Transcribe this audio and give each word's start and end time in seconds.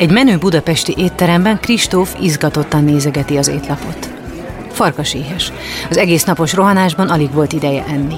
Egy 0.00 0.10
menő 0.10 0.36
budapesti 0.36 0.94
étteremben 0.96 1.60
Kristóf 1.60 2.14
izgatottan 2.20 2.84
nézegeti 2.84 3.36
az 3.36 3.48
étlapot. 3.48 4.10
Farkas 4.72 5.14
éhes. 5.14 5.52
Az 5.90 5.96
egész 5.96 6.24
napos 6.24 6.52
rohanásban 6.52 7.08
alig 7.08 7.32
volt 7.32 7.52
ideje 7.52 7.84
enni. 7.88 8.16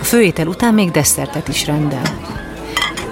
A 0.00 0.04
főétel 0.04 0.46
után 0.46 0.74
még 0.74 0.90
desszertet 0.90 1.48
is 1.48 1.66
rendel. 1.66 2.02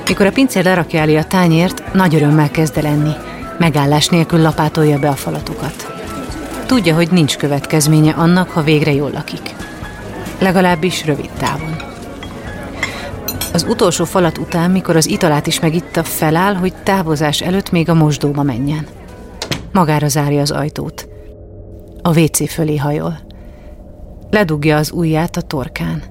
Mikor 0.07 0.27
a 0.27 0.33
pincér 0.33 0.65
lerakja 0.65 1.01
elé 1.01 1.17
a 1.17 1.25
tányért, 1.25 1.93
nagy 1.95 2.15
örömmel 2.15 2.51
kezd 2.51 2.77
el 2.77 2.87
enni. 2.87 3.13
Megállás 3.59 4.09
nélkül 4.09 4.41
lapátolja 4.41 4.99
be 4.99 5.09
a 5.09 5.17
falatokat. 5.17 5.93
Tudja, 6.67 6.95
hogy 6.95 7.11
nincs 7.11 7.37
következménye 7.37 8.13
annak, 8.13 8.51
ha 8.51 8.63
végre 8.63 8.93
jól 8.93 9.11
lakik. 9.11 9.55
Legalábbis 10.39 11.05
rövid 11.05 11.31
távon. 11.39 11.78
Az 13.53 13.67
utolsó 13.69 14.05
falat 14.05 14.39
után, 14.39 14.71
mikor 14.71 14.97
az 14.97 15.09
italát 15.09 15.47
is 15.47 15.61
megitta, 15.61 16.03
feláll, 16.03 16.55
hogy 16.55 16.73
távozás 16.83 17.41
előtt 17.41 17.71
még 17.71 17.89
a 17.89 17.95
mosdóba 17.95 18.43
menjen. 18.43 18.87
Magára 19.73 20.09
zárja 20.09 20.41
az 20.41 20.51
ajtót. 20.51 21.09
A 22.03 22.21
WC 22.21 22.51
fölé 22.51 22.77
hajol. 22.77 23.19
Ledugja 24.31 24.77
az 24.77 24.93
ujját 24.93 25.37
a 25.37 25.41
torkán. 25.41 26.03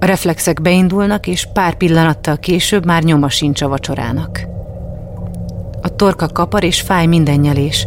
A 0.00 0.04
reflexek 0.04 0.62
beindulnak, 0.62 1.26
és 1.26 1.48
pár 1.52 1.74
pillanattal 1.74 2.36
később 2.36 2.86
már 2.86 3.02
nyoma 3.02 3.28
sincs 3.28 3.62
a 3.62 3.68
vacsorának. 3.68 4.40
A 5.82 5.96
torka 5.96 6.26
kapar 6.26 6.64
és 6.64 6.80
fáj 6.80 7.06
minden 7.06 7.40
nyelés, 7.40 7.86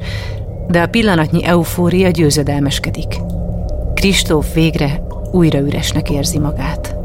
de 0.67 0.81
a 0.81 0.87
pillanatnyi 0.87 1.45
eufória 1.45 2.09
győzedelmeskedik. 2.09 3.19
Kristóf 3.93 4.53
végre 4.53 5.07
újra 5.31 5.59
üresnek 5.59 6.09
érzi 6.09 6.39
magát. 6.39 7.04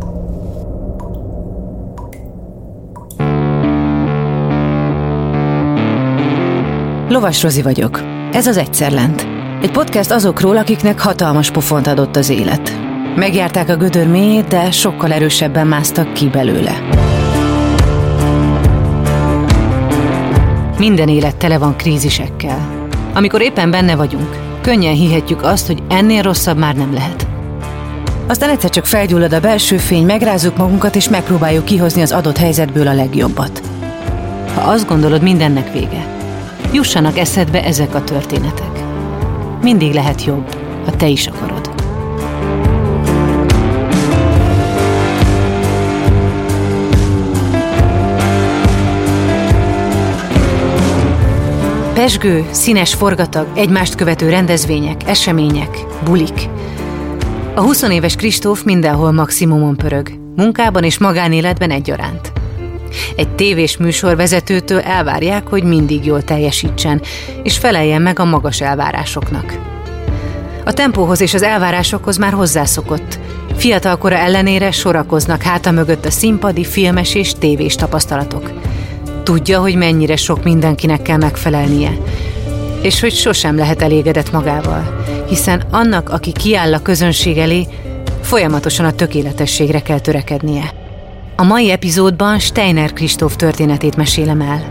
Lovas 7.11 7.43
Rozi 7.43 7.63
vagyok. 7.63 8.01
Ez 8.33 8.47
az 8.47 8.57
Egyszer 8.57 8.93
Lent. 8.93 9.27
Egy 9.63 9.71
podcast 9.71 10.11
azokról, 10.11 10.57
akiknek 10.57 11.01
hatalmas 11.01 11.51
pofont 11.51 11.87
adott 11.87 12.17
az 12.17 12.29
élet. 12.29 12.79
Megjárták 13.17 13.69
a 13.69 13.77
gödör 13.77 14.07
mélyét, 14.07 14.49
de 14.49 14.71
sokkal 14.71 15.13
erősebben 15.13 15.67
másztak 15.67 16.13
ki 16.13 16.29
belőle. 16.29 16.73
Minden 20.79 21.09
élet 21.09 21.37
tele 21.37 21.59
van 21.59 21.77
krízisekkel. 21.77 22.89
Amikor 23.15 23.41
éppen 23.41 23.71
benne 23.71 23.97
vagyunk, 23.97 24.37
könnyen 24.61 24.95
hihetjük 24.95 25.43
azt, 25.43 25.67
hogy 25.67 25.83
ennél 25.89 26.23
rosszabb 26.23 26.59
már 26.59 26.75
nem 26.75 26.93
lehet. 26.93 27.27
Aztán 28.27 28.51
egyszer 28.51 28.71
csak 28.71 28.87
felgyullad 28.87 29.33
a 29.33 29.41
belső 29.41 29.77
fény, 29.77 30.05
megrázzuk 30.05 30.57
magunkat, 30.57 30.97
és 30.97 31.09
megpróbáljuk 31.09 31.65
kihozni 31.65 32.03
az 32.03 32.13
adott 32.13 32.37
helyzetből 32.37 32.87
a 32.87 32.95
legjobbat. 32.95 33.63
Ha 34.55 34.61
azt 34.61 34.87
gondolod, 34.87 35.23
mindennek 35.23 35.73
vége, 35.73 36.19
jussanak 36.73 37.19
eszedbe 37.19 37.65
ezek 37.65 37.95
a 37.95 38.05
történetek. 38.05 38.71
Mindig 39.63 39.93
lehet 39.93 40.25
jobb, 40.25 40.55
ha 40.85 40.97
te 40.97 41.07
is 41.07 41.27
akarod. 41.27 41.71
Pesgő, 51.95 52.45
színes 52.51 52.95
forgatag, 52.95 53.47
egymást 53.55 53.95
követő 53.95 54.29
rendezvények, 54.29 55.09
események, 55.09 55.87
bulik. 56.05 56.49
A 57.55 57.61
20 57.61 57.83
éves 57.83 58.17
Kristóf 58.17 58.63
mindenhol 58.63 59.13
maximumon 59.13 59.77
pörög, 59.77 60.11
munkában 60.37 60.85
és 60.85 60.99
magánéletben 60.99 61.71
egyaránt. 61.71 62.40
Egy 63.17 63.29
tévés 63.29 63.77
műsorvezetőtől 63.77 64.81
elvárják, 64.81 65.49
hogy 65.49 65.63
mindig 65.63 66.05
jól 66.05 66.23
teljesítsen, 66.23 67.03
és 67.43 67.59
feleljen 67.59 68.03
meg 68.03 68.19
a 68.19 68.25
magas 68.25 68.61
elvárásoknak. 68.61 69.59
A 70.65 70.73
tempóhoz 70.73 71.21
és 71.21 71.35
az 71.35 71.43
elvárásokhoz 71.43 72.17
már 72.17 72.33
hozzászokott. 72.33 73.19
Fiatalkora 73.57 74.17
ellenére 74.17 74.71
sorakoznak 74.71 75.43
háta 75.43 75.71
mögött 75.71 76.05
a 76.05 76.11
színpadi, 76.11 76.65
filmes 76.65 77.15
és 77.15 77.33
tévés 77.39 77.75
tapasztalatok. 77.75 78.51
Tudja, 79.23 79.61
hogy 79.61 79.75
mennyire 79.75 80.17
sok 80.17 80.45
mindenkinek 80.45 81.03
kell 81.03 81.17
megfelelnie, 81.17 81.91
és 82.83 83.01
hogy 83.01 83.15
sosem 83.15 83.57
lehet 83.57 83.83
elégedett 83.83 84.33
magával, 84.33 85.05
hiszen 85.29 85.63
annak, 85.71 86.11
aki 86.11 86.33
kiáll 86.33 86.75
a 86.75 86.83
közönség 86.83 87.39
elé, 87.39 87.67
folyamatosan 88.23 88.87
a 88.87 88.93
tökéletességre 88.93 89.83
kell 89.83 89.99
törekednie. 89.99 90.80
A 91.41 91.45
mai 91.45 91.71
epizódban 91.71 92.39
Steiner 92.39 92.93
Kristóf 92.93 93.37
történetét 93.37 93.97
mesélem 93.97 94.41
el, 94.41 94.65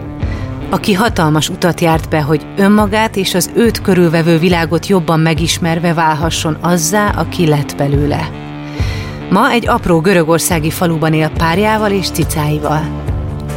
aki 0.69 0.93
hatalmas 0.93 1.49
utat 1.49 1.81
járt 1.81 2.09
be, 2.09 2.21
hogy 2.21 2.45
önmagát 2.57 3.15
és 3.15 3.33
az 3.33 3.49
őt 3.55 3.81
körülvevő 3.81 4.37
világot 4.37 4.87
jobban 4.87 5.19
megismerve 5.19 5.93
válhasson 5.93 6.57
azzá, 6.61 7.09
aki 7.09 7.47
lett 7.47 7.75
belőle. 7.77 8.29
Ma 9.29 9.49
egy 9.49 9.67
apró 9.67 9.99
görögországi 9.99 10.69
faluban 10.69 11.13
él 11.13 11.29
párjával 11.29 11.91
és 11.91 12.09
cicáival. 12.09 13.03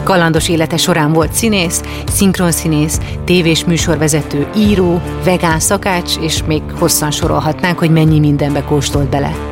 Kalandos 0.02 0.48
élete 0.48 0.76
során 0.76 1.12
volt 1.12 1.32
színész, 1.32 1.82
szinkronszínész, 2.12 3.00
tévés 3.24 3.64
műsorvezető, 3.64 4.46
író, 4.56 5.00
vegán 5.24 5.60
szakács, 5.60 6.16
és 6.16 6.42
még 6.46 6.62
hosszan 6.78 7.10
sorolhatnánk, 7.10 7.78
hogy 7.78 7.90
mennyi 7.90 8.18
mindenbe 8.18 8.62
kóstolt 8.62 9.08
bele. 9.08 9.51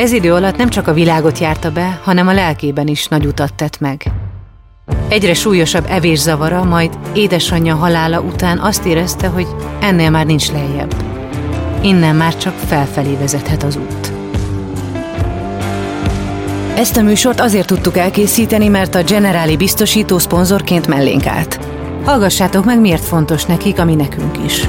Ez 0.00 0.12
idő 0.12 0.32
alatt 0.34 0.56
nem 0.56 0.68
csak 0.68 0.88
a 0.88 0.92
világot 0.92 1.38
járta 1.38 1.70
be, 1.70 2.00
hanem 2.02 2.28
a 2.28 2.32
lelkében 2.32 2.86
is 2.86 3.06
nagy 3.06 3.26
utat 3.26 3.54
tett 3.54 3.80
meg. 3.80 4.12
Egyre 5.08 5.34
súlyosabb 5.34 5.84
evészavara, 5.88 6.64
majd 6.64 6.98
édesanyja 7.12 7.74
halála 7.74 8.20
után 8.20 8.58
azt 8.58 8.84
érezte, 8.84 9.26
hogy 9.26 9.46
ennél 9.80 10.10
már 10.10 10.26
nincs 10.26 10.50
lejjebb. 10.52 10.94
Innen 11.82 12.16
már 12.16 12.36
csak 12.36 12.54
felfelé 12.54 13.14
vezethet 13.14 13.62
az 13.62 13.76
út. 13.76 14.12
Ezt 16.76 16.96
a 16.96 17.02
műsort 17.02 17.40
azért 17.40 17.66
tudtuk 17.66 17.96
elkészíteni, 17.96 18.68
mert 18.68 18.94
a 18.94 19.02
Generáli 19.02 19.56
biztosító 19.56 20.18
szponzorként 20.18 20.86
mellénk 20.86 21.26
állt. 21.26 21.60
Hallgassátok 22.04 22.64
meg, 22.64 22.80
miért 22.80 23.04
fontos 23.04 23.44
nekik, 23.44 23.78
ami 23.78 23.94
nekünk 23.94 24.38
is. 24.44 24.68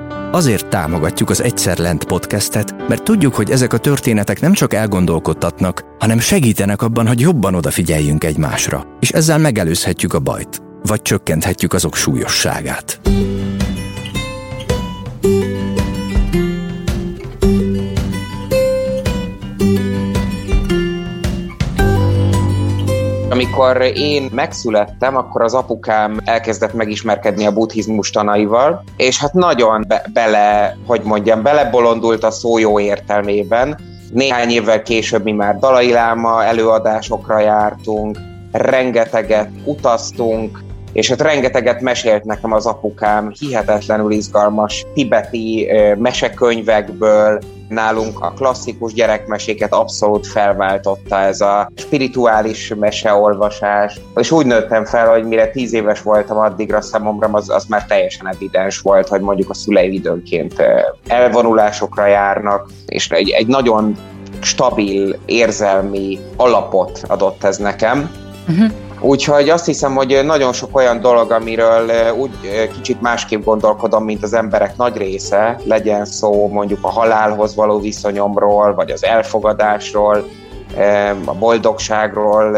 Azért 0.31 0.67
támogatjuk 0.67 1.29
az 1.29 1.41
Egyszer 1.41 1.77
Lent 1.77 2.03
podcastet, 2.03 2.87
mert 2.87 3.03
tudjuk, 3.03 3.35
hogy 3.35 3.49
ezek 3.49 3.73
a 3.73 3.77
történetek 3.77 4.41
nem 4.41 4.53
csak 4.53 4.73
elgondolkodtatnak, 4.73 5.83
hanem 5.99 6.19
segítenek 6.19 6.81
abban, 6.81 7.07
hogy 7.07 7.19
jobban 7.19 7.55
odafigyeljünk 7.55 8.23
egymásra, 8.23 8.85
és 8.99 9.09
ezzel 9.11 9.37
megelőzhetjük 9.37 10.13
a 10.13 10.19
bajt, 10.19 10.61
vagy 10.83 11.01
csökkenthetjük 11.01 11.73
azok 11.73 11.95
súlyosságát. 11.95 12.99
Amikor 23.41 23.81
én 23.95 24.29
megszülettem, 24.33 25.15
akkor 25.15 25.41
az 25.41 25.53
apukám 25.53 26.19
elkezdett 26.25 26.73
megismerkedni 26.73 27.45
a 27.45 27.51
buddhizmus 27.51 28.09
tanaival, 28.09 28.83
és 28.97 29.19
hát 29.19 29.33
nagyon 29.33 29.85
be- 29.87 30.05
bele, 30.13 30.77
hogy 30.85 31.01
mondjam, 31.03 31.41
belebolondult 31.41 32.23
a 32.23 32.31
szó 32.31 32.57
jó 32.57 32.79
értelmében. 32.79 33.79
Néhány 34.13 34.49
évvel 34.49 34.81
később 34.81 35.23
mi 35.23 35.31
már 35.31 35.59
Dalai 35.59 35.91
Láma 35.91 36.43
előadásokra 36.43 37.39
jártunk, 37.39 38.17
rengeteget 38.51 39.49
utaztunk, 39.65 40.63
és 40.93 41.09
hát 41.09 41.21
rengeteget 41.21 41.81
mesélt 41.81 42.23
nekem 42.23 42.51
az 42.51 42.65
apukám 42.65 43.31
hihetetlenül 43.39 44.11
izgalmas 44.11 44.85
tibeti 44.93 45.67
mesekönyvekből, 45.97 47.39
nálunk 47.71 48.19
a 48.19 48.31
klasszikus 48.31 48.93
gyerekmeséket 48.93 49.73
abszolút 49.73 50.27
felváltotta 50.27 51.19
ez 51.19 51.41
a 51.41 51.71
spirituális 51.75 52.73
meseolvasás, 52.79 53.99
és 54.15 54.31
úgy 54.31 54.45
nőttem 54.45 54.85
fel, 54.85 55.09
hogy 55.09 55.23
mire 55.23 55.47
tíz 55.47 55.73
éves 55.73 56.01
voltam, 56.01 56.37
addigra 56.37 56.81
számomra 56.81 57.29
az, 57.31 57.49
az 57.49 57.65
már 57.65 57.85
teljesen 57.85 58.27
evidens 58.27 58.79
volt, 58.79 59.07
hogy 59.07 59.21
mondjuk 59.21 59.49
a 59.49 59.53
szüleim 59.53 59.91
időnként 59.91 60.63
elvonulásokra 61.07 62.05
járnak, 62.05 62.69
és 62.85 63.09
egy, 63.09 63.29
egy 63.29 63.47
nagyon 63.47 63.97
stabil 64.41 65.19
érzelmi 65.25 66.19
alapot 66.35 67.01
adott 67.07 67.43
ez 67.43 67.57
nekem. 67.57 68.11
Uh-huh 68.47 68.80
Úgyhogy 69.03 69.49
azt 69.49 69.65
hiszem, 69.65 69.95
hogy 69.95 70.19
nagyon 70.23 70.53
sok 70.53 70.75
olyan 70.75 70.99
dolog, 70.99 71.31
amiről 71.31 72.11
úgy 72.17 72.31
kicsit 72.73 73.01
másképp 73.01 73.43
gondolkodom, 73.43 74.03
mint 74.03 74.23
az 74.23 74.33
emberek 74.33 74.77
nagy 74.77 74.97
része, 74.97 75.59
legyen 75.63 76.05
szó 76.05 76.47
mondjuk 76.47 76.79
a 76.81 76.89
halálhoz 76.89 77.55
való 77.55 77.79
viszonyomról, 77.79 78.73
vagy 78.73 78.91
az 78.91 79.03
elfogadásról, 79.03 80.27
a 81.25 81.33
boldogságról, 81.33 82.57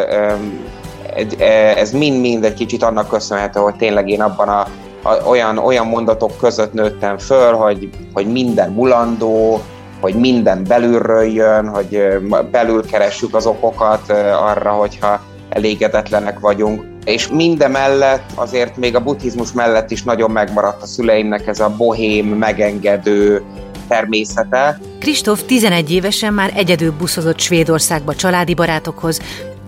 ez 1.76 1.92
mind-mind 1.92 2.44
egy 2.44 2.54
kicsit 2.54 2.84
annak 2.84 3.10
köszönhető, 3.10 3.60
hogy 3.60 3.76
tényleg 3.76 4.10
én 4.10 4.22
abban 4.22 4.48
a, 4.48 4.68
a, 5.04 5.28
olyan, 5.28 5.58
olyan 5.58 5.88
mondatok 5.88 6.38
között 6.38 6.74
nőttem 6.74 7.18
föl, 7.18 7.54
hogy, 7.54 7.90
hogy 8.14 8.32
minden 8.32 8.72
mulandó, 8.72 9.62
hogy 10.02 10.14
minden 10.16 10.64
belülről 10.68 11.24
jön, 11.24 11.68
hogy 11.68 12.04
belül 12.52 12.86
keressük 12.86 13.36
az 13.36 13.46
okokat 13.46 14.12
arra, 14.42 14.72
hogyha 14.72 15.20
elégedetlenek 15.54 16.40
vagyunk. 16.40 16.84
És 17.06 17.28
mindemellett 17.28 18.32
azért 18.36 18.78
még 18.78 18.96
a 18.96 19.00
buddhizmus 19.00 19.52
mellett 19.52 19.92
is 19.92 20.04
nagyon 20.04 20.32
megmaradt 20.32 20.82
a 20.82 20.86
szüleimnek 20.86 21.48
ez 21.48 21.60
a 21.60 21.76
bohém, 21.78 22.26
megengedő 22.26 23.42
természete. 23.88 24.80
Kristóf 25.00 25.44
11 25.44 25.92
évesen 25.92 26.34
már 26.34 26.52
egyedül 26.56 26.92
buszozott 26.92 27.40
Svédországba 27.40 28.16
családi 28.16 28.54
barátokhoz, 28.54 29.22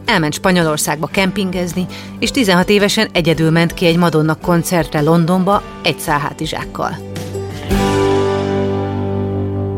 elment 0.05 0.33
Spanyolországba 0.33 1.07
kempingezni, 1.07 1.85
és 2.19 2.31
16 2.31 2.69
évesen 2.69 3.09
egyedül 3.13 3.51
ment 3.51 3.73
ki 3.73 3.85
egy 3.85 3.97
Madonna 3.97 4.35
koncertre 4.41 5.01
Londonba 5.01 5.61
egy 5.83 5.99
szálhátizsákkal 5.99 6.97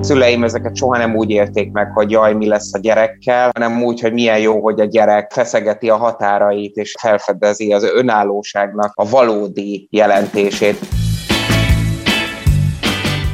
szüleim 0.07 0.43
ezeket 0.43 0.75
soha 0.75 0.97
nem 0.97 1.15
úgy 1.15 1.29
élték 1.29 1.71
meg, 1.71 1.91
hogy 1.93 2.11
jaj, 2.11 2.33
mi 2.33 2.47
lesz 2.47 2.73
a 2.73 2.79
gyerekkel, 2.79 3.49
hanem 3.53 3.83
úgy, 3.83 4.01
hogy 4.01 4.13
milyen 4.13 4.39
jó, 4.39 4.61
hogy 4.61 4.79
a 4.79 4.85
gyerek 4.85 5.31
feszegeti 5.31 5.89
a 5.89 5.97
határait, 5.97 6.75
és 6.75 6.95
felfedezi 6.99 7.73
az 7.73 7.83
önállóságnak 7.83 8.91
a 8.95 9.09
valódi 9.09 9.87
jelentését. 9.91 10.79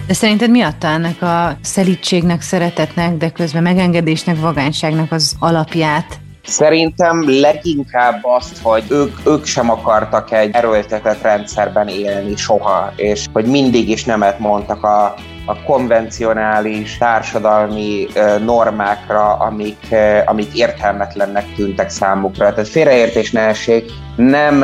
De 0.08 0.14
szerinted 0.14 0.50
mi 0.50 0.62
adta 0.62 0.88
ennek 0.88 1.22
a 1.22 1.58
szelítségnek, 1.62 2.42
szeretetnek, 2.42 3.18
de 3.18 3.30
közben 3.30 3.64
megengedésnek, 3.64 4.40
vagányságnak 4.40 5.12
az 5.12 5.36
alapját? 5.40 6.20
Szerintem 6.44 7.24
leginkább 7.40 8.20
azt, 8.22 8.58
hogy 8.62 8.84
ők, 8.90 9.18
ők 9.26 9.46
sem 9.46 9.70
akartak 9.70 10.32
egy 10.32 10.50
erőltetett 10.54 11.22
rendszerben 11.22 11.88
élni 11.88 12.36
soha, 12.36 12.94
és 12.96 13.26
hogy 13.34 13.46
mindig 13.46 13.90
is 13.90 14.04
nemet 14.04 14.40
mondtak 14.40 14.84
a, 14.84 15.14
a 15.46 15.64
konvencionális 15.64 16.98
társadalmi 16.98 18.08
normákra, 18.46 19.34
amik, 19.34 19.96
amik 20.26 20.58
értelmetlennek 20.58 21.54
tűntek 21.56 21.90
számukra. 21.90 22.54
Tehát 22.54 22.68
félreértés 22.68 23.32
ne 23.32 23.42
essék, 23.42 23.92
nem 24.16 24.64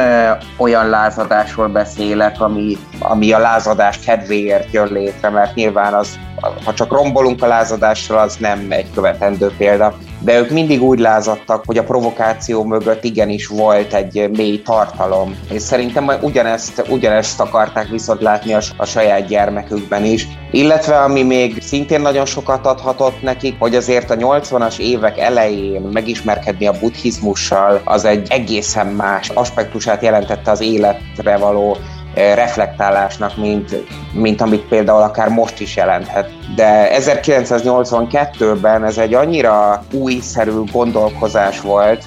olyan 0.58 0.90
lázadásról 0.90 1.68
beszélek, 1.68 2.42
ami, 2.42 2.78
ami 3.00 3.32
a 3.32 3.40
lázadás 3.40 4.00
kedvéért 4.00 4.72
jön 4.72 4.88
létre, 4.92 5.30
mert 5.30 5.56
nyilván 5.56 5.94
az, 5.94 6.20
ha 6.66 6.74
csak 6.74 6.92
rombolunk 6.92 7.44
a 7.44 7.48
lázadással, 7.48 8.18
az 8.18 8.36
nem 8.40 8.66
egy 8.70 8.92
követendő 8.94 9.52
példa. 9.58 9.98
De 10.20 10.40
ők 10.40 10.50
mindig 10.50 10.82
úgy 10.82 11.00
lázadtak, 11.00 11.64
hogy 11.66 11.78
a 11.78 11.84
provokáció 11.84 12.64
mögött 12.64 13.04
igenis 13.04 13.48
volt 13.48 13.94
egy 13.94 14.30
mély 14.34 14.62
tartalom. 14.62 15.36
És 15.52 15.62
szerintem 15.62 16.12
ugyanezt, 16.22 16.84
ugyanezt 16.90 17.40
akarták 17.40 17.88
viszont 17.88 18.22
látni 18.22 18.54
a, 18.54 18.60
a 18.78 18.86
saját 18.86 19.28
gyermekükben 19.28 20.04
is. 20.04 20.28
Illetve 20.52 21.02
ami 21.02 21.24
még 21.24 21.62
szintén 21.62 22.02
nagyon 22.02 22.26
sokat 22.26 22.66
adhatott 22.66 23.22
nekik, 23.22 23.56
hogy 23.60 23.76
azért 23.76 24.10
a 24.10 24.16
80-as 24.16 24.80
évek 24.80 25.18
elején 25.18 25.82
megismerkedni 25.82 26.68
a 26.68 26.80
buddhizmussal, 26.80 27.82
az 27.84 28.06
egy 28.06 28.28
egészen 28.30 28.88
más 28.88 29.30
aspektusát 29.30 30.02
jelentette 30.02 30.52
az 30.52 30.62
életre 30.62 31.38
való 31.38 31.78
reflektálásnak, 32.14 33.38
mint, 33.38 33.76
mint 34.14 34.42
amit 34.42 34.68
például 34.68 35.02
akár 35.02 35.30
most 35.30 35.60
is 35.60 35.76
jelenthet. 35.76 36.30
De 36.56 36.90
1982-ben 37.00 38.86
ez 38.86 38.98
egy 38.98 39.14
annyira 39.14 39.84
újszerű 39.92 40.52
gondolkozás 40.72 41.62
volt, 41.62 42.04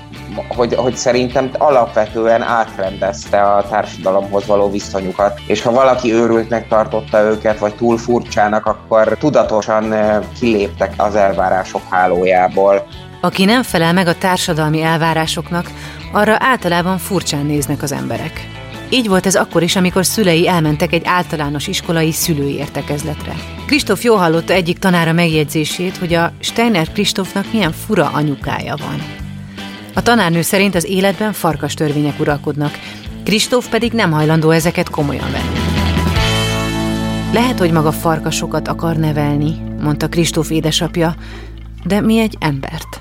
hogy, 0.49 0.75
hogy 0.75 0.97
szerintem 0.97 1.51
alapvetően 1.59 2.43
átrendezte 2.43 3.43
a 3.43 3.69
társadalomhoz 3.69 4.47
való 4.47 4.71
viszonyukat. 4.71 5.41
És 5.47 5.63
ha 5.63 5.71
valaki 5.71 6.13
őrültnek 6.13 6.69
tartotta 6.69 7.21
őket, 7.21 7.59
vagy 7.59 7.75
túl 7.75 7.99
furcsának, 7.99 8.67
akkor 8.67 9.17
tudatosan 9.19 9.95
kiléptek 10.39 10.95
az 10.97 11.15
elvárások 11.15 11.83
hálójából. 11.91 12.87
Aki 13.21 13.45
nem 13.45 13.63
felel 13.63 13.93
meg 13.93 14.07
a 14.07 14.19
társadalmi 14.19 14.83
elvárásoknak, 14.83 15.71
arra 16.13 16.37
általában 16.39 16.99
furcsán 16.99 17.47
néznek 17.47 17.83
az 17.83 17.93
emberek. 17.93 18.62
Így 18.93 19.09
volt 19.09 19.27
ez 19.27 19.35
akkor 19.35 19.63
is, 19.63 19.77
amikor 19.77 20.07
szülei 20.07 20.49
elmentek 20.49 20.93
egy 20.93 21.03
általános 21.05 21.67
iskolai 21.67 22.13
szülői 22.13 22.55
értekezletre. 22.55 23.35
Kristóf 23.67 24.05
jól 24.05 24.17
hallotta 24.17 24.53
egyik 24.53 24.79
tanára 24.79 25.13
megjegyzését, 25.13 25.97
hogy 25.97 26.15
a 26.15 26.33
Steiner 26.39 26.93
Kristófnak 26.93 27.53
milyen 27.53 27.73
fura 27.73 28.11
anyukája 28.13 28.77
van. 28.77 29.03
A 29.95 30.03
tanárnő 30.03 30.43
szerint 30.43 30.75
az 30.75 30.85
életben 30.85 31.33
farkas 31.33 31.75
törvények 31.75 32.21
uralkodnak, 32.21 32.79
Kristóf 33.25 33.69
pedig 33.69 33.93
nem 33.93 34.11
hajlandó 34.11 34.51
ezeket 34.51 34.91
komolyan 34.91 35.31
venni. 35.31 35.61
Lehet, 37.33 37.59
hogy 37.59 37.73
maga 37.73 37.93
farkasokat 37.93 38.69
akar 38.69 38.97
nevelni, 38.97 39.57
mondta 39.81 40.09
Kristóf 40.09 40.51
édesapja, 40.51 41.15
de 41.85 42.01
mi 42.01 42.19
egy 42.19 42.37
embert 42.41 43.01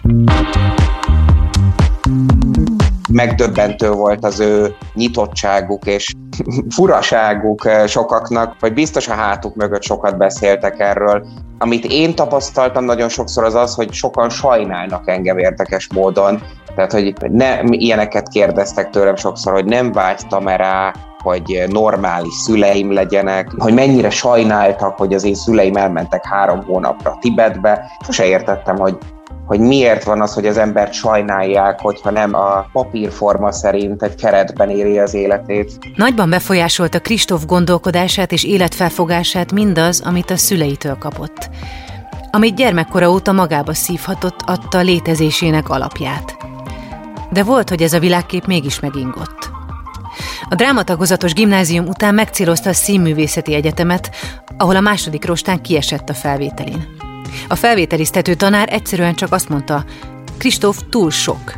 megdöbbentő 3.11 3.91
volt 3.91 4.25
az 4.25 4.39
ő 4.39 4.75
nyitottságuk 4.93 5.85
és 5.85 6.13
furaságuk 6.75 7.65
eh, 7.65 7.87
sokaknak, 7.87 8.55
vagy 8.59 8.73
biztos 8.73 9.07
a 9.07 9.13
hátuk 9.13 9.55
mögött 9.55 9.83
sokat 9.83 10.17
beszéltek 10.17 10.79
erről. 10.79 11.25
Amit 11.57 11.85
én 11.85 12.15
tapasztaltam 12.15 12.83
nagyon 12.83 13.09
sokszor 13.09 13.43
az 13.43 13.55
az, 13.55 13.75
hogy 13.75 13.93
sokan 13.93 14.29
sajnálnak 14.29 15.09
engem 15.09 15.37
érdekes 15.37 15.87
módon. 15.93 16.41
Tehát, 16.75 16.91
hogy 16.91 17.13
ne, 17.31 17.59
ilyeneket 17.63 18.27
kérdeztek 18.27 18.89
tőlem 18.89 19.15
sokszor, 19.15 19.53
hogy 19.53 19.65
nem 19.65 19.91
vágytam 19.91 20.47
rá, 20.47 20.93
hogy 21.23 21.63
normális 21.67 22.33
szüleim 22.33 22.93
legyenek, 22.93 23.51
hogy 23.57 23.73
mennyire 23.73 24.09
sajnáltak, 24.09 24.97
hogy 24.97 25.13
az 25.13 25.23
én 25.23 25.35
szüleim 25.35 25.75
elmentek 25.75 26.25
három 26.25 26.63
hónapra 26.63 27.17
Tibetbe. 27.19 27.85
Sose 28.05 28.25
értettem, 28.25 28.77
hogy 28.77 28.97
hogy 29.45 29.59
miért 29.59 30.03
van 30.03 30.21
az, 30.21 30.33
hogy 30.33 30.45
az 30.45 30.57
embert 30.57 30.93
sajnálják, 30.93 31.79
hogyha 31.79 32.11
nem 32.11 32.33
a 32.35 32.65
papírforma 32.71 33.51
szerint 33.51 34.03
egy 34.03 34.15
keretben 34.15 34.69
éri 34.69 34.99
az 34.99 35.13
életét. 35.13 35.71
Nagyban 35.95 36.29
befolyásolta 36.29 36.99
Kristóf 36.99 37.45
gondolkodását 37.45 38.31
és 38.31 38.43
életfelfogását 38.43 39.51
mindaz, 39.51 40.01
amit 40.05 40.29
a 40.29 40.37
szüleitől 40.37 40.97
kapott. 40.97 41.49
Amit 42.31 42.55
gyermekkora 42.55 43.09
óta 43.09 43.31
magába 43.31 43.73
szívhatott, 43.73 44.39
adta 44.45 44.79
létezésének 44.79 45.69
alapját. 45.69 46.35
De 47.31 47.43
volt, 47.43 47.69
hogy 47.69 47.81
ez 47.81 47.93
a 47.93 47.99
világkép 47.99 48.45
mégis 48.45 48.79
megingott. 48.79 49.49
A 50.49 50.55
drámatagozatos 50.55 51.33
gimnázium 51.33 51.87
után 51.87 52.13
megcélozta 52.13 52.69
a 52.69 52.73
színművészeti 52.73 53.53
egyetemet, 53.53 54.09
ahol 54.57 54.75
a 54.75 54.79
második 54.79 55.25
rostán 55.25 55.61
kiesett 55.61 56.09
a 56.09 56.13
felvételin. 56.13 57.10
A 57.47 57.55
felvételiztető 57.55 58.33
tanár 58.33 58.67
egyszerűen 58.71 59.15
csak 59.15 59.33
azt 59.33 59.49
mondta, 59.49 59.85
Kristóf 60.37 60.81
túl 60.89 61.11
sok. 61.11 61.53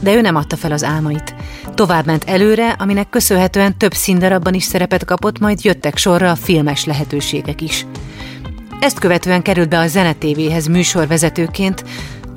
De 0.00 0.14
ő 0.14 0.20
nem 0.20 0.36
adta 0.36 0.56
fel 0.56 0.72
az 0.72 0.84
álmait. 0.84 1.34
Tovább 1.74 2.06
ment 2.06 2.24
előre, 2.24 2.70
aminek 2.78 3.08
köszönhetően 3.08 3.78
több 3.78 3.92
színdarabban 3.92 4.54
is 4.54 4.64
szerepet 4.64 5.04
kapott, 5.04 5.38
majd 5.38 5.64
jöttek 5.64 5.96
sorra 5.96 6.30
a 6.30 6.36
filmes 6.36 6.84
lehetőségek 6.84 7.60
is. 7.60 7.86
Ezt 8.80 8.98
követően 8.98 9.42
került 9.42 9.68
be 9.68 9.78
a 9.78 9.86
Zenetévéhez 9.86 10.66
műsorvezetőként, 10.66 11.84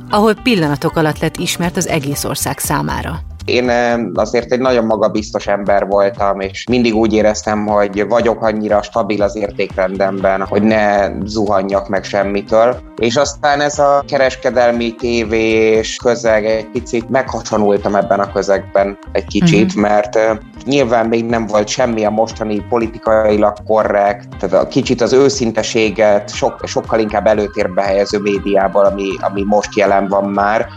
ahol 0.09 0.33
pillanatok 0.33 0.95
alatt 0.95 1.19
lett 1.19 1.37
ismert 1.37 1.77
az 1.77 1.87
egész 1.87 2.23
ország 2.23 2.59
számára. 2.59 3.19
Én 3.45 3.71
azért 4.13 4.51
egy 4.51 4.59
nagyon 4.59 4.85
magabiztos 4.85 5.47
ember 5.47 5.87
voltam, 5.87 6.39
és 6.39 6.65
mindig 6.69 6.95
úgy 6.95 7.13
éreztem, 7.13 7.67
hogy 7.67 8.07
vagyok 8.07 8.41
annyira 8.41 8.81
stabil 8.81 9.21
az 9.21 9.35
értékrendemben, 9.35 10.45
hogy 10.45 10.63
ne 10.63 11.09
zuhanjak 11.25 11.89
meg 11.89 12.03
semmitől. 12.03 12.79
És 12.97 13.15
aztán 13.15 13.61
ez 13.61 13.79
a 13.79 14.03
kereskedelmi 14.07 14.95
tévés 14.95 15.95
közeg 15.95 16.45
egy 16.45 16.69
picit 16.69 17.09
meghasonultam 17.09 17.95
ebben 17.95 18.19
a 18.19 18.31
közegben 18.31 18.97
egy 19.11 19.25
kicsit, 19.25 19.65
uh-huh. 19.65 19.81
mert 19.81 20.19
nyilván 20.65 21.05
még 21.05 21.25
nem 21.25 21.45
volt 21.45 21.67
semmi 21.67 22.05
a 22.05 22.09
mostani 22.09 22.65
politikailag 22.69 23.53
korrekt, 23.67 24.27
tehát 24.39 24.65
a 24.65 24.67
kicsit 24.67 25.01
az 25.01 25.13
őszinteséget 25.13 26.33
sok, 26.33 26.59
sokkal 26.63 26.99
inkább 26.99 27.27
előtérbe 27.27 27.81
helyező 27.81 28.19
médiával, 28.19 28.85
ami, 28.85 29.09
ami 29.21 29.43
most 29.43 29.75
jelen 29.75 30.07
van 30.07 30.29
már, 30.29 30.67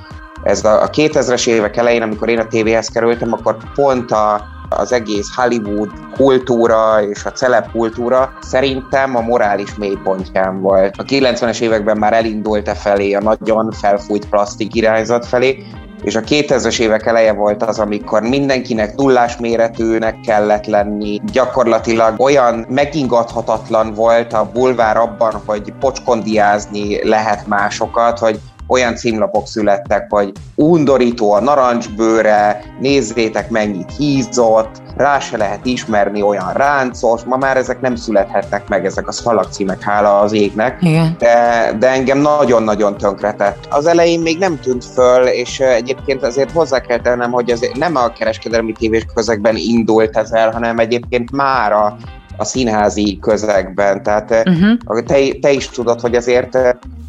ez 0.47 0.65
a, 0.65 0.83
a 0.83 0.91
2000-es 0.91 1.47
évek 1.47 1.77
elején, 1.77 2.03
amikor 2.03 2.29
én 2.29 2.39
a 2.39 2.47
tévéhez 2.47 2.89
kerültem, 2.89 3.33
akkor 3.33 3.57
pont 3.75 4.11
a, 4.11 4.45
az 4.69 4.93
egész 4.93 5.35
Hollywood 5.35 5.91
kultúra 6.17 7.03
és 7.03 7.25
a 7.25 7.33
celeb 7.33 7.71
kultúra 7.71 8.33
szerintem 8.41 9.17
a 9.17 9.21
morális 9.21 9.75
mélypontján 9.75 10.61
volt. 10.61 10.95
A 10.97 11.03
90-es 11.03 11.61
években 11.61 11.97
már 11.97 12.13
elindult 12.13 12.69
e 12.69 12.75
felé, 12.75 13.13
a 13.13 13.21
nagyon 13.21 13.71
felfújt 13.71 14.29
plastik 14.29 14.75
irányzat 14.75 15.27
felé, 15.27 15.65
és 16.03 16.15
a 16.15 16.21
2000-es 16.21 16.81
évek 16.81 17.07
eleje 17.07 17.33
volt 17.33 17.63
az, 17.63 17.79
amikor 17.79 18.23
mindenkinek 18.23 18.97
nullás 18.97 19.37
méretűnek 19.37 20.21
kellett 20.21 20.67
lenni, 20.67 21.21
gyakorlatilag 21.33 22.21
olyan 22.21 22.67
megingathatatlan 22.69 23.95
volt 23.95 24.33
a 24.33 24.51
bulvár 24.53 24.97
abban, 24.97 25.43
hogy 25.47 25.73
pocskondiázni 25.81 27.09
lehet 27.09 27.47
másokat, 27.47 28.19
hogy 28.19 28.41
olyan 28.67 28.97
címlapok 28.97 29.47
születtek, 29.47 30.07
hogy 30.11 30.33
undorító 30.55 31.33
a 31.33 31.41
narancsbőre, 31.41 32.63
nézzétek 32.81 33.51
mennyit 33.51 33.97
hízott, 33.97 34.83
rá 34.97 35.19
se 35.19 35.37
lehet 35.37 35.67
ismerni 35.67 36.23
olyan 36.23 36.53
ráncos, 36.53 37.23
ma 37.23 37.37
már 37.37 37.57
ezek 37.57 37.81
nem 37.81 37.97
születhetnek 37.97 38.69
meg, 38.69 38.85
ezek 38.85 39.09
a 39.09 39.13
szalagcímek, 39.13 39.83
hála 39.83 40.21
az 40.21 40.33
égnek, 40.33 40.79
Igen. 40.81 41.17
De, 41.19 41.73
de 41.79 41.89
engem 41.89 42.19
nagyon-nagyon 42.19 42.97
tönkretett. 42.97 43.67
Az 43.71 43.87
elején 43.87 44.21
még 44.21 44.39
nem 44.39 44.61
tűnt 44.61 44.85
föl, 44.85 45.27
és 45.27 45.61
egyébként 45.61 46.23
azért 46.23 46.51
hozzá 46.51 46.81
kell 46.81 47.01
tennem, 47.01 47.31
hogy 47.31 47.51
ez 47.51 47.61
nem 47.75 47.97
a 47.97 48.13
kereskedelmi 48.13 48.73
tévés 48.73 49.07
közegben 49.15 49.57
indult 49.57 50.17
ez 50.17 50.33
el, 50.33 50.51
hanem 50.51 50.79
egyébként 50.79 51.31
már 51.31 51.73
a 51.73 51.97
a 52.37 52.45
színházi 52.45 53.19
közegben. 53.21 54.03
Tehát 54.03 54.49
uh-huh. 54.49 55.01
te, 55.07 55.39
te 55.41 55.53
is 55.53 55.69
tudod, 55.69 56.01
hogy 56.01 56.15
azért 56.15 56.59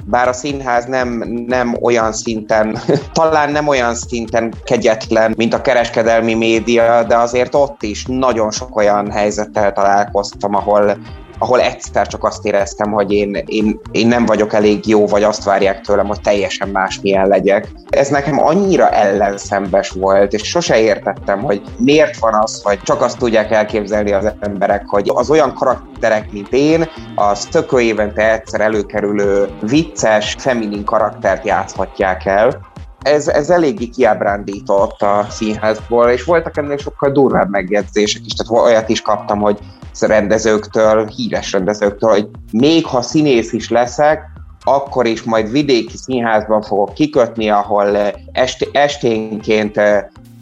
bár 0.06 0.28
a 0.28 0.34
színház 0.34 0.86
nem, 0.86 1.10
nem 1.48 1.78
olyan 1.82 2.14
szinten, 2.14 2.78
talán 3.14 3.52
nem 3.52 3.68
olyan 3.68 3.96
szinten 3.96 4.54
kegyetlen, 4.64 5.34
mint 5.38 5.54
a 5.54 5.62
kereskedelmi 5.62 6.34
média, 6.34 7.04
de 7.04 7.18
azért 7.18 7.56
ott 7.56 7.84
is 7.84 8.06
nagyon 8.06 8.52
sok 8.52 8.76
olyan 8.76 9.12
helyzettel 9.12 9.74
találkoztam, 9.74 10.56
ahol 10.56 10.98
ahol 11.40 11.62
egyszer 11.62 12.08
csak 12.08 12.24
azt 12.24 12.46
éreztem, 12.46 12.92
hogy 12.92 13.12
én, 13.12 13.44
én, 13.46 13.80
én 13.92 14.08
nem 14.08 14.26
vagyok 14.26 14.54
elég 14.54 14.88
jó, 14.88 15.08
vagy 15.08 15.24
azt 15.24 15.44
várják 15.44 15.82
tőlem, 15.82 16.06
hogy 16.06 16.22
teljesen 16.22 16.70
másmilyen 16.70 17.28
legyek. 17.28 17.68
Ez 17.90 18.08
nekem 18.08 18.40
annyira 18.40 18.90
ellenszembes 18.90 19.90
volt, 19.90 20.34
és 20.34 20.44
sose 20.44 20.80
értettem, 20.80 21.40
hogy 21.40 21.62
miért 21.78 22.20
van 22.20 22.34
az, 22.34 22.62
hogy 22.64 22.80
csak 22.82 23.02
azt 23.02 23.18
tudják 23.18 23.52
elképzelni 23.52 24.12
az 24.12 24.34
emberek, 24.40 24.84
hogy 24.88 25.12
az 25.14 25.30
olyan 25.30 25.54
karakterek, 25.54 26.32
mint 26.32 26.54
én, 26.54 26.90
az 27.16 27.46
tökő 27.46 27.80
évente 27.80 28.32
egyszer 28.32 28.62
előkerülő 28.62 29.50
vicces, 29.62 30.36
feminin 30.40 30.84
karaktert 30.84 31.46
játszhatják 31.46 32.26
el, 32.26 32.76
ez, 33.08 33.28
ez 33.28 33.50
eléggé 33.50 33.86
kiábrándított 33.86 35.02
a 35.02 35.26
színházból, 35.30 36.10
és 36.10 36.24
voltak 36.24 36.58
ennél 36.58 36.78
sokkal 36.78 37.12
durvább 37.12 37.50
megjegyzések 37.50 38.22
is, 38.26 38.34
tehát 38.34 38.66
olyat 38.66 38.90
is 38.90 39.02
kaptam, 39.02 39.40
hogy 39.40 39.60
rendezőktől, 40.02 41.08
híres 41.08 41.52
rendezőktől, 41.52 42.10
hogy 42.10 42.28
még 42.52 42.86
ha 42.86 43.02
színész 43.02 43.54
is 43.54 43.70
leszek, 43.70 44.22
akkor 44.64 45.06
is 45.06 45.24
majd 45.24 45.52
vidéki 45.52 45.98
színházban 45.98 46.62
fogok 46.62 46.94
kikötni, 46.94 47.50
ahol 47.50 47.98
est- 48.32 48.70
esténként 48.72 49.80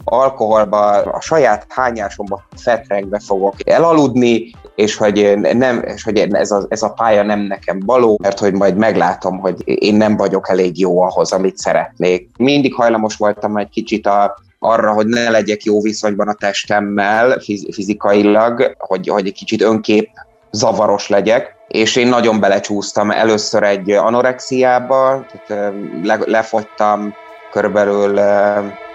alkoholba, 0.04 0.88
a 1.02 1.20
saját 1.20 1.66
hányásomba 1.68 2.42
fetrengve 2.56 3.18
fogok 3.18 3.54
elaludni, 3.64 4.50
és 4.74 4.96
hogy, 4.96 5.38
nem, 5.38 5.82
és 5.82 6.02
hogy 6.02 6.18
ez, 6.18 6.50
a, 6.50 6.66
ez 6.68 6.82
a 6.82 6.92
pálya 6.92 7.22
nem 7.22 7.40
nekem 7.40 7.80
való, 7.86 8.18
mert 8.22 8.38
hogy 8.38 8.52
majd 8.52 8.76
meglátom, 8.76 9.38
hogy 9.38 9.62
én 9.64 9.94
nem 9.94 10.16
vagyok 10.16 10.48
elég 10.48 10.78
jó 10.78 11.00
ahhoz, 11.00 11.32
amit 11.32 11.56
szeretnék. 11.56 12.30
Mindig 12.38 12.74
hajlamos 12.74 13.16
voltam 13.16 13.56
egy 13.56 13.68
kicsit 13.68 14.06
a, 14.06 14.36
arra, 14.66 14.92
hogy 14.92 15.06
ne 15.06 15.30
legyek 15.30 15.64
jó 15.64 15.80
viszonyban 15.80 16.28
a 16.28 16.34
testemmel 16.34 17.38
fizikailag, 17.72 18.74
hogy, 18.78 19.08
hogy 19.08 19.26
egy 19.26 19.32
kicsit 19.32 19.62
önkép 19.62 20.08
zavaros 20.50 21.08
legyek, 21.08 21.54
és 21.68 21.96
én 21.96 22.08
nagyon 22.08 22.40
belecsúsztam 22.40 23.10
először 23.10 23.62
egy 23.62 23.90
anorexiába, 23.90 25.26
tehát 25.46 25.74
le, 26.02 26.18
lefogytam 26.24 27.14
körülbelül 27.52 28.20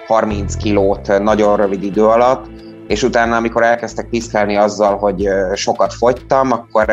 30 0.08 0.56
kilót 0.56 1.20
nagyon 1.20 1.58
rövid 1.58 1.84
idő 1.84 2.06
alatt, 2.06 2.46
és 2.88 3.04
utána, 3.04 3.36
amikor 3.36 3.64
elkezdtek 3.64 4.10
piszkálni 4.10 4.56
azzal, 4.56 4.98
hogy 4.98 5.30
sokat 5.54 5.94
fogytam, 5.94 6.52
akkor, 6.52 6.86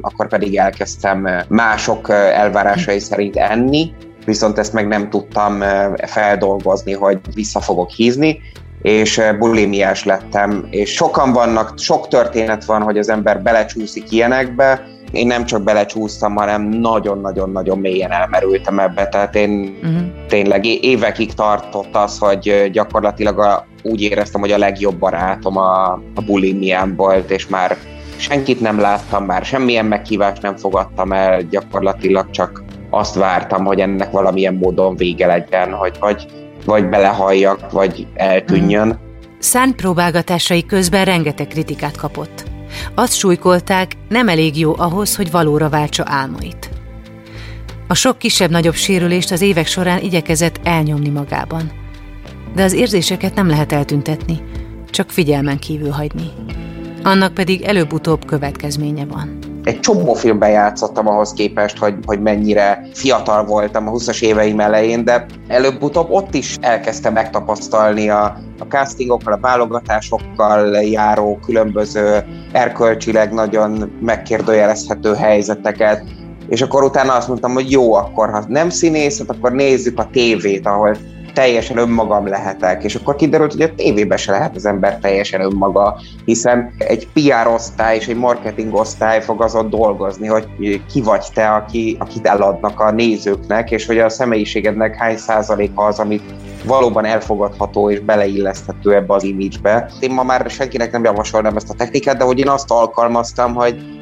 akkor 0.00 0.28
pedig 0.28 0.56
elkezdtem 0.56 1.28
mások 1.48 2.10
elvárásai 2.10 2.98
szerint 2.98 3.36
enni, 3.36 3.92
viszont 4.24 4.58
ezt 4.58 4.72
meg 4.72 4.88
nem 4.88 5.10
tudtam 5.10 5.62
feldolgozni, 6.06 6.92
hogy 6.92 7.18
vissza 7.34 7.60
fogok 7.60 7.90
hízni, 7.90 8.40
és 8.82 9.20
bulimiás 9.38 10.04
lettem, 10.04 10.66
és 10.70 10.92
sokan 10.92 11.32
vannak, 11.32 11.78
sok 11.78 12.08
történet 12.08 12.64
van, 12.64 12.82
hogy 12.82 12.98
az 12.98 13.08
ember 13.08 13.42
belecsúszik 13.42 14.10
ilyenekbe, 14.10 14.86
én 15.12 15.26
nem 15.26 15.44
csak 15.44 15.62
belecsúsztam, 15.62 16.34
hanem 16.34 16.62
nagyon-nagyon-nagyon 16.62 17.78
mélyen 17.78 18.10
elmerültem 18.10 18.78
ebbe, 18.78 19.08
tehát 19.08 19.34
én 19.34 19.78
uh-huh. 19.82 20.00
tényleg 20.28 20.64
évekig 20.64 21.34
tartott 21.34 21.96
az, 21.96 22.18
hogy 22.18 22.70
gyakorlatilag 22.72 23.38
a, 23.38 23.66
úgy 23.82 24.00
éreztem, 24.00 24.40
hogy 24.40 24.52
a 24.52 24.58
legjobb 24.58 24.94
barátom 24.94 25.56
a, 25.56 25.92
a 25.92 26.22
bulimiám 26.26 26.96
volt, 26.96 27.30
és 27.30 27.46
már 27.48 27.76
senkit 28.16 28.60
nem 28.60 28.80
láttam, 28.80 29.24
már 29.24 29.44
semmilyen 29.44 29.86
meghívást 29.86 30.42
nem 30.42 30.56
fogadtam 30.56 31.12
el, 31.12 31.42
gyakorlatilag 31.42 32.30
csak 32.30 32.61
azt 32.92 33.14
vártam, 33.14 33.64
hogy 33.64 33.80
ennek 33.80 34.10
valamilyen 34.10 34.54
módon 34.54 34.96
vége 34.96 35.26
legyen, 35.26 35.72
hogy 35.72 35.96
vagy, 36.00 36.26
vagy 36.64 36.88
belehalljak, 36.88 37.70
vagy 37.70 38.06
eltűnjön. 38.14 38.86
Mm. 38.86 39.10
Szán 39.38 39.74
próbálgatásai 39.76 40.66
közben 40.66 41.04
rengeteg 41.04 41.46
kritikát 41.46 41.96
kapott. 41.96 42.44
Azt 42.94 43.14
súlykolták, 43.14 43.92
nem 44.08 44.28
elég 44.28 44.58
jó 44.58 44.74
ahhoz, 44.76 45.16
hogy 45.16 45.30
valóra 45.30 45.68
váltsa 45.68 46.04
álmait. 46.06 46.70
A 47.88 47.94
sok 47.94 48.18
kisebb-nagyobb 48.18 48.74
sérülést 48.74 49.30
az 49.30 49.40
évek 49.40 49.66
során 49.66 50.00
igyekezett 50.00 50.60
elnyomni 50.64 51.08
magában. 51.08 51.70
De 52.54 52.62
az 52.62 52.72
érzéseket 52.72 53.34
nem 53.34 53.48
lehet 53.48 53.72
eltüntetni, 53.72 54.42
csak 54.90 55.10
figyelmen 55.10 55.58
kívül 55.58 55.90
hagyni. 55.90 56.30
Annak 57.02 57.34
pedig 57.34 57.62
előbb-utóbb 57.62 58.24
következménye 58.24 59.04
van 59.04 59.51
egy 59.64 59.80
csomó 59.80 60.14
filmben 60.14 60.50
játszottam 60.50 61.08
ahhoz 61.08 61.32
képest, 61.32 61.78
hogy, 61.78 61.94
hogy 62.06 62.20
mennyire 62.20 62.86
fiatal 62.94 63.44
voltam 63.44 63.88
a 63.88 63.90
20-as 63.90 64.22
éveim 64.22 64.60
elején, 64.60 65.04
de 65.04 65.26
előbb-utóbb 65.46 66.10
ott 66.10 66.34
is 66.34 66.56
elkezdtem 66.60 67.12
megtapasztalni 67.12 68.08
a, 68.08 68.24
a 68.58 68.64
castingokkal, 68.68 69.32
a 69.32 69.40
válogatásokkal 69.40 70.82
járó 70.82 71.38
különböző 71.44 72.24
erkölcsileg 72.52 73.32
nagyon 73.32 73.98
megkérdőjelezhető 74.00 75.14
helyzeteket, 75.14 76.04
és 76.48 76.62
akkor 76.62 76.82
utána 76.82 77.14
azt 77.14 77.28
mondtam, 77.28 77.52
hogy 77.52 77.70
jó, 77.70 77.94
akkor 77.94 78.30
ha 78.30 78.44
nem 78.48 78.70
színészet, 78.70 79.30
akkor 79.30 79.52
nézzük 79.52 79.98
a 79.98 80.08
tévét, 80.12 80.66
ahol 80.66 80.96
teljesen 81.32 81.76
önmagam 81.76 82.26
lehetek, 82.26 82.84
és 82.84 82.94
akkor 82.94 83.16
kiderült, 83.16 83.52
hogy 83.52 83.62
a 83.62 83.74
tévében 83.74 84.18
se 84.18 84.30
lehet 84.30 84.56
az 84.56 84.66
ember 84.66 84.98
teljesen 84.98 85.40
önmaga, 85.40 86.00
hiszen 86.24 86.74
egy 86.78 87.08
PR 87.12 87.46
osztály 87.54 87.96
és 87.96 88.08
egy 88.08 88.16
marketing 88.16 88.74
osztály 88.74 89.22
fog 89.22 89.42
azon 89.42 89.70
dolgozni, 89.70 90.26
hogy 90.26 90.46
ki 90.92 91.00
vagy 91.00 91.26
te, 91.34 91.48
aki, 91.48 91.96
akit 91.98 92.26
eladnak 92.26 92.80
a 92.80 92.90
nézőknek, 92.90 93.70
és 93.70 93.86
hogy 93.86 93.98
a 93.98 94.08
személyiségednek 94.08 94.96
hány 94.96 95.16
százaléka 95.16 95.84
az, 95.84 95.98
amit 95.98 96.34
valóban 96.64 97.04
elfogadható 97.04 97.90
és 97.90 98.00
beleilleszthető 98.00 98.94
ebbe 98.94 99.14
az 99.14 99.22
imidzsbe. 99.22 99.90
Én 100.00 100.10
ma 100.10 100.22
már 100.22 100.50
senkinek 100.50 100.92
nem 100.92 101.04
javasolnám 101.04 101.56
ezt 101.56 101.70
a 101.70 101.74
technikát, 101.74 102.16
de 102.16 102.24
hogy 102.24 102.38
én 102.38 102.48
azt 102.48 102.70
alkalmaztam, 102.70 103.54
hogy 103.54 104.01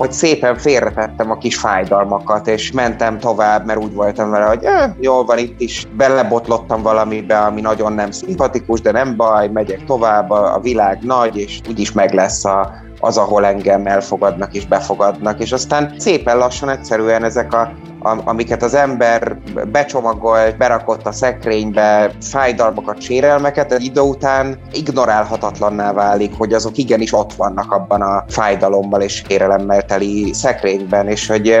hogy 0.00 0.12
szépen 0.12 0.56
félretettem 0.56 1.30
a 1.30 1.38
kis 1.38 1.56
fájdalmakat, 1.56 2.46
és 2.46 2.72
mentem 2.72 3.18
tovább, 3.18 3.66
mert 3.66 3.82
úgy 3.82 3.92
voltam 3.92 4.30
vele, 4.30 4.44
hogy 4.44 4.64
eh, 4.64 4.90
jól 5.00 5.24
van, 5.24 5.38
itt 5.38 5.60
is 5.60 5.86
belebotlottam 5.96 6.82
valamibe, 6.82 7.38
ami 7.38 7.60
nagyon 7.60 7.92
nem 7.92 8.10
szimpatikus, 8.10 8.80
de 8.80 8.92
nem 8.92 9.16
baj, 9.16 9.48
megyek 9.48 9.84
tovább, 9.84 10.30
a, 10.30 10.60
világ 10.62 10.98
nagy, 11.02 11.36
és 11.36 11.60
úgyis 11.68 11.92
meg 11.92 12.12
lesz 12.12 12.44
a, 12.44 12.72
az, 13.00 13.16
ahol 13.16 13.44
engem 13.44 13.86
elfogadnak 13.86 14.54
és 14.54 14.66
befogadnak, 14.66 15.40
és 15.40 15.52
aztán 15.52 15.94
szépen 15.98 16.38
lassan 16.38 16.68
egyszerűen 16.68 17.24
ezek 17.24 17.52
a 17.52 17.72
amiket 18.00 18.62
az 18.62 18.74
ember 18.74 19.36
becsomagolt, 19.72 20.56
berakott 20.56 21.06
a 21.06 21.12
szekrénybe, 21.12 22.10
fájdalmakat, 22.20 23.00
sérelmeket, 23.00 23.72
egy 23.72 23.84
idő 23.84 24.00
után 24.00 24.58
ignorálhatatlanná 24.72 25.92
válik, 25.92 26.34
hogy 26.38 26.52
azok 26.52 26.76
igenis 26.76 27.12
ott 27.12 27.32
vannak 27.32 27.72
abban 27.72 28.02
a 28.02 28.24
fájdalommal 28.28 29.00
és 29.00 29.22
sérelemmel 29.28 29.82
teli 29.82 30.32
szekrényben, 30.32 31.08
és 31.08 31.26
hogy 31.26 31.60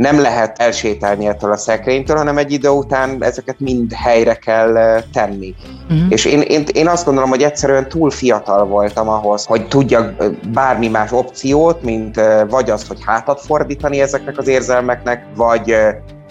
nem 0.00 0.20
lehet 0.20 0.58
elsétálni 0.58 1.26
ettől 1.26 1.52
a 1.52 1.56
szekrénytől, 1.56 2.16
hanem 2.16 2.38
egy 2.38 2.52
idő 2.52 2.68
után 2.68 3.16
ezeket 3.24 3.60
mind 3.60 3.92
helyre 3.92 4.34
kell 4.34 5.02
tenni. 5.12 5.54
Uh-huh. 5.90 6.06
És 6.08 6.24
én, 6.24 6.40
én, 6.40 6.64
én 6.72 6.88
azt 6.88 7.04
gondolom, 7.04 7.30
hogy 7.30 7.42
egyszerűen 7.42 7.88
túl 7.88 8.10
fiatal 8.10 8.66
voltam 8.66 9.08
ahhoz, 9.08 9.44
hogy 9.44 9.68
tudjak 9.68 10.24
bármi 10.52 10.88
más 10.88 11.12
opciót, 11.12 11.82
mint 11.82 12.20
vagy 12.48 12.70
azt, 12.70 12.86
hogy 12.86 12.98
hátat 13.06 13.40
fordítani 13.40 14.00
ezeknek 14.00 14.38
az 14.38 14.48
érzelmeknek, 14.48 15.26
vagy 15.36 15.76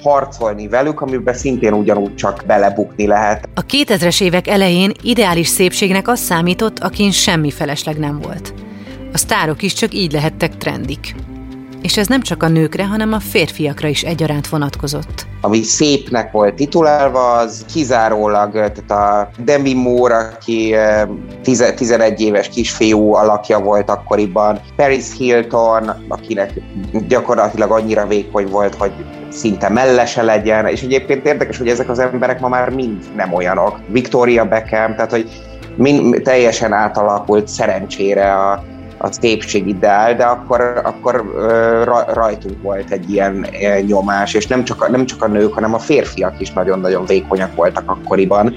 harcolni 0.03 0.68
velük, 0.68 1.01
amiben 1.01 1.34
szintén 1.34 1.74
ugyanúgy 1.74 2.15
csak 2.15 2.44
belebukni 2.48 3.08
lehet. 3.08 3.50
A 3.53 3.65
2000-es 3.65 4.22
évek 4.22 4.48
elején 4.48 4.91
ideális 5.01 5.48
szépségnek 5.48 6.08
az 6.08 6.20
számított, 6.20 6.79
akin 6.79 7.12
semmi 7.12 7.51
felesleg 7.51 7.98
nem 7.98 8.20
volt. 8.20 8.53
A 9.13 9.18
sztárok 9.18 9.62
is 9.62 9.74
csak 9.74 9.94
így 9.94 10.12
lehettek 10.12 10.58
trendik. 10.58 11.15
és 11.82 11.98
ez 11.98 12.08
nem 12.08 12.22
csak 12.22 12.44
a 12.44 12.48
nőkre, 12.48 12.86
hanem 12.86 13.13
a 13.13 13.20
férfiakra 13.20 13.88
is 13.88 14.03
egyaránt 14.03 14.48
vonatkozott. 14.48 15.27
Ami 15.41 15.62
szépnek 15.62 16.32
volt 16.32 16.53
titulálva, 16.56 17.32
az 17.32 17.65
kizárólag, 17.74 18.51
tehát 18.51 18.91
a 18.91 19.29
Demi 19.44 19.74
Moore, 19.74 20.15
aki 20.18 20.75
11 21.44 22.22
éves 22.22 22.50
kisfiú 22.50 23.13
alakja 23.13 23.60
volt 23.60 23.89
akkoriban, 23.89 24.60
Paris 24.75 25.06
Hilton, 25.18 26.06
akinek 26.08 26.53
gyakorlatilag 27.08 27.72
annyira 27.72 28.08
vékony 28.08 28.48
volt, 28.48 28.75
hogy 28.75 28.91
szinte 29.29 29.69
mellese 29.69 30.21
legyen, 30.21 30.65
és 30.65 30.81
egyébként 30.81 31.25
érdekes, 31.25 31.57
hogy 31.57 31.67
ezek 31.67 31.89
az 31.89 32.00
emberek 32.00 32.39
ma 32.39 32.48
már 32.48 32.69
mind 32.69 33.03
nem 33.15 33.33
olyanok. 33.33 33.79
Victoria 33.88 34.45
Beckham, 34.45 34.95
tehát 34.95 35.12
hogy 35.12 35.29
mind, 35.75 36.21
teljesen 36.24 36.74
átalakult 36.74 37.48
szerencsére 37.48 38.33
a, 38.33 38.63
a 38.98 39.09
ideál, 39.53 40.15
de 40.15 40.24
akkor, 40.24 40.81
akkor 40.83 41.24
rajtunk 42.13 42.62
volt 42.62 42.91
egy 42.91 43.12
ilyen 43.12 43.48
nyomás, 43.88 44.33
és 44.33 44.48
nem 44.48 44.63
csak, 44.63 44.81
a, 44.81 44.89
nem 44.89 45.05
csak 45.05 45.24
a 45.24 45.27
nők, 45.27 45.53
hanem 45.53 45.74
a 45.74 45.79
férfiak 45.79 46.39
is 46.39 46.51
nagyon-nagyon 46.51 47.05
vékonyak 47.05 47.55
voltak 47.55 47.91
akkoriban. 47.91 48.53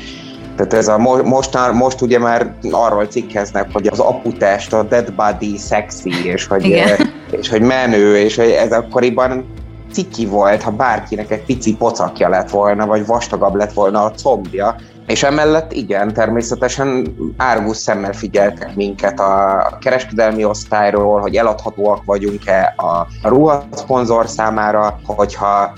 Tehát 0.57 0.73
ez 0.73 0.89
a 0.89 0.99
most, 0.99 1.73
most 1.73 2.01
ugye 2.01 2.19
már 2.19 2.55
arról 2.71 3.07
cikkeznek, 3.07 3.69
hogy 3.73 3.87
az 3.87 3.99
aputest, 3.99 4.73
a 4.73 4.83
dead 4.83 5.13
body 5.13 5.57
sexy, 5.57 6.11
és 6.25 6.47
hogy, 6.47 6.83
és 7.31 7.49
hogy 7.49 7.63
menő, 7.63 8.17
és 8.17 8.37
hogy 8.37 8.51
ez 8.51 8.73
akkoriban 8.73 9.45
ciki 9.93 10.27
volt, 10.27 10.63
ha 10.63 10.71
bárkinek 10.71 11.31
egy 11.31 11.45
pici 11.45 11.77
pocakja 11.77 12.29
lett 12.29 12.51
volna, 12.51 12.87
vagy 12.87 13.07
vastagabb 13.07 13.55
lett 13.55 13.73
volna 13.73 14.05
a 14.05 14.11
combja, 14.11 14.77
és 15.07 15.23
emellett 15.23 15.73
igen, 15.73 16.13
természetesen 16.13 17.17
árgus 17.37 17.77
szemmel 17.77 18.13
figyeltek 18.13 18.75
minket 18.75 19.21
a 19.21 19.79
kereskedelmi 19.81 20.45
osztályról, 20.45 21.21
hogy 21.21 21.37
eladhatóak 21.37 22.05
vagyunk-e 22.05 22.75
a 22.77 23.07
ruhaszponzor 23.29 24.29
számára, 24.29 25.01
hogyha 25.05 25.73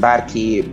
bárki 0.00 0.72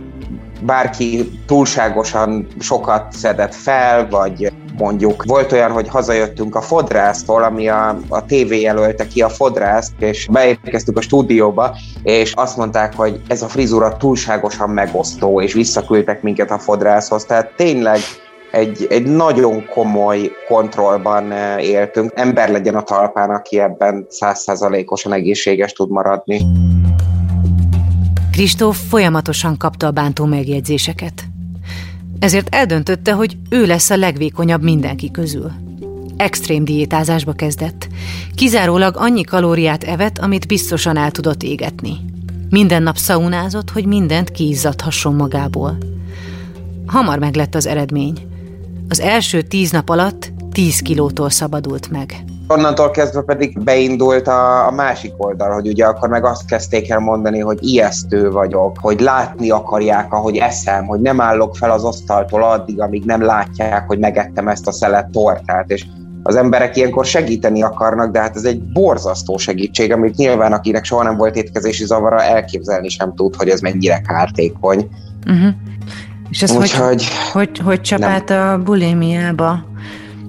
bárki 0.60 1.40
túlságosan 1.46 2.46
sokat 2.58 3.12
szedett 3.12 3.54
fel, 3.54 4.08
vagy 4.08 4.52
mondjuk 4.78 5.24
volt 5.24 5.52
olyan, 5.52 5.70
hogy 5.70 5.88
hazajöttünk 5.88 6.54
a 6.54 6.60
fodrásztól, 6.60 7.42
ami 7.42 7.68
a, 7.68 7.98
a 8.08 8.24
TV 8.24 8.52
jelölte 8.52 9.06
ki 9.06 9.22
a 9.22 9.28
fodrászt, 9.28 9.92
és 9.98 10.28
beérkeztük 10.30 10.96
a 10.98 11.00
stúdióba, 11.00 11.76
és 12.02 12.32
azt 12.32 12.56
mondták, 12.56 12.94
hogy 12.94 13.20
ez 13.28 13.42
a 13.42 13.48
frizura 13.48 13.96
túlságosan 13.96 14.70
megosztó, 14.70 15.40
és 15.40 15.52
visszaküldtek 15.52 16.22
minket 16.22 16.50
a 16.50 16.58
fodrászhoz. 16.58 17.24
Tehát 17.24 17.52
tényleg 17.56 17.98
egy, 18.50 18.86
egy 18.90 19.06
nagyon 19.06 19.66
komoly 19.66 20.30
kontrollban 20.48 21.32
eh, 21.32 21.64
éltünk. 21.64 22.12
Ember 22.14 22.50
legyen 22.50 22.74
a 22.74 22.82
talpán, 22.82 23.30
aki 23.30 23.60
ebben 23.60 24.06
százszázalékosan 24.08 25.12
egészséges 25.12 25.72
tud 25.72 25.90
maradni. 25.90 26.40
Kristóf 28.32 28.78
folyamatosan 28.88 29.56
kapta 29.56 29.86
a 29.86 29.90
bántó 29.90 30.24
megjegyzéseket. 30.24 31.35
Ezért 32.18 32.54
eldöntötte, 32.54 33.12
hogy 33.12 33.36
ő 33.50 33.66
lesz 33.66 33.90
a 33.90 33.96
legvékonyabb 33.96 34.62
mindenki 34.62 35.10
közül. 35.10 35.52
Extrém 36.16 36.64
diétázásba 36.64 37.32
kezdett. 37.32 37.88
Kizárólag 38.34 38.96
annyi 38.96 39.22
kalóriát 39.22 39.84
evett, 39.84 40.18
amit 40.18 40.46
biztosan 40.46 40.96
el 40.96 41.10
tudott 41.10 41.42
égetni. 41.42 41.96
Minden 42.50 42.82
nap 42.82 42.96
szaunázott, 42.96 43.70
hogy 43.70 43.86
mindent 43.86 44.30
kiizzadhasson 44.30 45.14
magából. 45.14 45.78
Hamar 46.86 47.18
meglett 47.18 47.54
az 47.54 47.66
eredmény. 47.66 48.26
Az 48.88 49.00
első 49.00 49.42
tíz 49.42 49.70
nap 49.70 49.88
alatt 49.88 50.32
tíz 50.52 50.80
kilótól 50.80 51.30
szabadult 51.30 51.90
meg. 51.90 52.24
Onnantól 52.48 52.90
kezdve 52.90 53.20
pedig 53.20 53.62
beindult 53.62 54.28
a, 54.28 54.66
a 54.66 54.70
másik 54.70 55.12
oldal, 55.16 55.50
hogy 55.50 55.68
ugye 55.68 55.86
akkor 55.86 56.08
meg 56.08 56.24
azt 56.24 56.46
kezdték 56.46 56.90
el 56.90 56.98
mondani, 56.98 57.40
hogy 57.40 57.58
ijesztő 57.60 58.30
vagyok, 58.30 58.78
hogy 58.80 59.00
látni 59.00 59.50
akarják, 59.50 60.12
ahogy 60.12 60.36
eszem, 60.36 60.86
hogy 60.86 61.00
nem 61.00 61.20
állok 61.20 61.56
fel 61.56 61.70
az 61.70 61.84
asztaltól 61.84 62.42
addig, 62.42 62.80
amíg 62.80 63.04
nem 63.04 63.22
látják, 63.22 63.86
hogy 63.86 63.98
megettem 63.98 64.48
ezt 64.48 64.66
a 64.66 64.72
szelet 64.72 65.10
tortát, 65.10 65.70
és 65.70 65.84
az 66.22 66.36
emberek 66.36 66.76
ilyenkor 66.76 67.04
segíteni 67.04 67.62
akarnak, 67.62 68.12
de 68.12 68.20
hát 68.20 68.36
ez 68.36 68.44
egy 68.44 68.62
borzasztó 68.62 69.36
segítség, 69.36 69.92
amit 69.92 70.16
nyilván 70.16 70.52
akinek 70.52 70.84
soha 70.84 71.02
nem 71.02 71.16
volt 71.16 71.36
étkezési 71.36 71.84
zavara, 71.84 72.22
elképzelni 72.22 72.88
sem 72.88 73.14
tud, 73.14 73.34
hogy 73.36 73.48
ez 73.48 73.60
mennyire 73.60 74.00
kártékony. 74.00 74.88
Uh-huh. 75.26 75.54
És 76.30 76.42
ez 76.42 76.50
Úgy, 76.50 76.72
hogy, 76.72 77.04
hogy, 77.32 77.58
hogy, 77.58 77.80
csapált 77.80 78.30
a 78.30 78.60
bulémiába? 78.64 79.64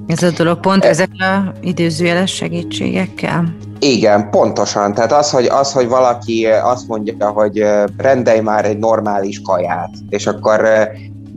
Ez 0.08 0.24
a 0.24 0.32
dolog 0.32 0.60
pont 0.60 0.86
e- 0.86 0.88
ezek 0.88 1.10
a 1.20 1.54
időzőjeles 1.62 2.32
segítségekkel? 2.32 3.56
Igen, 3.80 4.30
pontosan. 4.30 4.94
Tehát 4.94 5.12
az 5.12 5.32
hogy, 5.32 5.46
az, 5.46 5.74
hogy 5.74 5.88
valaki 5.88 6.46
azt 6.46 6.88
mondja, 6.88 7.30
hogy 7.30 7.66
rendelj 7.98 8.40
már 8.40 8.66
egy 8.66 8.78
normális 8.78 9.42
kaját, 9.42 9.90
és 10.10 10.28
akkor 10.28 10.68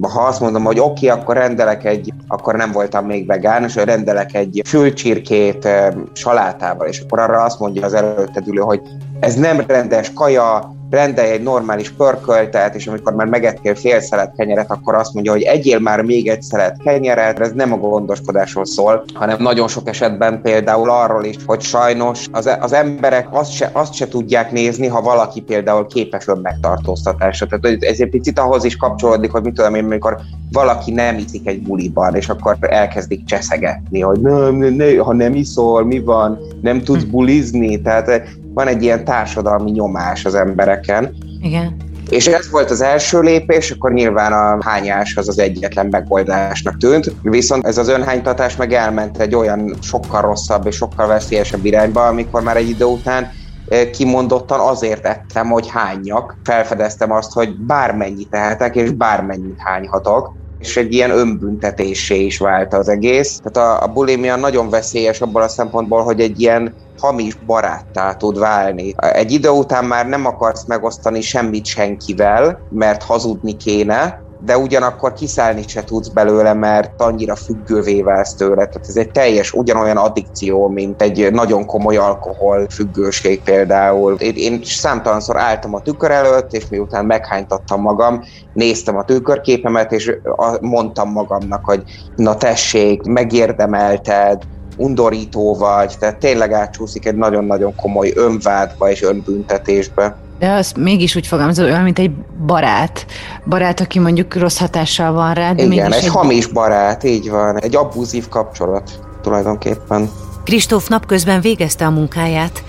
ha 0.01 0.21
azt 0.21 0.41
mondom, 0.41 0.65
hogy 0.65 0.79
oké, 0.79 1.09
okay, 1.09 1.21
akkor 1.21 1.37
rendelek 1.37 1.85
egy, 1.85 2.13
akkor 2.29 2.55
nem 2.55 2.73
voltam 2.73 3.07
még 3.07 3.27
vegán, 3.27 3.65
és 3.65 3.75
rendelek 3.75 4.35
egy 4.35 4.63
fülcsirkét 4.65 5.69
salátával, 6.13 6.87
és 6.87 7.01
akkor 7.01 7.19
arra 7.19 7.43
azt 7.43 7.59
mondja 7.59 7.85
az 7.85 7.95
előtted 7.95 8.49
ülő, 8.49 8.61
hogy 8.61 8.81
ez 9.21 9.35
nem 9.35 9.65
rendes 9.67 10.13
kaja, 10.13 10.75
rendelj 10.91 11.31
egy 11.31 11.43
normális 11.43 11.91
pörköltet, 11.91 12.75
és 12.75 12.87
amikor 12.87 13.15
már 13.15 13.27
megettél 13.27 13.75
fél 13.75 14.01
szelet 14.01 14.33
kenyeret, 14.37 14.71
akkor 14.71 14.95
azt 14.95 15.15
mondja, 15.15 15.33
hogy 15.33 15.43
egyél 15.43 15.79
már 15.79 16.03
még 16.03 16.29
egy 16.29 16.43
szelet 16.43 16.77
kenyeret, 16.85 17.41
ez 17.41 17.53
nem 17.53 17.73
a 17.73 17.77
gondoskodásról 17.77 18.65
szól, 18.65 19.05
hanem 19.15 19.37
nagyon 19.43 19.69
sok 19.69 19.89
esetben 19.89 20.43
például 20.43 20.91
arról 20.91 21.25
is, 21.25 21.37
hogy 21.47 21.61
sajnos 21.61 22.27
az, 22.33 22.51
az 22.61 22.73
emberek 22.73 23.27
azt 23.31 23.53
se, 23.53 23.71
azt 23.73 23.95
se 23.95 24.09
tudják 24.09 24.53
nézni, 24.53 24.87
ha 24.87 25.01
valaki 25.01 25.41
például 25.41 25.87
képes 25.87 26.29
önmegtartóztatásra. 26.29 27.47
Tehát 27.47 27.83
ez 27.83 28.01
egy 28.01 28.11
picit 28.11 28.39
ahhoz 28.39 28.65
is 28.65 28.77
kapcsolódik, 28.77 29.31
hogy 29.31 29.43
mit 29.43 29.55
tudom 29.55 29.75
én, 29.75 29.85
amikor 29.85 30.17
valaki 30.53 30.93
nem 30.93 31.19
iszik 31.19 31.49
egy 31.49 31.63
buliban, 31.63 32.15
és 32.15 32.29
akkor 32.29 32.57
elkezdik 32.61 33.25
cseszegetni, 33.25 34.01
hogy 34.01 34.21
nem, 34.21 34.55
ne, 34.55 34.69
ne, 34.69 34.99
ha 34.99 35.15
nem 35.15 35.35
iszol, 35.35 35.85
mi 35.85 36.01
van, 36.01 36.39
nem 36.63 36.83
tudsz 36.83 37.05
bulizni, 37.05 37.81
tehát 37.81 38.23
van 38.55 38.67
egy 38.67 38.83
ilyen 38.83 39.05
társadalmi 39.05 39.71
nyomás 39.71 40.25
az 40.25 40.35
embereken. 40.35 41.17
Igen. 41.41 41.77
És 42.09 42.27
ez 42.27 42.51
volt 42.51 42.71
az 42.71 42.81
első 42.81 43.21
lépés, 43.21 43.71
akkor 43.71 43.93
nyilván 43.93 44.33
a 44.33 44.69
hányás 44.69 45.17
az 45.17 45.29
az 45.29 45.39
egyetlen 45.39 45.87
megoldásnak 45.91 46.77
tűnt, 46.77 47.15
viszont 47.23 47.67
ez 47.67 47.79
az 47.79 47.89
önhánytatás 47.89 48.57
meg 48.57 48.73
elment 48.73 49.19
egy 49.19 49.35
olyan 49.35 49.77
sokkal 49.83 50.21
rosszabb 50.21 50.67
és 50.67 50.75
sokkal 50.75 51.07
veszélyesebb 51.07 51.65
irányba, 51.65 52.07
amikor 52.07 52.43
már 52.43 52.57
egy 52.57 52.69
idő 52.69 52.85
után 52.85 53.31
eh, 53.69 53.91
kimondottan 53.91 54.61
azért 54.61 55.07
ettem, 55.07 55.49
hogy 55.49 55.69
hányak. 55.69 56.37
Felfedeztem 56.45 57.13
azt, 57.13 57.33
hogy 57.33 57.57
bármennyit 57.57 58.31
tehetek, 58.31 58.77
és 58.77 58.91
bármennyit 58.91 59.59
hányhatok 59.59 60.39
és 60.61 60.77
egy 60.77 60.93
ilyen 60.93 61.11
önbüntetésé 61.11 62.25
is 62.25 62.39
vált 62.39 62.75
az 62.75 62.89
egész. 62.89 63.41
Tehát 63.43 63.81
a, 63.81 63.85
a 63.85 63.93
bulimia 63.93 64.37
nagyon 64.37 64.71
veszélyes 64.71 65.21
abból 65.21 65.43
a 65.43 65.49
szempontból, 65.49 66.03
hogy 66.03 66.21
egy 66.21 66.41
ilyen 66.41 66.75
hamis 67.01 67.35
baráttá 67.35 68.15
tud 68.15 68.39
válni. 68.39 68.95
Egy 68.97 69.33
idő 69.33 69.49
után 69.49 69.85
már 69.85 70.07
nem 70.07 70.27
akarsz 70.27 70.67
megosztani 70.67 71.21
semmit 71.21 71.65
senkivel, 71.65 72.61
mert 72.69 73.03
hazudni 73.03 73.57
kéne, 73.57 74.29
de 74.43 74.59
ugyanakkor 74.59 75.13
kiszállni 75.13 75.63
se 75.67 75.85
tudsz 75.85 76.09
belőle, 76.09 76.53
mert 76.55 77.01
annyira 77.01 77.37
függővé 77.37 78.03
válsz 78.03 78.35
tőle. 78.35 78.67
Tehát 78.67 78.89
ez 78.89 78.97
egy 78.97 79.11
teljes, 79.11 79.53
ugyanolyan 79.53 79.97
addikció, 79.97 80.69
mint 80.69 81.03
egy 81.03 81.33
nagyon 81.33 81.67
komoly 81.67 81.97
alkohol 81.97 82.67
függőség 82.71 83.43
például. 83.43 84.15
Én, 84.15 84.33
én 84.35 84.61
számtalanszor 84.65 85.39
álltam 85.39 85.75
a 85.75 85.81
tükör 85.81 86.11
előtt, 86.11 86.53
és 86.53 86.69
miután 86.69 87.05
meghánytattam 87.05 87.81
magam, 87.81 88.21
néztem 88.53 88.97
a 88.97 89.05
tükörképemet, 89.05 89.93
és 89.93 90.13
mondtam 90.61 91.13
magamnak, 91.13 91.65
hogy 91.65 91.83
na 92.15 92.37
tessék, 92.37 93.03
megérdemelted, 93.03 94.43
undorító 94.81 95.55
vagy, 95.55 95.95
tehát 95.99 96.17
tényleg 96.17 96.53
átcsúszik 96.53 97.07
egy 97.07 97.17
nagyon-nagyon 97.17 97.75
komoly 97.75 98.13
önvádba 98.15 98.91
és 98.91 99.03
önbüntetésbe. 99.03 100.17
De 100.39 100.51
azt 100.51 100.77
mégis 100.77 101.17
úgy 101.17 101.27
fogalmazol, 101.27 101.65
olyan, 101.65 101.83
mint 101.83 101.99
egy 101.99 102.11
barát. 102.47 103.07
Barát, 103.47 103.81
aki 103.81 103.99
mondjuk 103.99 104.35
rossz 104.35 104.59
hatással 104.59 105.13
van 105.13 105.35
rá. 105.35 105.53
De 105.53 105.63
Igen, 105.63 105.93
egy, 105.93 106.05
egy 106.05 106.09
hamis 106.09 106.47
barát, 106.47 107.05
így 107.05 107.31
van. 107.31 107.61
Egy 107.61 107.77
abúzív 107.77 108.29
kapcsolat 108.29 108.91
tulajdonképpen. 109.23 110.11
Kristóf 110.45 110.89
napközben 110.89 111.41
végezte 111.41 111.87
a 111.87 111.91
munkáját, 111.91 112.65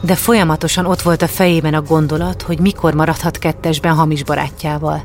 de 0.00 0.14
folyamatosan 0.14 0.86
ott 0.86 1.02
volt 1.02 1.22
a 1.22 1.26
fejében 1.26 1.74
a 1.74 1.82
gondolat, 1.82 2.42
hogy 2.42 2.60
mikor 2.60 2.94
maradhat 2.94 3.38
kettesben 3.38 3.94
hamis 3.94 4.24
barátjával, 4.24 5.02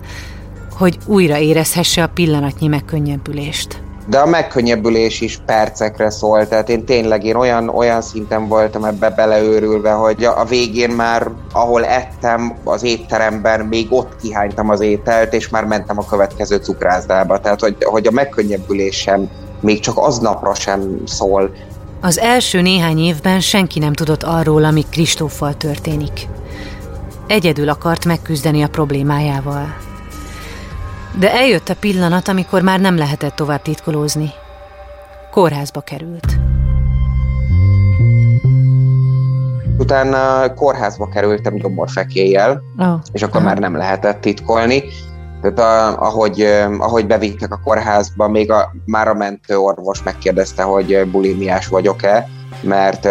hogy 0.78 0.98
újra 1.06 1.38
érezhesse 1.38 2.04
a 2.04 2.10
pillanatnyi 2.14 2.68
megkönnyebbülést 2.68 3.82
de 4.10 4.20
a 4.20 4.26
megkönnyebbülés 4.26 5.22
is 5.22 5.40
percekre 5.46 6.10
szólt, 6.10 6.50
tehát 6.50 6.70
én 6.70 6.86
tényleg 6.86 7.24
én 7.24 7.36
olyan, 7.36 7.70
olyan 7.70 8.02
szinten 8.02 8.48
voltam 8.48 8.84
ebbe 8.84 9.10
beleőrülve, 9.10 9.92
hogy 9.92 10.24
a 10.24 10.46
végén 10.46 10.90
már 10.90 11.28
ahol 11.52 11.86
ettem 11.86 12.54
az 12.64 12.84
étteremben, 12.84 13.66
még 13.66 13.88
ott 13.90 14.16
kihánytam 14.22 14.70
az 14.70 14.80
ételt, 14.80 15.34
és 15.34 15.50
már 15.50 15.66
mentem 15.66 15.98
a 15.98 16.06
következő 16.06 16.58
cukrászdába, 16.58 17.40
tehát 17.40 17.60
hogy, 17.60 17.76
hogy 17.84 18.08
a 18.08 18.12
megkönnyebbülés 18.12 18.96
sem 18.96 19.30
még 19.62 19.80
csak 19.80 19.98
aznapra 19.98 20.54
sem 20.56 21.02
szól. 21.06 21.52
Az 22.02 22.20
első 22.20 22.62
néhány 22.62 23.00
évben 23.00 23.40
senki 23.40 23.80
nem 23.80 23.94
tudott 23.94 24.24
arról, 24.24 24.64
ami 24.64 24.86
Kristóffal 24.90 25.58
történik. 25.58 26.28
Egyedül 27.28 27.70
akart 27.70 28.06
megküzdeni 28.06 28.62
a 28.62 28.68
problémájával. 28.68 29.89
De 31.18 31.34
eljött 31.34 31.70
a 31.70 31.76
pillanat, 31.80 32.28
amikor 32.28 32.62
már 32.62 32.80
nem 32.80 32.98
lehetett 32.98 33.36
tovább 33.36 33.62
titkolózni. 33.62 34.30
Kórházba 35.32 35.82
került. 35.82 36.38
Utána 39.78 40.54
kórházba 40.54 41.10
kerültem 41.10 41.56
gyomorfekéjjel, 41.56 42.62
oh. 42.78 43.00
és 43.12 43.22
akkor 43.22 43.40
oh. 43.40 43.46
már 43.46 43.58
nem 43.58 43.76
lehetett 43.76 44.22
titkolni. 44.22 44.84
Tehát 45.42 45.60
a, 45.60 46.02
ahogy, 46.02 46.42
ahogy 46.80 47.08
bevittek 47.08 47.52
a 47.52 47.60
kórházba, 47.64 48.28
még 48.28 48.52
a, 48.52 48.72
már 48.86 49.08
a 49.08 49.14
mentőorvos 49.14 50.04
megkérdezte, 50.04 50.64
hogy 50.64 51.10
bulimiás 51.12 51.68
vagyok-e, 51.68 52.28
mert 52.62 53.06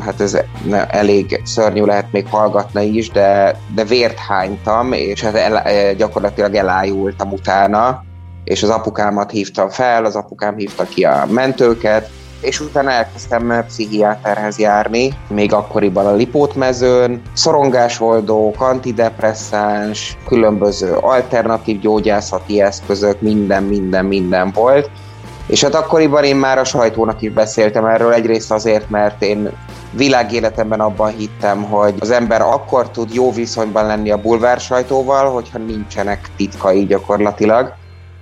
hát 0.00 0.20
ez 0.20 0.38
elég 0.88 1.40
szörnyű 1.44 1.84
lehet 1.84 2.12
még 2.12 2.26
hallgatni 2.26 2.86
is, 2.86 3.10
de, 3.10 3.56
de 3.74 3.84
vért 3.84 4.18
hánytam, 4.18 4.92
és 4.92 5.22
hát 5.22 5.34
el, 5.34 5.94
gyakorlatilag 5.94 6.54
elájultam 6.54 7.32
utána, 7.32 8.02
és 8.44 8.62
az 8.62 8.68
apukámat 8.68 9.30
hívtam 9.30 9.68
fel, 9.68 10.04
az 10.04 10.14
apukám 10.16 10.56
hívta 10.56 10.84
ki 10.84 11.04
a 11.04 11.26
mentőket, 11.28 12.10
és 12.40 12.60
utána 12.60 12.90
elkezdtem 12.90 13.64
pszichiáterhez 13.66 14.58
járni, 14.58 15.12
még 15.28 15.52
akkoriban 15.52 16.06
a 16.06 16.14
Lipótmezőn, 16.14 17.22
szorongásoldók, 17.32 18.60
antidepresszáns, 18.60 20.16
különböző 20.26 20.92
alternatív 20.92 21.80
gyógyászati 21.80 22.60
eszközök, 22.60 23.20
minden, 23.20 23.62
minden, 23.62 24.04
minden 24.04 24.50
volt. 24.54 24.90
És 25.50 25.62
hát 25.62 25.74
akkoriban 25.74 26.24
én 26.24 26.36
már 26.36 26.58
a 26.58 26.64
sajtónak 26.64 27.22
is 27.22 27.30
beszéltem 27.30 27.84
erről, 27.84 28.12
egyrészt 28.12 28.52
azért, 28.52 28.90
mert 28.90 29.22
én 29.22 29.50
világéletemben 29.92 30.80
abban 30.80 31.10
hittem, 31.10 31.62
hogy 31.62 31.94
az 31.98 32.10
ember 32.10 32.40
akkor 32.40 32.90
tud 32.90 33.14
jó 33.14 33.32
viszonyban 33.32 33.86
lenni 33.86 34.10
a 34.10 34.20
bulvár 34.20 34.60
sajtóval, 34.60 35.32
hogyha 35.32 35.58
nincsenek 35.58 36.30
titkai 36.36 36.86
gyakorlatilag. 36.86 37.74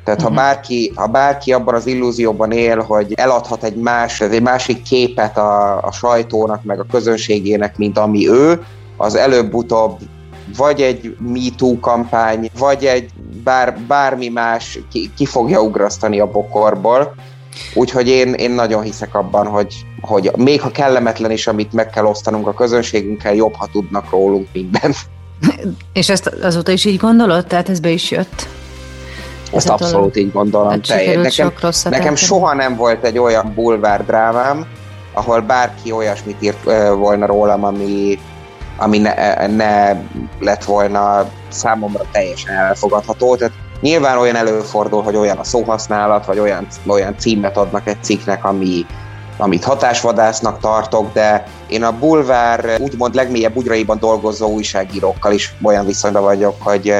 Tehát 0.04 0.22
ha, 0.22 0.28
mhm. 0.28 0.36
bárki, 0.36 0.92
ha 0.94 1.06
bárki 1.06 1.52
abban 1.52 1.74
az 1.74 1.86
illúzióban 1.86 2.50
él, 2.50 2.80
hogy 2.80 3.12
eladhat 3.16 3.64
egy, 3.64 3.76
más, 3.76 4.20
egy 4.20 4.42
másik 4.42 4.82
képet 4.82 5.38
a, 5.38 5.82
a 5.82 5.92
sajtónak, 5.92 6.64
meg 6.64 6.80
a 6.80 6.86
közönségének, 6.90 7.76
mint 7.76 7.98
ami 7.98 8.28
ő, 8.28 8.62
az 8.96 9.14
előbb-utóbb 9.14 9.98
vagy 10.56 10.80
egy 10.80 11.16
MeToo 11.18 11.78
kampány, 11.80 12.50
vagy 12.58 12.84
egy 12.84 13.10
bár, 13.48 13.78
bármi 13.86 14.28
más 14.28 14.78
ki, 14.92 15.10
ki 15.16 15.26
fogja 15.26 15.60
ugrasztani 15.60 16.20
a 16.20 16.30
bokorból. 16.30 17.14
Úgyhogy 17.74 18.08
én, 18.08 18.32
én 18.34 18.50
nagyon 18.50 18.82
hiszek 18.82 19.14
abban, 19.14 19.46
hogy, 19.46 19.86
hogy 20.00 20.30
még 20.36 20.60
ha 20.60 20.70
kellemetlen 20.70 21.30
is, 21.30 21.46
amit 21.46 21.72
meg 21.72 21.90
kell 21.90 22.04
osztanunk 22.04 22.46
a 22.46 22.54
közönségünkkel, 22.54 23.34
jobb, 23.34 23.54
ha 23.54 23.68
tudnak 23.72 24.10
rólunk 24.10 24.48
mindent. 24.52 24.96
És 25.92 26.08
ezt 26.08 26.26
azóta 26.26 26.72
is 26.72 26.84
így 26.84 26.96
gondolod? 26.96 27.46
Tehát 27.46 27.68
ez 27.68 27.80
be 27.80 27.90
is 27.90 28.10
jött? 28.10 28.48
Ezt 29.52 29.68
abszolút 29.68 30.16
így 30.16 30.32
gondolom. 30.32 30.70
Hát 30.70 30.88
nekem, 30.88 31.50
nekem 31.90 32.14
soha 32.14 32.54
nem 32.54 32.76
volt 32.76 33.04
egy 33.04 33.18
olyan 33.18 33.52
bulvár 33.54 34.04
drámám, 34.04 34.66
ahol 35.12 35.40
bárki 35.40 35.92
olyasmit 35.92 36.36
írt 36.40 36.62
volna 36.96 37.26
rólam, 37.26 37.64
ami, 37.64 38.18
ami 38.78 38.98
ne, 38.98 39.46
ne 39.46 40.00
lett 40.40 40.64
volna 40.64 41.24
számomra 41.48 42.04
teljesen 42.12 42.54
elfogadható. 42.54 43.36
Tehát 43.36 43.54
nyilván 43.80 44.18
olyan 44.18 44.36
előfordul, 44.36 45.02
hogy 45.02 45.16
olyan 45.16 45.36
a 45.36 45.44
szóhasználat, 45.44 46.26
vagy 46.26 46.38
olyan, 46.38 46.66
olyan 46.86 47.14
címet 47.18 47.56
adnak 47.56 47.88
egy 47.88 48.02
cikknek, 48.02 48.44
ami, 48.44 48.86
amit 49.36 49.64
hatásvadásznak 49.64 50.60
tartok, 50.60 51.12
de 51.12 51.44
én 51.66 51.82
a 51.82 51.98
bulvár 51.98 52.76
úgymond 52.78 53.14
legmélyebb 53.14 53.56
ugyraiban 53.56 53.98
dolgozó 53.98 54.48
újságírókkal 54.48 55.32
is 55.32 55.54
olyan 55.62 55.86
viszonyban 55.86 56.22
vagyok, 56.22 56.54
hogy 56.62 56.94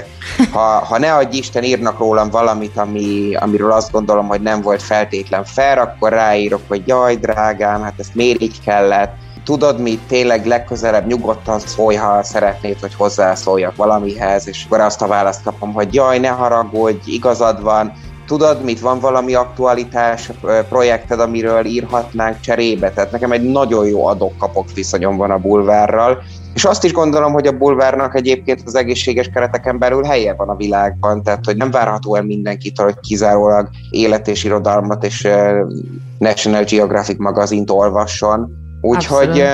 ha, 0.52 0.60
ha 0.60 0.98
ne 0.98 1.14
adj 1.14 1.36
Isten 1.36 1.62
írnak 1.62 1.98
rólam 1.98 2.30
valamit, 2.30 2.76
ami, 2.76 3.34
amiről 3.34 3.72
azt 3.72 3.90
gondolom, 3.90 4.26
hogy 4.26 4.40
nem 4.40 4.60
volt 4.60 4.82
feltétlen 4.82 5.44
fair, 5.44 5.78
akkor 5.78 6.12
ráírok, 6.12 6.62
hogy 6.68 6.82
jaj, 6.86 7.16
drágám, 7.16 7.82
hát 7.82 7.94
ezt 7.98 8.14
miért 8.14 8.40
így 8.40 8.60
kellett, 8.64 9.14
tudod 9.48 9.80
mi, 9.80 9.98
tényleg 10.08 10.46
legközelebb 10.46 11.06
nyugodtan 11.06 11.58
szólj, 11.58 11.96
ha 11.96 12.22
szeretnéd, 12.22 12.80
hogy 12.80 12.94
hozzászóljak 12.94 13.76
valamihez, 13.76 14.48
és 14.48 14.64
akkor 14.64 14.80
azt 14.80 15.02
a 15.02 15.06
választ 15.06 15.42
kapom, 15.42 15.72
hogy 15.72 15.94
jaj, 15.94 16.18
ne 16.18 16.28
haragudj, 16.28 17.10
igazad 17.12 17.62
van, 17.62 17.92
tudod 18.26 18.64
mit, 18.64 18.80
van 18.80 19.00
valami 19.00 19.34
aktualitás 19.34 20.30
projekted, 20.68 21.20
amiről 21.20 21.64
írhatnánk 21.64 22.40
cserébe? 22.40 22.90
Tehát 22.90 23.10
nekem 23.10 23.32
egy 23.32 23.42
nagyon 23.42 23.86
jó 23.86 24.06
adok-kapok 24.06 24.72
viszonyom 24.74 25.16
van 25.16 25.30
a 25.30 25.38
bulvárral, 25.38 26.22
és 26.54 26.64
azt 26.64 26.84
is 26.84 26.92
gondolom, 26.92 27.32
hogy 27.32 27.46
a 27.46 27.58
bulvárnak 27.58 28.16
egyébként 28.16 28.62
az 28.64 28.74
egészséges 28.74 29.30
kereteken 29.34 29.78
belül 29.78 30.04
helye 30.04 30.34
van 30.34 30.48
a 30.48 30.56
világban, 30.56 31.22
tehát 31.22 31.44
hogy 31.44 31.56
nem 31.56 31.70
várható 31.70 32.14
el 32.14 32.22
mindenkitől, 32.22 32.86
hogy 32.86 33.00
kizárólag 33.00 33.68
élet 33.90 34.28
és 34.28 34.44
irodalmat 34.44 35.04
és 35.04 35.28
National 36.18 36.62
Geographic 36.62 37.18
magazint 37.18 37.70
olvasson. 37.70 38.66
Úgyhogy 38.80 39.44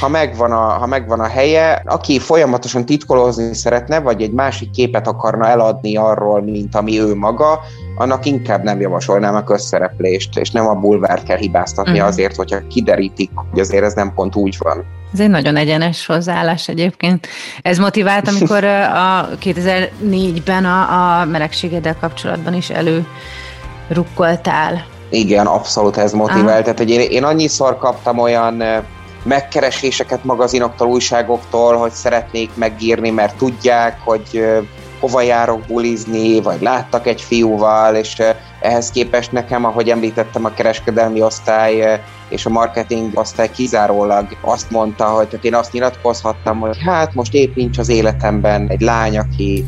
ha 0.00 0.08
megvan, 0.08 0.52
a, 0.52 0.56
ha 0.56 0.86
megvan 0.86 1.20
a 1.20 1.26
helye, 1.26 1.82
aki 1.86 2.18
folyamatosan 2.18 2.84
titkolózni 2.84 3.54
szeretne, 3.54 4.00
vagy 4.00 4.22
egy 4.22 4.32
másik 4.32 4.70
képet 4.70 5.06
akarna 5.06 5.46
eladni 5.46 5.96
arról, 5.96 6.42
mint 6.42 6.74
ami 6.74 7.00
ő 7.00 7.14
maga, 7.14 7.60
annak 7.96 8.26
inkább 8.26 8.62
nem 8.62 8.80
javasolnám 8.80 9.34
a 9.34 9.44
közszereplést, 9.44 10.38
és 10.38 10.50
nem 10.50 10.66
a 10.66 10.74
bulvárt 10.74 11.22
kell 11.22 11.36
hibáztatni 11.36 11.92
uh-huh. 11.92 12.06
azért, 12.06 12.36
hogyha 12.36 12.66
kiderítik, 12.66 13.30
hogy 13.34 13.60
azért 13.60 13.84
ez 13.84 13.94
nem 13.94 14.12
pont 14.14 14.36
úgy 14.36 14.56
van. 14.58 14.84
Ez 15.12 15.20
egy 15.20 15.30
nagyon 15.30 15.56
egyenes 15.56 16.06
hozzáállás 16.06 16.68
egyébként. 16.68 17.26
Ez 17.62 17.78
motivált, 17.78 18.28
amikor 18.28 18.64
a 18.64 19.28
2004-ben 19.42 20.64
a, 20.64 21.20
a 21.20 21.24
melegségeddel 21.24 21.96
kapcsolatban 22.00 22.54
is 22.54 22.70
elő 22.70 23.06
rukkoltál. 23.88 24.84
Igen, 25.12 25.46
abszolút 25.46 25.96
ez 25.96 26.12
motivált. 26.12 26.62
Tehát, 26.62 26.78
hogy 26.78 26.90
én, 26.90 27.00
én 27.00 27.24
annyiszor 27.24 27.78
kaptam 27.78 28.18
olyan 28.18 28.62
megkereséseket 29.22 30.24
magazinoktól, 30.24 30.88
újságoktól, 30.88 31.76
hogy 31.76 31.90
szeretnék 31.90 32.50
megírni, 32.54 33.10
mert 33.10 33.36
tudják, 33.36 33.98
hogy 34.04 34.44
hova 35.00 35.20
járok 35.20 35.60
bulizni, 35.66 36.40
vagy 36.40 36.60
láttak 36.60 37.06
egy 37.06 37.20
fiúval, 37.20 37.94
és 37.94 38.22
ehhez 38.60 38.90
képest 38.90 39.32
nekem, 39.32 39.64
ahogy 39.64 39.88
említettem, 39.88 40.44
a 40.44 40.54
kereskedelmi 40.54 41.22
osztály 41.22 42.00
és 42.28 42.46
a 42.46 42.50
marketing 42.50 43.10
osztály 43.14 43.50
kizárólag 43.50 44.26
azt 44.40 44.70
mondta, 44.70 45.04
hogy 45.04 45.28
tehát 45.28 45.44
én 45.44 45.54
azt 45.54 45.72
nyilatkozhattam, 45.72 46.58
hogy 46.58 46.76
hát 46.84 47.14
most 47.14 47.34
épp 47.34 47.54
nincs 47.54 47.78
az 47.78 47.88
életemben 47.88 48.66
egy 48.68 48.80
lány, 48.80 49.18
aki 49.18 49.64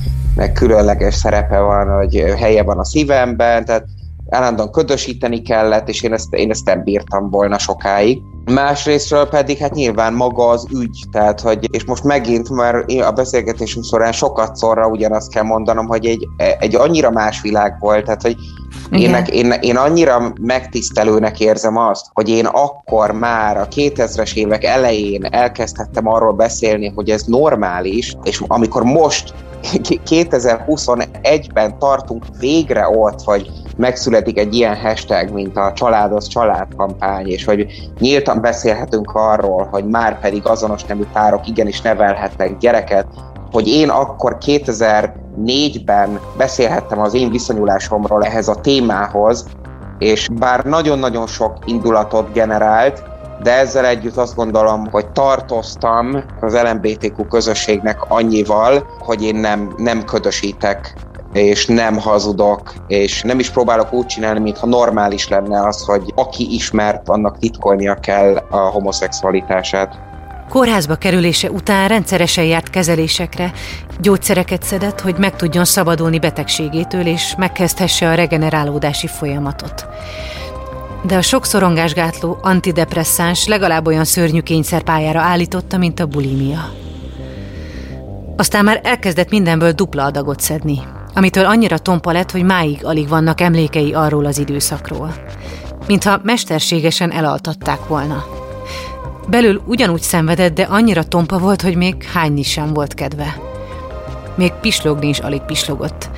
különleges 0.53 1.15
szerepe 1.15 1.59
van, 1.59 1.97
hogy 1.97 2.25
helye 2.39 2.63
van 2.63 2.79
a 2.79 2.85
szívemben, 2.85 3.65
tehát 3.65 3.85
állandóan 4.29 4.71
ködösíteni 4.71 5.43
kellett, 5.43 5.89
és 5.89 6.03
én 6.03 6.13
ezt, 6.13 6.35
én 6.35 6.51
ezt 6.51 6.65
nem 6.65 6.83
bírtam 6.83 7.31
volna 7.31 7.59
sokáig. 7.59 8.23
Másrésztről 8.53 9.29
pedig 9.29 9.59
hát 9.59 9.75
nyilván 9.75 10.13
maga 10.13 10.49
az 10.49 10.67
ügy, 10.71 11.05
tehát 11.13 11.41
hogy, 11.41 11.69
és 11.71 11.85
most 11.85 12.05
megint 12.05 12.51
már 12.51 12.85
a 13.07 13.11
beszélgetésünk 13.11 13.85
során 13.85 14.13
sokat 14.13 14.57
szorra 14.57 14.87
ugyanazt 14.87 15.33
kell 15.33 15.43
mondanom, 15.43 15.87
hogy 15.87 16.07
egy, 16.07 16.29
egy 16.59 16.75
annyira 16.75 17.11
más 17.11 17.41
világ 17.41 17.77
volt, 17.79 18.05
tehát 18.05 18.23
hogy 18.23 18.37
én, 18.91 19.15
én, 19.15 19.53
én 19.61 19.77
annyira 19.77 20.33
megtisztelőnek 20.41 21.41
érzem 21.41 21.77
azt, 21.77 22.07
hogy 22.13 22.29
én 22.29 22.47
akkor 22.47 23.11
már 23.13 23.57
a 23.57 23.69
2000-es 23.69 24.35
évek 24.35 24.65
elején 24.65 25.25
elkezdhettem 25.25 26.07
arról 26.07 26.33
beszélni, 26.33 26.93
hogy 26.95 27.11
ez 27.11 27.23
normális, 27.23 28.17
és 28.23 28.43
amikor 28.47 28.83
most 28.83 29.35
2021-ben 30.11 31.79
tartunk 31.79 32.25
végre 32.39 32.89
ott, 32.89 33.21
hogy 33.21 33.51
megszületik 33.77 34.39
egy 34.39 34.55
ilyen 34.55 34.77
hashtag, 34.77 35.31
mint 35.31 35.57
a 35.57 35.73
család 35.73 36.13
az 36.13 36.27
család 36.27 36.75
kampány, 36.77 37.29
és 37.29 37.45
hogy 37.45 37.67
nyíltan 37.99 38.41
beszélhetünk 38.41 39.11
arról, 39.15 39.69
hogy 39.71 39.85
már 39.85 40.21
pedig 40.21 40.47
azonos 40.47 40.85
nemű 40.85 41.05
párok 41.13 41.49
igenis 41.49 41.81
nevelhetnek 41.81 42.59
gyereket, 42.59 43.07
hogy 43.53 43.69
én 43.69 43.89
akkor 43.89 44.37
2004-ben 44.47 46.21
beszélhettem 46.37 47.01
az 47.01 47.15
én 47.15 47.31
viszonyulásomról 47.31 48.25
ehhez 48.25 48.49
a 48.49 48.61
témához, 48.61 49.47
és 49.99 50.29
bár 50.29 50.65
nagyon-nagyon 50.65 51.27
sok 51.27 51.59
indulatot 51.65 52.33
generált, 52.33 53.03
de 53.43 53.59
ezzel 53.59 53.87
együtt 53.87 54.17
azt 54.17 54.35
gondolom, 54.35 54.91
hogy 54.91 55.07
tartoztam 55.07 56.25
az 56.41 56.59
LMBTQ 56.63 57.27
közösségnek 57.29 58.03
annyival, 58.09 58.87
hogy 58.99 59.23
én 59.23 59.35
nem, 59.35 59.75
nem 59.77 60.05
ködösítek 60.05 60.95
és 61.35 61.67
nem 61.67 61.99
hazudok, 61.99 62.75
és 62.87 63.23
nem 63.23 63.39
is 63.39 63.51
próbálok 63.51 63.93
úgy 63.93 64.07
csinálni, 64.07 64.41
mintha 64.41 64.67
normális 64.67 65.29
lenne 65.29 65.67
az, 65.67 65.85
hogy 65.85 66.13
aki 66.15 66.55
ismert, 66.55 67.09
annak 67.09 67.39
titkolnia 67.39 67.95
kell 67.95 68.37
a 68.51 68.57
homoszexualitását. 68.57 69.99
Kórházba 70.49 70.95
kerülése 70.95 71.51
után 71.51 71.89
rendszeresen 71.89 72.45
járt 72.45 72.71
kezelésekre, 72.71 73.53
gyógyszereket 74.01 74.63
szedett, 74.63 75.01
hogy 75.01 75.15
meg 75.19 75.37
tudjon 75.37 75.65
szabadulni 75.65 76.19
betegségétől, 76.19 77.07
és 77.07 77.35
megkezdhesse 77.39 78.09
a 78.09 78.15
regenerálódási 78.15 79.07
folyamatot. 79.07 79.87
De 81.03 81.17
a 81.17 81.23
sok 81.23 81.45
szorongásgátló 81.45 82.39
antidepresszáns 82.43 83.47
legalább 83.47 83.87
olyan 83.87 84.05
szörnyű 84.05 84.41
kényszerpályára 84.41 85.21
állította, 85.21 85.79
mint 85.79 86.01
a 86.01 86.07
bulimia. 86.07 86.73
Aztán 88.37 88.65
már 88.65 88.81
elkezdett 88.83 89.31
mindenből 89.31 89.73
dupla 89.73 90.05
adagot 90.05 90.41
szedni, 90.41 90.79
amitől 91.15 91.45
annyira 91.45 91.79
tompa 91.79 92.13
lett, 92.13 92.31
hogy 92.31 92.43
máig 92.43 92.85
alig 92.85 93.09
vannak 93.09 93.41
emlékei 93.41 93.93
arról 93.93 94.25
az 94.25 94.39
időszakról. 94.39 95.15
Mintha 95.87 96.21
mesterségesen 96.23 97.11
elaltatták 97.11 97.87
volna. 97.87 98.25
Belül 99.29 99.63
ugyanúgy 99.67 100.03
szenvedett, 100.03 100.55
de 100.55 100.63
annyira 100.63 101.03
tompa 101.03 101.39
volt, 101.39 101.63
hogy 101.63 101.77
még 101.77 102.03
hányni 102.03 102.43
sem 102.43 102.73
volt 102.73 102.95
kedve. 102.95 103.37
Még 104.35 104.53
pislogni 104.61 105.09
is 105.09 105.19
alig 105.19 105.41
pislogott. 105.41 106.11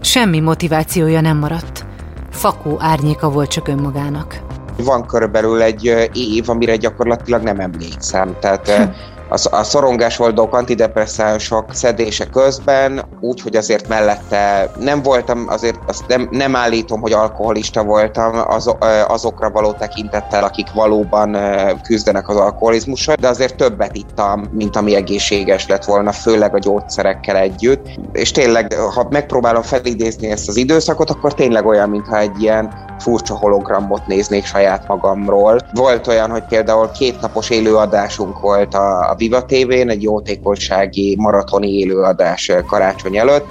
Semmi 0.00 0.40
motivációja 0.40 1.20
nem 1.20 1.36
maradt. 1.36 1.84
Fakó 2.30 2.76
árnyéka 2.80 3.30
volt 3.30 3.50
csak 3.50 3.68
önmagának. 3.68 4.40
Van 4.76 5.06
körülbelül 5.06 5.62
egy 5.62 5.84
év, 6.12 6.48
amire 6.48 6.76
gyakorlatilag 6.76 7.42
nem 7.42 7.60
emlékszem. 7.60 8.36
Tehát 8.40 8.70
a, 9.28 9.56
a 9.56 9.62
szorongásoldók 9.62 10.54
antidepresszánsok 10.54 11.74
szedése 11.74 12.24
közben, 12.24 13.04
úgy, 13.20 13.40
hogy 13.40 13.56
azért 13.56 13.88
mellette 13.88 14.70
nem 14.78 15.02
voltam, 15.02 15.46
azért 15.48 15.78
azt 15.86 16.06
nem, 16.06 16.28
nem 16.30 16.56
állítom, 16.56 17.00
hogy 17.00 17.12
alkoholista 17.12 17.84
voltam 17.84 18.42
az, 18.48 18.74
azokra 19.08 19.50
való 19.50 19.72
tekintettel, 19.72 20.44
akik 20.44 20.72
valóban 20.72 21.36
küzdenek 21.82 22.28
az 22.28 22.36
alkoholizmussal, 22.36 23.14
de 23.20 23.28
azért 23.28 23.56
többet 23.56 23.96
ittam, 23.96 24.48
mint 24.52 24.76
ami 24.76 24.94
egészséges 24.94 25.66
lett 25.66 25.84
volna, 25.84 26.12
főleg 26.12 26.54
a 26.54 26.58
gyógyszerekkel 26.58 27.36
együtt. 27.36 27.86
És 28.12 28.30
tényleg, 28.30 28.72
ha 28.72 29.06
megpróbálom 29.10 29.62
felidézni 29.62 30.30
ezt 30.30 30.48
az 30.48 30.56
időszakot, 30.56 31.10
akkor 31.10 31.34
tényleg 31.34 31.66
olyan, 31.66 31.88
mintha 31.88 32.18
egy 32.18 32.42
ilyen 32.42 32.87
furcsa 32.98 33.34
hologramot 33.34 34.06
néznék 34.06 34.44
saját 34.44 34.88
magamról. 34.88 35.60
Volt 35.72 36.06
olyan, 36.06 36.30
hogy 36.30 36.44
például 36.44 36.90
kétnapos 36.90 37.50
élőadásunk 37.50 38.40
volt 38.40 38.74
a, 38.74 39.10
a 39.10 39.14
Viva 39.14 39.44
TV-n, 39.44 39.88
egy 39.88 40.02
jótékonysági 40.02 41.16
maratoni 41.18 41.70
élőadás 41.78 42.52
karácsony 42.66 43.16
előtt, 43.16 43.46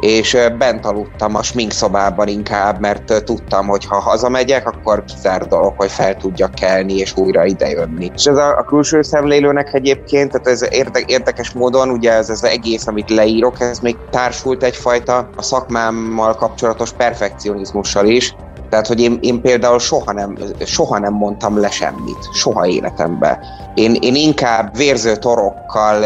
és 0.00 0.36
bent 0.58 0.86
aludtam 0.86 1.34
a 1.34 1.42
sminkszobában 1.42 2.28
inkább, 2.28 2.80
mert 2.80 3.24
tudtam, 3.24 3.66
hogy 3.66 3.84
ha 3.84 4.00
hazamegyek, 4.00 4.66
akkor 4.66 5.04
kizár 5.04 5.46
dolog, 5.46 5.72
hogy 5.76 5.90
fel 5.90 6.16
tudjak 6.16 6.54
kelni 6.54 6.94
és 6.94 7.16
újra 7.16 7.44
idejönni. 7.44 8.10
És 8.14 8.24
ez 8.24 8.36
a, 8.36 8.58
a 8.58 8.64
külső 8.64 9.02
szemlélőnek 9.02 9.74
egyébként, 9.74 10.30
tehát 10.30 10.46
ez 10.46 10.66
érde, 10.70 11.00
érdekes 11.06 11.52
módon, 11.52 11.90
ugye 11.90 12.12
ez 12.12 12.30
az 12.30 12.44
egész, 12.44 12.86
amit 12.86 13.10
leírok, 13.10 13.60
ez 13.60 13.78
még 13.78 13.96
társult 14.10 14.62
egyfajta 14.62 15.28
a 15.36 15.42
szakmámmal 15.42 16.34
kapcsolatos 16.34 16.92
perfekcionizmussal 16.92 18.06
is, 18.06 18.34
tehát, 18.74 18.88
hogy 18.88 19.00
én, 19.00 19.18
én 19.20 19.40
például 19.40 19.78
soha 19.78 20.12
nem, 20.12 20.38
soha 20.64 20.98
nem 20.98 21.12
mondtam 21.12 21.60
le 21.60 21.70
semmit, 21.70 22.18
soha 22.32 22.66
életemben. 22.66 23.38
Én, 23.74 23.96
én 24.00 24.14
inkább 24.14 24.76
vérző 24.76 25.16
torokkal 25.16 26.04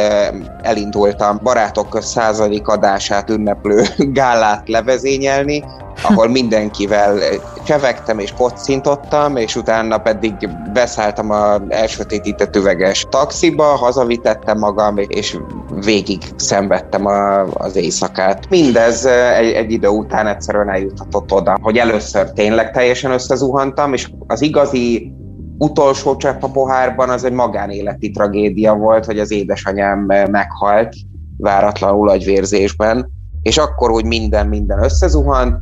elindultam 0.63 1.41
barátok 1.43 2.03
századik 2.03 2.69
adását 2.69 3.31
ünneplő 3.31 3.83
gálát 4.21 4.69
levezényelni, 4.69 5.65
ahol 6.03 6.29
mindenkivel 6.29 7.19
csevegtem 7.65 8.19
és 8.19 8.33
kocintottam, 8.33 9.37
és 9.37 9.57
utána 9.57 9.99
pedig 9.99 10.35
beszálltam 10.73 11.31
a 11.31 11.61
elsötétített 11.69 12.57
üveges 12.57 13.07
taxiba, 13.11 13.65
hazavitettem 13.65 14.59
magam, 14.59 14.95
és 15.07 15.39
végig 15.85 16.23
szenvedtem 16.37 17.07
a, 17.07 17.41
az 17.41 17.77
éjszakát. 17.77 18.49
Mindez 18.49 19.05
egy, 19.05 19.53
egy 19.53 19.73
idő 19.73 19.89
után 19.89 20.27
egyszerűen 20.27 20.71
eljuthatott 20.71 21.33
oda, 21.33 21.57
hogy 21.61 21.77
először 21.77 22.33
tényleg 22.33 22.71
teljesen 22.71 23.11
összezuhantam, 23.11 23.93
és 23.93 24.11
az 24.27 24.43
igazi 24.43 25.13
utolsó 25.59 26.17
csepp 26.17 26.43
a 26.43 26.51
pohárban 26.51 27.11
az 27.11 27.25
egy 27.25 27.33
magánéleti 27.33 28.11
tragédia 28.11 28.75
volt, 28.75 29.05
hogy 29.05 29.19
az 29.19 29.31
édesanyám 29.31 29.99
meghalt 30.31 30.95
váratlanul 31.37 32.09
agyvérzésben, 32.09 33.11
és 33.43 33.59
akkor 33.59 33.91
úgy 33.91 34.05
minden, 34.05 34.47
minden 34.47 34.83
összezuhant, 34.83 35.57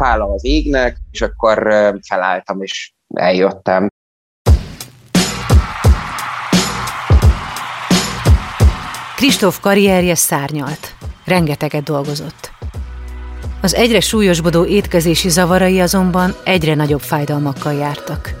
hála 0.00 0.32
az 0.32 0.44
égnek, 0.44 0.96
és 1.10 1.20
akkor 1.20 1.58
felálltam, 2.06 2.62
és 2.62 2.92
eljöttem. 3.14 3.88
Kristóf 9.16 9.60
karrierje 9.60 10.14
szárnyalt. 10.14 10.94
Rengeteget 11.24 11.82
dolgozott. 11.82 12.50
Az 13.62 13.74
egyre 13.74 14.00
súlyosbodó 14.00 14.64
étkezési 14.64 15.28
zavarai 15.28 15.80
azonban 15.80 16.34
egyre 16.44 16.74
nagyobb 16.74 17.00
fájdalmakkal 17.00 17.72
jártak. 17.72 18.34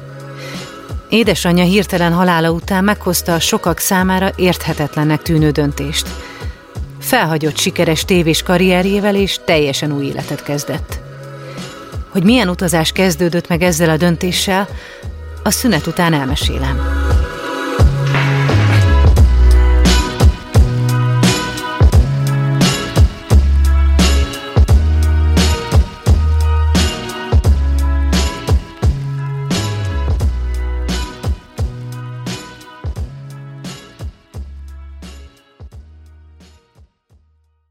Édesanyja 1.08 1.64
hirtelen 1.64 2.12
halála 2.12 2.50
után 2.50 2.84
meghozta 2.84 3.34
a 3.34 3.40
sokak 3.40 3.78
számára 3.78 4.30
érthetetlennek 4.36 5.22
tűnő 5.22 5.50
döntést. 5.50 6.08
Felhagyott 6.98 7.56
sikeres 7.56 8.04
tévés 8.04 8.42
karrierjével 8.42 9.14
és 9.14 9.40
teljesen 9.44 9.92
új 9.92 10.04
életet 10.04 10.42
kezdett. 10.42 11.09
Hogy 12.10 12.24
milyen 12.24 12.48
utazás 12.48 12.92
kezdődött 12.92 13.48
meg 13.48 13.62
ezzel 13.62 13.90
a 13.90 13.96
döntéssel, 13.96 14.68
a 15.42 15.50
szünet 15.50 15.86
után 15.86 16.12
elmesélem. 16.12 17.08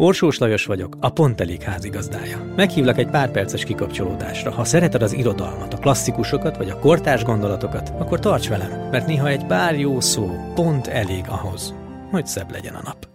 Orsós 0.00 0.38
Lajos 0.38 0.64
vagyok, 0.64 0.96
a 1.00 1.10
Pont 1.10 1.40
Elég 1.40 1.62
házigazdája. 1.62 2.52
Meghívlak 2.56 2.98
egy 2.98 3.10
pár 3.10 3.30
perces 3.30 3.64
kikapcsolódásra. 3.64 4.50
Ha 4.50 4.64
szereted 4.64 5.02
az 5.02 5.12
irodalmat, 5.12 5.74
a 5.74 5.78
klasszikusokat 5.78 6.56
vagy 6.56 6.70
a 6.70 6.78
kortárs 6.78 7.24
gondolatokat, 7.24 7.92
akkor 7.98 8.18
tarts 8.18 8.48
velem, 8.48 8.88
mert 8.90 9.06
néha 9.06 9.28
egy 9.28 9.46
pár 9.46 9.78
jó 9.78 10.00
szó 10.00 10.30
pont 10.54 10.86
elég 10.86 11.24
ahhoz, 11.28 11.74
hogy 12.10 12.26
szebb 12.26 12.50
legyen 12.50 12.74
a 12.74 12.82
nap. 12.84 13.08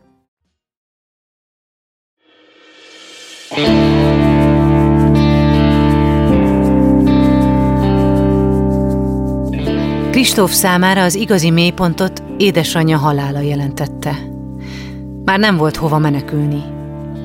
Kristóf 10.11 10.51
számára 10.51 11.03
az 11.03 11.15
igazi 11.15 11.49
mélypontot 11.49 12.23
édesanyja 12.37 12.97
halála 12.97 13.39
jelentette. 13.39 14.32
Már 15.25 15.39
nem 15.39 15.57
volt 15.57 15.75
hova 15.75 15.97
menekülni. 15.97 16.63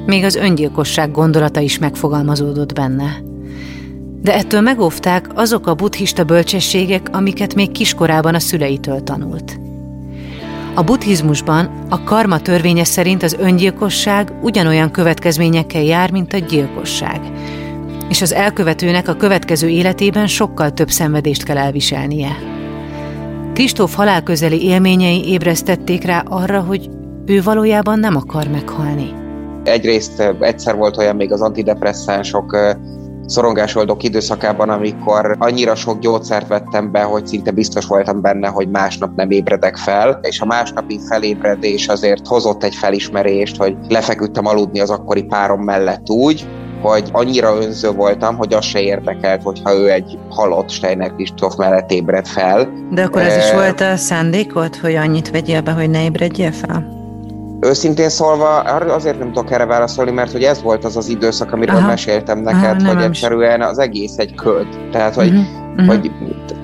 Még 0.06 0.24
az 0.24 0.34
öngyilkosság 0.34 1.10
gondolata 1.10 1.60
is 1.60 1.78
megfogalmazódott 1.78 2.74
benne. 2.74 3.16
De 4.22 4.34
ettől 4.34 4.60
megóvták 4.60 5.30
azok 5.34 5.66
a 5.66 5.74
buddhista 5.74 6.24
bölcsességek, 6.24 7.08
amiket 7.12 7.54
még 7.54 7.72
kiskorában 7.72 8.34
a 8.34 8.38
szüleitől 8.38 9.02
tanult. 9.02 9.60
A 10.74 10.82
buddhizmusban 10.82 11.86
a 11.88 12.04
karma 12.04 12.40
törvénye 12.40 12.84
szerint 12.84 13.22
az 13.22 13.36
öngyilkosság 13.38 14.32
ugyanolyan 14.42 14.90
következményekkel 14.90 15.82
jár, 15.82 16.10
mint 16.10 16.32
a 16.32 16.38
gyilkosság, 16.38 17.20
és 18.08 18.22
az 18.22 18.32
elkövetőnek 18.32 19.08
a 19.08 19.16
következő 19.16 19.68
életében 19.68 20.26
sokkal 20.26 20.72
több 20.72 20.90
szenvedést 20.90 21.42
kell 21.42 21.56
elviselnie. 21.56 22.36
Kristóf 23.52 23.94
halálközeli 23.94 24.64
élményei 24.64 25.28
ébresztették 25.28 26.04
rá 26.04 26.20
arra, 26.28 26.60
hogy 26.60 26.90
ő 27.28 27.42
valójában 27.42 27.98
nem 27.98 28.16
akar 28.16 28.48
meghalni. 28.48 29.12
Egyrészt 29.64 30.34
egyszer 30.40 30.76
volt 30.76 30.96
olyan 30.96 31.16
még 31.16 31.32
az 31.32 31.40
antidepresszánsok 31.40 32.56
szorongásoldók 33.26 34.02
időszakában, 34.02 34.68
amikor 34.68 35.36
annyira 35.38 35.74
sok 35.74 35.98
gyógyszert 35.98 36.48
vettem 36.48 36.92
be, 36.92 37.02
hogy 37.02 37.26
szinte 37.26 37.50
biztos 37.50 37.86
voltam 37.86 38.20
benne, 38.20 38.48
hogy 38.48 38.68
másnap 38.68 39.16
nem 39.16 39.30
ébredek 39.30 39.76
fel, 39.76 40.18
és 40.22 40.40
a 40.40 40.46
másnapi 40.46 41.00
felébredés 41.08 41.88
azért 41.88 42.26
hozott 42.26 42.64
egy 42.64 42.74
felismerést, 42.74 43.56
hogy 43.56 43.76
lefeküdtem 43.88 44.46
aludni 44.46 44.80
az 44.80 44.90
akkori 44.90 45.22
párom 45.22 45.60
mellett 45.60 46.10
úgy, 46.10 46.46
hogy 46.82 47.08
annyira 47.12 47.56
önző 47.60 47.90
voltam, 47.90 48.36
hogy 48.36 48.54
az 48.54 48.64
se 48.64 48.80
érdekelt, 48.80 49.42
hogyha 49.42 49.74
ő 49.74 49.90
egy 49.90 50.18
halott 50.28 50.70
Steiner 50.70 51.14
Kristóf 51.14 51.56
mellett 51.56 51.90
ébred 51.90 52.26
fel. 52.26 52.68
De 52.90 53.02
akkor 53.02 53.22
ez 53.22 53.36
is 53.36 53.52
volt 53.52 53.80
a 53.80 53.96
szándékot, 53.96 54.76
hogy 54.76 54.94
annyit 54.94 55.30
vegyél 55.30 55.60
be, 55.60 55.72
hogy 55.72 55.90
ne 55.90 56.04
ébredjél 56.04 56.52
fel? 56.52 56.96
Őszintén 57.60 58.08
szólva, 58.08 58.58
azért 58.60 59.18
nem 59.18 59.32
tudok 59.32 59.50
erre 59.50 59.66
válaszolni, 59.66 60.10
mert 60.10 60.32
hogy 60.32 60.42
ez 60.42 60.62
volt 60.62 60.84
az 60.84 60.96
az 60.96 61.08
időszak, 61.08 61.52
amiről 61.52 61.76
Aha. 61.76 61.86
meséltem 61.86 62.38
neked, 62.38 62.80
Aha, 62.80 62.94
hogy 62.94 63.04
egyszerűen 63.04 63.62
az 63.62 63.78
egész 63.78 64.18
egy 64.18 64.34
köd. 64.34 64.66
Tehát, 64.90 65.14
hogy, 65.14 65.28
uh-huh. 65.28 65.86
hogy 65.86 66.10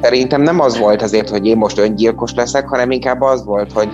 szerintem 0.03 0.43
nem 0.43 0.61
az 0.61 0.79
volt 0.79 1.03
azért, 1.03 1.29
hogy 1.29 1.47
én 1.47 1.57
most 1.57 1.79
öngyilkos 1.79 2.35
leszek, 2.35 2.69
hanem 2.69 2.91
inkább 2.91 3.21
az 3.21 3.45
volt, 3.45 3.73
hogy 3.73 3.89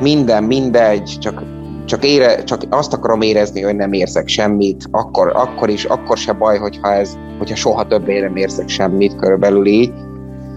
minden, 0.00 0.44
mindegy, 0.44 1.16
csak 1.18 1.42
csak, 1.86 2.04
ére, 2.04 2.44
csak 2.44 2.62
azt 2.70 2.92
akarom 2.92 3.20
érezni, 3.20 3.62
hogy 3.62 3.76
nem 3.76 3.92
érzek 3.92 4.28
semmit, 4.28 4.84
akkor, 4.90 5.32
akkor 5.34 5.68
is, 5.68 5.84
akkor 5.84 6.16
se 6.16 6.32
baj, 6.32 6.58
hogyha, 6.58 6.92
ez, 6.92 7.18
hogyha 7.38 7.56
soha 7.56 7.86
többé 7.86 8.20
nem 8.20 8.36
érzek 8.36 8.68
semmit, 8.68 9.16
körülbelül 9.16 9.66
így. 9.66 9.92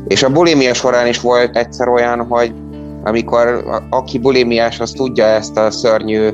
És 0.07 0.23
a 0.23 0.29
bulimia 0.29 0.73
során 0.73 1.07
is 1.07 1.21
volt 1.21 1.57
egyszer 1.57 1.87
olyan, 1.87 2.25
hogy 2.27 2.53
amikor 3.03 3.63
aki 3.89 4.17
bulimiás, 4.17 4.79
az 4.79 4.91
tudja 4.91 5.25
ezt 5.25 5.57
a 5.57 5.71
szörnyű 5.71 6.29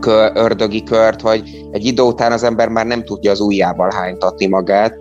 kör, 0.00 0.30
ördögi 0.34 0.82
kört, 0.82 1.20
hogy 1.20 1.66
egy 1.70 1.84
idő 1.84 2.02
után 2.02 2.32
az 2.32 2.42
ember 2.42 2.68
már 2.68 2.86
nem 2.86 3.04
tudja 3.04 3.30
az 3.30 3.40
ujjával 3.40 3.90
hánytatni 3.94 4.46
magát, 4.46 4.94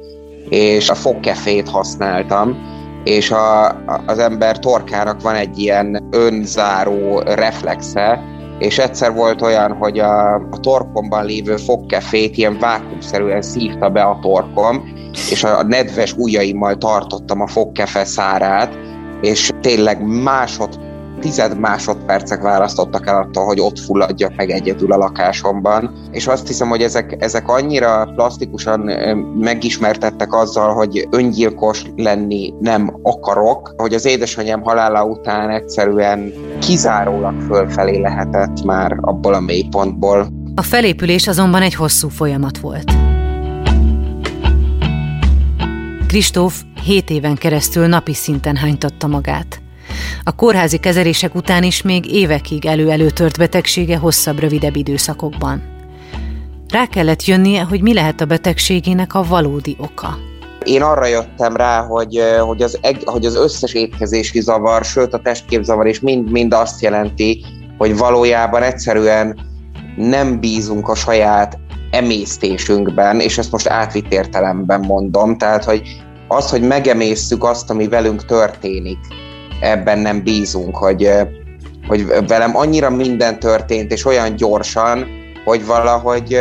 és 0.49 0.89
a 0.89 0.95
fogkefét 0.95 1.69
használtam, 1.69 2.57
és 3.03 3.31
a, 3.31 3.67
az 4.05 4.19
ember 4.19 4.59
torkának 4.59 5.21
van 5.21 5.35
egy 5.35 5.59
ilyen 5.59 6.07
önzáró 6.11 7.19
reflexe, 7.19 8.23
és 8.59 8.77
egyszer 8.77 9.13
volt 9.13 9.41
olyan, 9.41 9.73
hogy 9.73 9.99
a, 9.99 10.33
a 10.35 10.59
torkomban 10.61 11.25
lévő 11.25 11.55
fogkefét 11.55 12.37
ilyen 12.37 12.59
vákumszerűen 12.59 13.41
szívta 13.41 13.89
be 13.89 14.01
a 14.01 14.19
torkom, 14.21 14.83
és 15.29 15.43
a 15.43 15.63
nedves 15.63 16.13
ujjaimmal 16.13 16.77
tartottam 16.77 17.41
a 17.41 17.47
fogkefe 17.47 18.05
szárát, 18.05 18.77
és 19.21 19.51
tényleg 19.61 20.07
másod, 20.23 20.79
tized 21.19 21.59
másodpercek 21.59 22.41
választottak 22.41 23.07
el 23.07 23.21
attól, 23.21 23.45
hogy 23.45 23.59
ott 23.59 23.79
fulladjak 23.79 24.35
meg 24.35 24.49
egyedül 24.49 24.91
a 24.91 24.97
lakásomban. 24.97 25.91
És 26.11 26.27
azt 26.27 26.47
hiszem, 26.47 26.69
hogy 26.69 26.81
ezek, 26.81 27.15
ezek 27.19 27.47
annyira 27.47 28.11
plastikusan 28.15 28.79
megismertettek 29.39 30.33
azzal, 30.33 30.73
hogy 30.73 31.07
öngyilkos 31.11 31.83
lenni 31.95 32.53
nem 32.59 32.99
akarok, 33.03 33.73
hogy 33.77 33.93
az 33.93 34.05
édesanyám 34.05 34.61
halála 34.61 35.05
után 35.05 35.49
egyszerűen 35.49 36.33
kizárólag 36.59 37.41
fölfelé 37.41 37.97
lehetett 37.97 38.63
már 38.63 38.97
abból 39.01 39.33
a 39.33 39.39
mélypontból. 39.39 40.27
A 40.55 40.61
felépülés 40.61 41.27
azonban 41.27 41.61
egy 41.61 41.75
hosszú 41.75 42.09
folyamat 42.09 42.57
volt. 42.57 43.10
Kristóf 46.11 46.61
hét 46.83 47.09
éven 47.09 47.35
keresztül 47.35 47.87
napi 47.87 48.13
szinten 48.13 48.55
hánytatta 48.55 49.07
magát. 49.07 49.61
A 50.23 50.35
kórházi 50.35 50.77
kezelések 50.77 51.35
után 51.35 51.63
is 51.63 51.81
még 51.81 52.13
évekig 52.13 52.65
elő-előtört 52.65 53.37
betegsége 53.37 53.97
hosszabb, 53.97 54.39
rövidebb 54.39 54.75
időszakokban. 54.75 55.63
Rá 56.73 56.85
kellett 56.85 57.25
jönnie, 57.25 57.61
hogy 57.61 57.81
mi 57.81 57.93
lehet 57.93 58.21
a 58.21 58.25
betegségének 58.25 59.13
a 59.13 59.23
valódi 59.23 59.75
oka. 59.79 60.17
Én 60.63 60.81
arra 60.81 61.05
jöttem 61.05 61.55
rá, 61.55 61.81
hogy, 61.81 62.21
hogy, 62.39 62.61
az, 62.61 62.79
hogy 63.05 63.25
az 63.25 63.35
összes 63.35 63.73
étkezési 63.73 64.41
zavar, 64.41 64.83
sőt 64.85 65.13
a 65.13 65.21
testképzavar 65.21 65.87
is 65.87 65.99
mind-mind 65.99 66.53
azt 66.53 66.81
jelenti, 66.81 67.45
hogy 67.77 67.97
valójában 67.97 68.63
egyszerűen 68.63 69.39
nem 69.95 70.39
bízunk 70.39 70.87
a 70.87 70.95
saját 70.95 71.59
emésztésünkben, 71.91 73.19
és 73.19 73.37
ezt 73.37 73.51
most 73.51 73.67
átvitt 73.67 74.11
értelemben 74.11 74.79
mondom, 74.79 75.37
tehát 75.37 75.63
hogy 75.63 75.81
az, 76.27 76.49
hogy 76.49 76.61
megemészszük 76.61 77.43
azt, 77.43 77.69
ami 77.69 77.87
velünk 77.87 78.25
történik, 78.25 78.97
ebben 79.61 79.99
nem 79.99 80.23
bízunk, 80.23 80.75
hogy, 80.75 81.09
hogy 81.87 82.05
velem 82.27 82.57
annyira 82.57 82.89
minden 82.89 83.39
történt, 83.39 83.91
és 83.91 84.05
olyan 84.05 84.35
gyorsan, 84.35 85.07
hogy 85.45 85.65
valahogy 85.65 86.37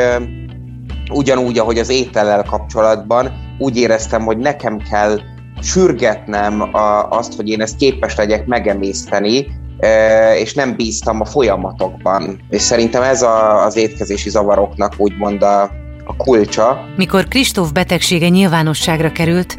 ugyanúgy, 1.12 1.58
ahogy 1.58 1.78
az 1.78 1.88
étellel 1.88 2.42
kapcsolatban, 2.42 3.32
úgy 3.58 3.76
éreztem, 3.76 4.24
hogy 4.24 4.38
nekem 4.38 4.78
kell 4.90 5.20
sürgetnem 5.62 6.60
a, 6.60 7.08
azt, 7.08 7.36
hogy 7.36 7.48
én 7.48 7.60
ezt 7.60 7.76
képes 7.76 8.16
legyek 8.16 8.46
megemészteni, 8.46 9.46
és 10.38 10.54
nem 10.54 10.76
bíztam 10.76 11.20
a 11.20 11.24
folyamatokban. 11.24 12.40
És 12.50 12.62
szerintem 12.62 13.02
ez 13.02 13.22
a, 13.22 13.64
az 13.64 13.76
étkezési 13.76 14.30
zavaroknak 14.30 14.94
úgymond 14.96 15.42
a, 15.42 15.62
a 16.04 16.16
kulcsa. 16.16 16.84
Mikor 16.96 17.28
Kristóf 17.28 17.72
betegsége 17.72 18.28
nyilvánosságra 18.28 19.12
került, 19.12 19.56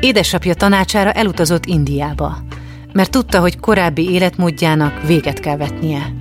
édesapja 0.00 0.54
tanácsára 0.54 1.12
elutazott 1.12 1.66
Indiába, 1.66 2.36
mert 2.92 3.10
tudta, 3.10 3.40
hogy 3.40 3.60
korábbi 3.60 4.10
életmódjának 4.10 5.02
véget 5.06 5.40
kell 5.40 5.56
vetnie. 5.56 6.12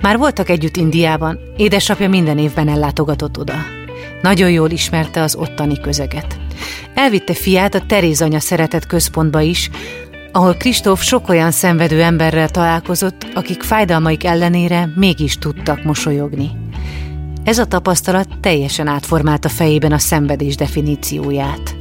Már 0.00 0.18
voltak 0.18 0.48
együtt 0.48 0.76
Indiában, 0.76 1.38
édesapja 1.56 2.08
minden 2.08 2.38
évben 2.38 2.68
ellátogatott 2.68 3.38
oda. 3.38 3.54
Nagyon 4.22 4.50
jól 4.50 4.70
ismerte 4.70 5.22
az 5.22 5.34
ottani 5.34 5.80
közeget. 5.80 6.38
Elvitte 6.94 7.34
fiát 7.34 7.74
a 7.74 7.82
Teréz 7.86 8.22
anya 8.22 8.40
szeretett 8.40 8.86
központba 8.86 9.40
is, 9.40 9.70
ahol 10.32 10.54
Kristóf 10.54 11.02
sok 11.02 11.28
olyan 11.28 11.50
szenvedő 11.50 12.02
emberrel 12.02 12.48
találkozott, 12.48 13.26
akik 13.34 13.62
fájdalmaik 13.62 14.24
ellenére 14.24 14.92
mégis 14.96 15.38
tudtak 15.38 15.82
mosolyogni. 15.82 16.50
Ez 17.44 17.58
a 17.58 17.64
tapasztalat 17.64 18.28
teljesen 18.40 18.86
átformálta 18.86 19.48
fejében 19.48 19.92
a 19.92 19.98
szenvedés 19.98 20.56
definícióját. 20.56 21.76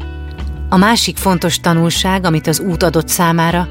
A 0.70 0.78
másik 0.78 1.18
fontos 1.18 1.60
tanulság, 1.60 2.26
amit 2.26 2.48
az 2.48 2.60
út 2.60 2.84
adott 2.84 3.08
számára, 3.08 3.68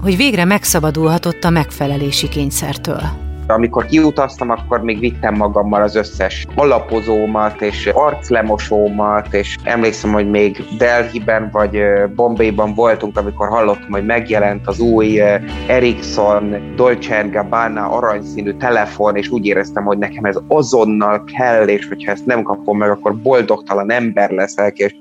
hogy 0.00 0.16
végre 0.16 0.44
megszabadulhatott 0.44 1.44
a 1.44 1.50
megfelelési 1.50 2.28
kényszertől. 2.28 3.29
Amikor 3.50 3.86
kiutaztam, 3.86 4.50
akkor 4.50 4.80
még 4.82 4.98
vittem 4.98 5.34
magammal 5.34 5.82
az 5.82 5.94
összes 5.94 6.46
alapozómat 6.54 7.62
és 7.62 7.86
arclemosómat, 7.86 9.34
és 9.34 9.56
emlékszem, 9.64 10.12
hogy 10.12 10.30
még 10.30 10.64
Delhiben 10.78 11.48
vagy 11.52 11.82
Bombayban 12.14 12.74
voltunk, 12.74 13.18
amikor 13.18 13.48
hallottam, 13.48 13.90
hogy 13.90 14.04
megjelent 14.04 14.66
az 14.66 14.80
új 14.80 15.20
Ericsson 15.66 16.74
Dolce 16.76 17.22
Gabbana 17.22 17.88
aranyszínű 17.88 18.52
telefon, 18.52 19.16
és 19.16 19.28
úgy 19.28 19.46
éreztem, 19.46 19.84
hogy 19.84 19.98
nekem 19.98 20.24
ez 20.24 20.38
azonnal 20.48 21.24
kell, 21.36 21.68
és 21.68 21.88
hogyha 21.88 22.12
ezt 22.12 22.26
nem 22.26 22.42
kapom 22.42 22.78
meg, 22.78 22.90
akkor 22.90 23.16
boldogtalan 23.16 23.90
ember 23.90 24.30
leszek, 24.30 24.76
és, 24.76 24.94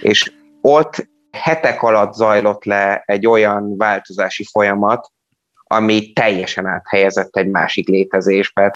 és 0.00 0.32
ott 0.60 1.08
hetek 1.30 1.82
alatt 1.82 2.14
zajlott 2.14 2.64
le 2.64 3.02
egy 3.06 3.26
olyan 3.26 3.76
változási 3.76 4.44
folyamat, 4.50 5.10
ami 5.66 6.12
teljesen 6.12 6.66
áthelyezett 6.66 7.36
egy 7.36 7.48
másik 7.48 7.88
létezésbe. 7.88 8.72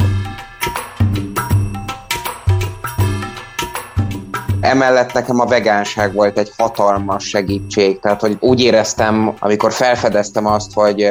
Emellett 4.61 5.13
nekem 5.13 5.41
a 5.41 5.47
vegánság 5.47 6.13
volt 6.15 6.39
egy 6.39 6.51
hatalmas 6.57 7.29
segítség, 7.29 8.01
tehát 8.01 8.21
hogy 8.21 8.37
úgy 8.41 8.61
éreztem, 8.61 9.35
amikor 9.39 9.73
felfedeztem 9.73 10.47
azt, 10.47 10.73
hogy 10.73 11.09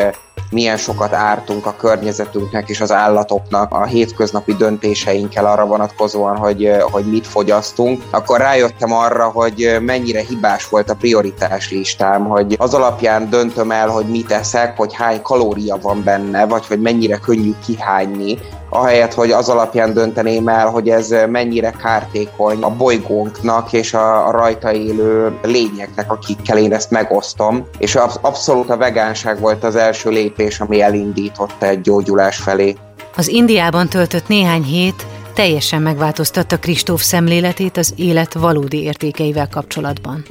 milyen 0.51 0.77
sokat 0.77 1.13
ártunk 1.13 1.65
a 1.65 1.75
környezetünknek 1.75 2.69
és 2.69 2.81
az 2.81 2.91
állatoknak 2.91 3.73
a 3.73 3.85
hétköznapi 3.85 4.53
döntéseinkkel 4.53 5.45
arra 5.45 5.65
vonatkozóan, 5.65 6.37
hogy, 6.37 6.71
hogy 6.91 7.05
mit 7.05 7.27
fogyasztunk, 7.27 8.03
akkor 8.09 8.39
rájöttem 8.39 8.93
arra, 8.93 9.29
hogy 9.29 9.77
mennyire 9.81 10.21
hibás 10.21 10.69
volt 10.69 10.89
a 10.89 10.95
prioritás 10.95 11.71
listám, 11.71 12.25
hogy 12.25 12.55
az 12.57 12.73
alapján 12.73 13.29
döntöm 13.29 13.71
el, 13.71 13.87
hogy 13.87 14.05
mit 14.05 14.31
eszek, 14.31 14.77
hogy 14.77 14.93
hány 14.93 15.21
kalória 15.21 15.77
van 15.81 16.03
benne, 16.03 16.45
vagy 16.45 16.67
hogy 16.67 16.81
mennyire 16.81 17.17
könnyű 17.17 17.51
kihányni, 17.65 18.37
ahelyett, 18.69 19.13
hogy 19.13 19.31
az 19.31 19.49
alapján 19.49 19.93
dönteném 19.93 20.47
el, 20.47 20.67
hogy 20.67 20.89
ez 20.89 21.15
mennyire 21.29 21.71
kártékony 21.71 22.61
a 22.61 22.69
bolygónknak 22.69 23.73
és 23.73 23.93
a, 23.93 24.31
rajta 24.31 24.71
élő 24.73 25.37
lényeknek, 25.43 26.11
akikkel 26.11 26.57
én 26.57 26.73
ezt 26.73 26.91
megosztom. 26.91 27.67
És 27.77 27.95
abszolút 28.21 28.69
a 28.69 28.77
vegánság 28.77 29.39
volt 29.39 29.63
az 29.63 29.75
első 29.75 30.09
lépés, 30.09 30.59
ami 30.59 30.81
elindította 30.81 31.65
egy 31.65 31.81
gyógyulás 31.81 32.37
felé. 32.37 32.75
Az 33.15 33.27
Indiában 33.27 33.87
töltött 33.87 34.27
néhány 34.27 34.63
hét 34.63 35.05
teljesen 35.33 35.81
megváltoztatta 35.81 36.59
Kristóf 36.59 37.01
szemléletét 37.01 37.77
az 37.77 37.93
élet 37.95 38.33
valódi 38.33 38.83
értékeivel 38.83 39.49
kapcsolatban. 39.49 40.25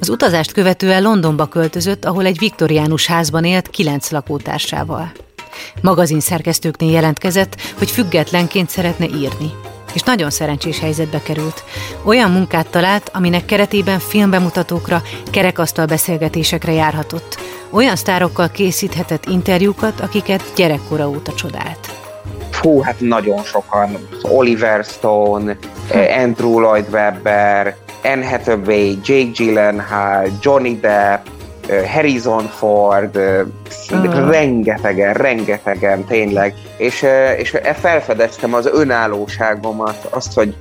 Az 0.00 0.08
utazást 0.08 0.52
követően 0.52 1.02
Londonba 1.02 1.46
költözött, 1.46 2.04
ahol 2.04 2.24
egy 2.24 2.38
viktoriánus 2.38 3.06
házban 3.06 3.44
élt 3.44 3.68
kilenc 3.68 4.10
lakótársával 4.10 5.12
magazin 5.82 6.20
szerkesztőknél 6.20 6.90
jelentkezett, 6.90 7.60
hogy 7.78 7.90
függetlenként 7.90 8.70
szeretne 8.70 9.06
írni. 9.06 9.50
És 9.94 10.02
nagyon 10.02 10.30
szerencsés 10.30 10.78
helyzetbe 10.78 11.22
került. 11.22 11.64
Olyan 12.04 12.30
munkát 12.30 12.66
talált, 12.70 13.10
aminek 13.14 13.44
keretében 13.44 13.98
filmbemutatókra, 13.98 15.02
kerekasztal 15.30 15.86
beszélgetésekre 15.86 16.72
járhatott. 16.72 17.38
Olyan 17.70 17.96
sztárokkal 17.96 18.50
készíthetett 18.50 19.26
interjúkat, 19.26 20.00
akiket 20.00 20.52
gyerekkora 20.56 21.08
óta 21.08 21.32
csodált. 21.32 21.88
Fú, 22.50 22.80
hát 22.80 23.00
nagyon 23.00 23.42
sokan. 23.42 24.08
Oliver 24.22 24.84
Stone, 24.84 25.56
hm. 25.90 25.98
Andrew 26.22 26.60
Lloyd 26.60 26.86
Webber, 26.92 27.76
Anne 28.02 28.28
Hathaway, 28.28 28.98
Jake 29.04 29.30
Gyllenhaal, 29.34 30.28
Johnny 30.40 30.78
Depp, 30.80 31.26
Harrison 31.86 32.42
Ford, 32.48 33.16
uh. 33.16 34.28
rengetegen, 34.30 35.14
rengetegen, 35.14 36.04
tényleg. 36.04 36.54
És, 36.76 37.06
és 37.36 37.56
felfedeztem 37.80 38.54
az 38.54 38.66
önállóságomat, 38.66 40.06
azt, 40.10 40.34
hogy, 40.34 40.54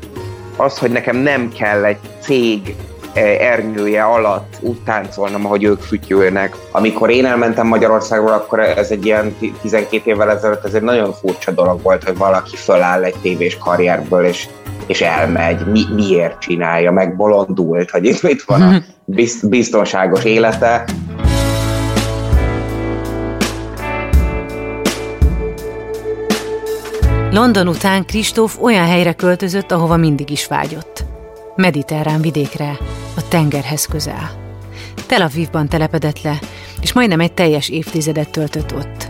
azt, 0.56 0.78
hogy 0.78 0.92
nekem 0.92 1.16
nem 1.16 1.52
kell 1.52 1.86
egy 1.86 1.98
cég 2.20 2.76
ernyője 3.14 4.04
alatt 4.04 4.58
úgy 4.60 4.80
táncolnom, 4.86 5.46
ahogy 5.46 5.64
ők 5.64 5.82
fütyülnek. 5.82 6.56
Amikor 6.72 7.10
én 7.10 7.26
elmentem 7.26 7.68
Magyarországról, 7.68 8.32
akkor 8.32 8.60
ez 8.60 8.92
egy 8.92 9.06
ilyen 9.06 9.36
12 9.62 10.12
évvel 10.12 10.32
ezelőtt, 10.32 10.66
ez 10.66 10.74
egy 10.74 10.82
nagyon 10.82 11.14
furcsa 11.14 11.52
dolog 11.52 11.82
volt, 11.82 12.04
hogy 12.04 12.18
valaki 12.18 12.56
föláll 12.56 13.04
egy 13.04 13.16
tévés 13.22 13.58
karrierből, 13.58 14.26
és 14.26 14.48
és 14.88 15.02
elmegy, 15.02 15.66
mi, 15.66 15.84
miért 15.94 16.40
csinálja, 16.40 16.92
meg 16.92 17.16
bolondult, 17.16 17.90
hogy 17.90 18.06
itt 18.06 18.22
mit 18.22 18.44
van 18.44 18.62
a 18.62 18.82
biztonságos 19.42 20.24
élete. 20.24 20.84
London 27.32 27.68
után 27.68 28.06
Kristóf 28.06 28.58
olyan 28.62 28.86
helyre 28.86 29.14
költözött, 29.14 29.72
ahova 29.72 29.98
mindig 29.98 30.30
is 30.30 30.48
vágyott. 30.48 31.17
Mediterrán 31.58 32.22
vidékre, 32.22 32.78
a 33.16 33.28
tengerhez 33.28 33.86
közel. 33.86 34.32
Tel 35.08 35.22
Avivban 35.22 35.68
telepedett 35.68 36.22
le, 36.22 36.40
és 36.82 36.94
majdnem 36.94 37.20
egy 37.20 37.34
teljes 37.34 37.70
évtizedet 37.70 38.30
töltött 38.30 38.76
ott. 38.76 39.08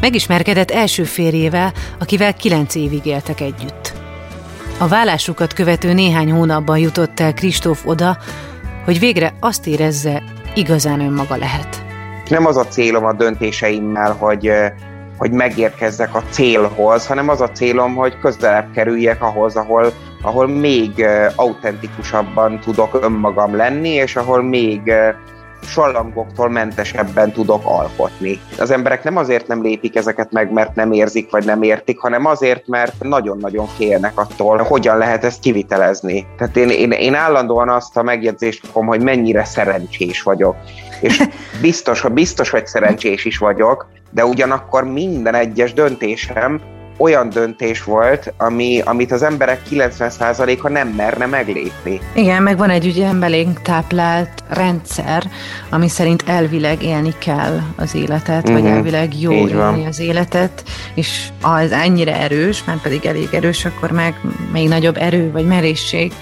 Megismerkedett 0.00 0.70
első 0.70 1.04
férjével, 1.04 1.72
akivel 1.98 2.34
kilenc 2.34 2.74
évig 2.74 3.06
éltek 3.06 3.40
együtt. 3.40 3.92
A 4.78 4.88
vállásukat 4.88 5.52
követő 5.52 5.92
néhány 5.92 6.32
hónapban 6.32 6.78
jutott 6.78 7.20
el 7.20 7.34
Kristóf 7.34 7.86
oda, 7.86 8.18
hogy 8.84 8.98
végre 8.98 9.34
azt 9.40 9.66
érezze, 9.66 10.22
igazán 10.54 11.00
önmaga 11.00 11.36
lehet. 11.36 11.84
Nem 12.28 12.46
az 12.46 12.56
a 12.56 12.66
célom 12.66 13.04
a 13.04 13.12
döntéseimmel, 13.12 14.12
hogy, 14.12 14.50
hogy 15.18 15.30
megérkezzek 15.30 16.14
a 16.14 16.22
célhoz, 16.30 17.06
hanem 17.06 17.28
az 17.28 17.40
a 17.40 17.50
célom, 17.50 17.94
hogy 17.94 18.18
közelebb 18.18 18.72
kerüljek 18.72 19.22
ahhoz, 19.22 19.56
ahol, 19.56 19.92
ahol 20.22 20.48
még 20.48 21.06
autentikusabban 21.34 22.60
tudok 22.60 22.98
önmagam 23.02 23.56
lenni, 23.56 23.88
és 23.88 24.16
ahol 24.16 24.42
még 24.42 24.92
sallangoktól 25.62 26.50
mentesebben 26.50 27.32
tudok 27.32 27.60
alkotni. 27.64 28.40
Az 28.58 28.70
emberek 28.70 29.04
nem 29.04 29.16
azért 29.16 29.46
nem 29.46 29.62
lépik 29.62 29.96
ezeket 29.96 30.32
meg, 30.32 30.52
mert 30.52 30.74
nem 30.74 30.92
érzik 30.92 31.30
vagy 31.30 31.44
nem 31.44 31.62
értik, 31.62 31.98
hanem 31.98 32.26
azért, 32.26 32.66
mert 32.66 32.94
nagyon-nagyon 33.02 33.66
félnek 33.66 34.18
attól, 34.18 34.56
hogyan 34.56 34.98
lehet 34.98 35.24
ezt 35.24 35.40
kivitelezni. 35.40 36.26
Tehát 36.38 36.56
én, 36.56 36.68
én, 36.68 36.90
én 36.90 37.14
állandóan 37.14 37.68
azt 37.68 37.96
a 37.96 38.02
megjegyzést 38.02 38.66
kapom, 38.66 38.86
hogy 38.86 39.02
mennyire 39.02 39.44
szerencsés 39.44 40.22
vagyok. 40.22 40.56
És 41.00 41.22
biztos, 41.60 42.00
hogy 42.00 42.12
biztos, 42.12 42.50
hogy 42.50 42.66
szerencsés 42.66 43.24
is 43.24 43.38
vagyok, 43.38 43.86
de 44.10 44.24
ugyanakkor 44.24 44.84
minden 44.84 45.34
egyes 45.34 45.72
döntésem 45.72 46.60
olyan 46.98 47.28
döntés 47.28 47.84
volt, 47.84 48.32
ami, 48.36 48.80
amit 48.84 49.12
az 49.12 49.22
emberek 49.22 49.60
90%-a 49.70 50.68
nem 50.68 50.88
merne 50.88 51.26
meglépni. 51.26 52.00
Igen, 52.14 52.42
meg 52.42 52.56
van 52.56 52.70
egy 52.70 52.86
ugye 52.86 53.12
belénk 53.12 53.62
táplált 53.62 54.42
rendszer, 54.48 55.22
ami 55.70 55.88
szerint 55.88 56.22
elvileg 56.26 56.82
élni 56.82 57.12
kell 57.18 57.60
az 57.76 57.94
életet, 57.94 58.38
uh-huh. 58.38 58.52
vagy 58.52 58.62
mhm. 58.62 58.72
elvileg 58.72 59.20
jó 59.20 59.32
Így 59.32 59.38
élni 59.38 59.52
van. 59.52 59.86
az 59.86 59.98
életet, 60.00 60.62
és 60.94 61.28
az 61.42 61.72
ennyire 61.72 62.20
erős, 62.20 62.64
már 62.64 62.80
pedig 62.80 63.06
elég 63.06 63.28
erős, 63.32 63.64
akkor 63.64 63.90
meg 63.90 64.14
még 64.52 64.68
nagyobb 64.68 64.96
erő, 64.96 65.30
vagy 65.32 65.46
merészség, 65.46 66.12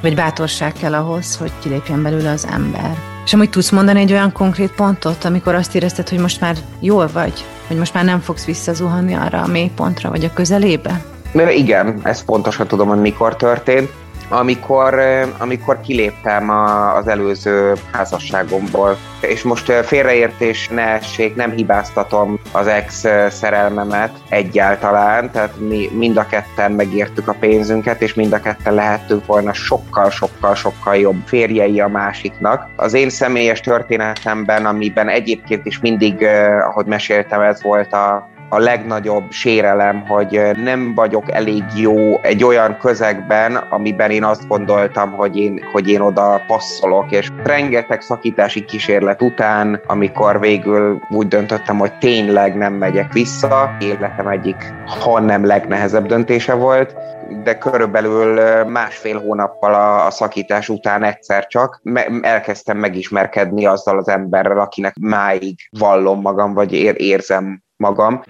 vagy 0.00 0.14
bátorság 0.14 0.72
kell 0.72 0.94
ahhoz, 0.94 1.36
hogy 1.36 1.52
kilépjen 1.62 2.02
belőle 2.02 2.30
az 2.30 2.46
ember. 2.52 3.15
És 3.26 3.32
amúgy 3.32 3.50
tudsz 3.50 3.70
mondani 3.70 4.00
egy 4.00 4.12
olyan 4.12 4.32
konkrét 4.32 4.72
pontot, 4.72 5.24
amikor 5.24 5.54
azt 5.54 5.74
érezted, 5.74 6.08
hogy 6.08 6.18
most 6.18 6.40
már 6.40 6.56
jól 6.80 7.08
vagy, 7.12 7.44
hogy 7.66 7.76
most 7.76 7.94
már 7.94 8.04
nem 8.04 8.20
fogsz 8.20 8.44
visszazuhanni 8.44 9.14
arra 9.14 9.42
a 9.42 9.46
mélypontra, 9.46 10.10
vagy 10.10 10.24
a 10.24 10.32
közelébe? 10.32 11.04
Igen, 11.48 12.00
ezt 12.02 12.24
pontosan 12.24 12.66
tudom, 12.66 12.88
hogy 12.88 13.00
mikor 13.00 13.36
történt 13.36 13.90
amikor, 14.28 15.00
amikor 15.38 15.80
kiléptem 15.80 16.50
az 16.96 17.08
előző 17.08 17.72
házasságomból. 17.92 18.96
És 19.20 19.42
most 19.42 19.72
félreértés 19.72 20.68
ne 20.68 20.82
essék, 20.82 21.34
nem 21.34 21.50
hibáztatom 21.50 22.38
az 22.52 22.66
ex 22.66 23.04
szerelmemet 23.28 24.12
egyáltalán, 24.28 25.30
tehát 25.30 25.52
mi 25.68 25.90
mind 25.92 26.16
a 26.16 26.26
ketten 26.26 26.72
megértük 26.72 27.28
a 27.28 27.36
pénzünket, 27.40 28.02
és 28.02 28.14
mind 28.14 28.32
a 28.32 28.40
ketten 28.40 28.74
lehettünk 28.74 29.26
volna 29.26 29.52
sokkal-sokkal-sokkal 29.52 30.96
jobb 30.96 31.22
férjei 31.26 31.80
a 31.80 31.88
másiknak. 31.88 32.68
Az 32.76 32.94
én 32.94 33.10
személyes 33.10 33.60
történetemben, 33.60 34.66
amiben 34.66 35.08
egyébként 35.08 35.66
is 35.66 35.80
mindig, 35.80 36.22
ahogy 36.68 36.86
meséltem, 36.86 37.40
ez 37.40 37.62
volt 37.62 37.92
a, 37.92 38.28
a 38.48 38.58
legnagyobb 38.58 39.30
sérelem, 39.30 40.06
hogy 40.06 40.40
nem 40.64 40.94
vagyok 40.94 41.32
elég 41.32 41.64
jó 41.76 42.20
egy 42.22 42.44
olyan 42.44 42.78
közegben, 42.78 43.56
amiben 43.56 44.10
én 44.10 44.24
azt 44.24 44.48
gondoltam, 44.48 45.12
hogy 45.12 45.36
én, 45.36 45.60
hogy 45.72 45.88
én 45.88 46.00
oda 46.00 46.40
passzolok, 46.46 47.10
és 47.10 47.28
rengeteg 47.44 48.00
szakítási 48.00 48.64
kísérlet 48.64 49.22
után, 49.22 49.80
amikor 49.86 50.40
végül 50.40 51.00
úgy 51.10 51.28
döntöttem, 51.28 51.78
hogy 51.78 51.98
tényleg 51.98 52.56
nem 52.56 52.72
megyek 52.72 53.12
vissza, 53.12 53.76
életem 53.80 54.28
egyik, 54.28 54.74
ha 55.00 55.20
nem 55.20 55.44
legnehezebb 55.44 56.06
döntése 56.06 56.54
volt, 56.54 56.96
de 57.42 57.58
körülbelül 57.58 58.64
másfél 58.64 59.20
hónappal 59.20 59.74
a, 59.74 60.10
szakítás 60.10 60.68
után 60.68 61.02
egyszer 61.02 61.46
csak 61.46 61.82
elkezdtem 62.20 62.78
megismerkedni 62.78 63.66
azzal 63.66 63.98
az 63.98 64.08
emberrel, 64.08 64.58
akinek 64.58 64.94
máig 65.00 65.68
vallom 65.78 66.20
magam, 66.20 66.54
vagy 66.54 66.72
ér- 66.72 66.98
érzem 66.98 67.64
magam. 67.76 68.20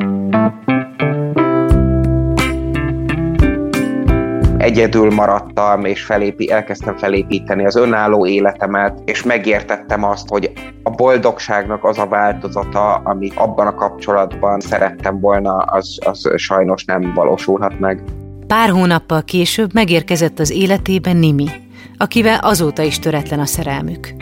Egyedül 4.59 5.11
maradtam, 5.11 5.85
és 5.85 6.05
felépi, 6.05 6.51
elkezdtem 6.51 6.97
felépíteni 6.97 7.65
az 7.65 7.77
önálló 7.77 8.27
életemet, 8.27 9.03
és 9.05 9.23
megértettem 9.23 10.05
azt, 10.05 10.29
hogy 10.29 10.53
a 10.83 10.91
boldogságnak 10.91 11.85
az 11.85 11.99
a 11.99 12.07
változata, 12.07 12.95
amit 12.95 13.35
abban 13.37 13.67
a 13.67 13.75
kapcsolatban 13.75 14.61
szerettem 14.61 15.21
volna, 15.21 15.57
az, 15.57 15.99
az 16.05 16.33
sajnos 16.37 16.85
nem 16.85 17.13
valósulhat 17.15 17.79
meg. 17.79 18.03
Pár 18.47 18.69
hónappal 18.69 19.23
később 19.23 19.75
megérkezett 19.75 20.39
az 20.39 20.51
életében 20.51 21.17
Nimi, 21.17 21.49
akivel 21.97 22.39
azóta 22.43 22.83
is 22.83 22.99
töretlen 22.99 23.41
a 23.41 23.47
szerelmük. 23.47 24.15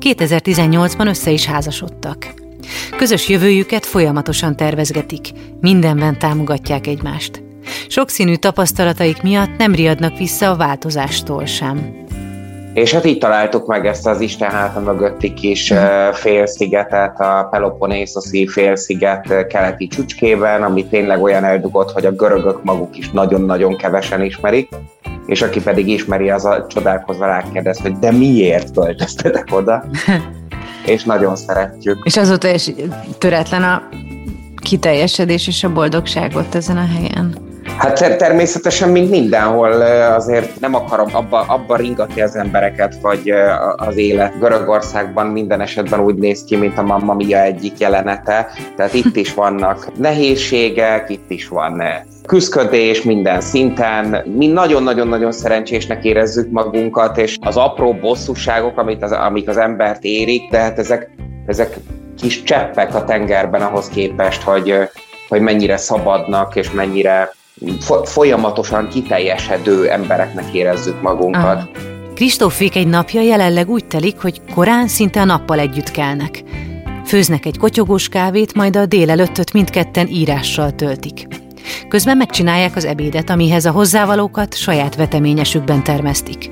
2018-ban 0.00 1.06
össze 1.06 1.30
is 1.30 1.46
házasodtak. 1.46 2.44
Közös 2.96 3.28
jövőjüket 3.28 3.86
folyamatosan 3.86 4.56
tervezgetik, 4.56 5.28
mindenben 5.60 6.18
támogatják 6.18 6.86
egymást. 6.86 7.42
Sokszínű 7.88 8.34
tapasztalataik 8.34 9.22
miatt 9.22 9.56
nem 9.58 9.74
riadnak 9.74 10.18
vissza 10.18 10.50
a 10.50 10.56
változástól 10.56 11.44
sem. 11.44 12.04
És 12.74 12.92
hát 12.92 13.04
így 13.04 13.18
találtuk 13.18 13.66
meg 13.66 13.86
ezt 13.86 14.06
az 14.06 14.20
Isten 14.20 14.50
háta 14.50 14.80
mögötti 14.80 15.34
kis 15.34 15.72
félszigetet, 16.12 17.20
a 17.20 17.48
Peloponnészoszi 17.50 18.46
félsziget 18.46 19.46
keleti 19.46 19.86
csücskében, 19.86 20.62
ami 20.62 20.86
tényleg 20.86 21.22
olyan 21.22 21.44
eldugott, 21.44 21.90
hogy 21.90 22.06
a 22.06 22.12
görögök 22.12 22.64
maguk 22.64 22.96
is 22.96 23.10
nagyon-nagyon 23.10 23.76
kevesen 23.76 24.22
ismerik, 24.22 24.68
és 25.26 25.42
aki 25.42 25.62
pedig 25.62 25.88
ismeri, 25.88 26.30
az 26.30 26.44
a 26.44 26.66
csodálkozva 26.68 27.26
rákérdez, 27.26 27.80
hogy 27.80 27.98
de 27.98 28.12
miért 28.12 28.72
költöztetek 28.72 29.46
oda? 29.50 29.84
és 30.86 31.04
nagyon 31.04 31.36
szeretjük. 31.36 31.98
És 32.04 32.16
azóta 32.16 32.48
is 32.48 32.70
töretlen 33.18 33.62
a 33.62 33.88
kiteljesedés 34.56 35.46
és 35.46 35.64
a 35.64 35.72
boldogság 35.72 36.36
ott 36.36 36.54
ezen 36.54 36.76
a 36.76 36.86
helyen. 36.86 37.38
Hát 37.78 38.16
természetesen, 38.16 38.88
mint 38.88 39.10
mindenhol, 39.10 39.72
azért 40.12 40.60
nem 40.60 40.74
akarom 40.74 41.08
abba, 41.12 41.40
abba 41.40 41.76
ringatni 41.76 42.20
az 42.20 42.36
embereket, 42.36 42.94
vagy 43.00 43.32
az 43.76 43.96
élet. 43.96 44.38
Görögországban 44.38 45.26
minden 45.26 45.60
esetben 45.60 46.00
úgy 46.00 46.14
néz 46.14 46.44
ki, 46.44 46.56
mint 46.56 46.78
a 46.78 46.82
Mamma 46.82 47.14
Mia 47.14 47.42
egyik 47.42 47.78
jelenete, 47.78 48.48
tehát 48.76 48.94
itt 48.94 49.16
is 49.16 49.34
vannak 49.44 49.98
nehézségek, 49.98 51.10
itt 51.10 51.30
is 51.30 51.48
van 51.48 51.82
küzdködés 52.26 53.02
minden 53.02 53.40
szinten. 53.40 54.22
Mi 54.36 54.46
nagyon-nagyon-nagyon 54.46 55.32
szerencsésnek 55.32 56.04
érezzük 56.04 56.50
magunkat, 56.50 57.18
és 57.18 57.36
az 57.40 57.56
apró 57.56 57.92
bosszúságok, 57.92 58.78
amit 58.78 59.02
az, 59.02 59.12
amik 59.12 59.48
az 59.48 59.56
embert 59.56 60.02
érik, 60.04 60.50
de 60.50 60.58
hát 60.58 60.78
ezek, 60.78 61.10
ezek 61.46 61.76
kis 62.16 62.42
cseppek 62.42 62.94
a 62.94 63.04
tengerben 63.04 63.62
ahhoz 63.62 63.88
képest, 63.88 64.42
hogy, 64.42 64.74
hogy 65.28 65.40
mennyire 65.40 65.76
szabadnak, 65.76 66.56
és 66.56 66.70
mennyire 66.70 67.30
folyamatosan 68.04 68.88
kiteljesedő 68.88 69.90
embereknek 69.90 70.54
érezzük 70.54 71.02
magunkat. 71.02 71.42
Ah. 71.44 72.66
Egy 72.72 72.86
napja 72.86 73.20
jelenleg 73.20 73.70
úgy 73.70 73.86
telik, 73.86 74.20
hogy 74.20 74.40
korán 74.54 74.88
szinte 74.88 75.20
a 75.20 75.24
nappal 75.24 75.58
együtt 75.58 75.90
kelnek. 75.90 76.42
Főznek 77.04 77.46
egy 77.46 77.58
kotyogós 77.58 78.08
kávét, 78.08 78.54
majd 78.54 78.76
a 78.76 78.86
délelőttöt 78.86 79.52
mindketten 79.52 80.06
írással 80.08 80.74
töltik. 80.74 81.26
Közben 81.88 82.16
megcsinálják 82.16 82.76
az 82.76 82.84
ebédet, 82.84 83.30
amihez 83.30 83.64
a 83.64 83.70
hozzávalókat 83.70 84.54
saját 84.54 84.96
veteményesükben 84.96 85.84
termesztik. 85.84 86.50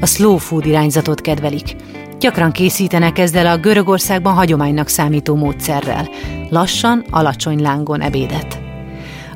A 0.00 0.06
slow 0.06 0.36
food 0.36 0.66
irányzatot 0.66 1.20
kedvelik. 1.20 1.76
Gyakran 2.18 2.52
készítenek 2.52 3.18
ezzel 3.18 3.46
a 3.46 3.58
Görögországban 3.58 4.34
hagyománynak 4.34 4.88
számító 4.88 5.34
módszerrel. 5.34 6.08
Lassan, 6.48 7.04
alacsony 7.10 7.60
lángon 7.60 8.00
ebédet. 8.00 8.59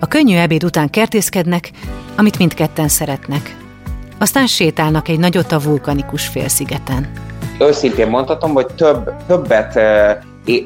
A 0.00 0.06
könnyű 0.06 0.36
ebéd 0.36 0.64
után 0.64 0.90
kertészkednek, 0.90 1.70
amit 2.16 2.38
mindketten 2.38 2.88
szeretnek. 2.88 3.56
Aztán 4.18 4.46
sétálnak 4.46 5.08
egy 5.08 5.18
nagyot 5.18 5.52
a 5.52 5.60
vulkanikus 5.60 6.26
félszigeten. 6.26 7.10
Őszintén 7.60 8.08
mondhatom, 8.08 8.52
hogy 8.52 8.66
több, 8.66 9.10
többet 9.26 9.78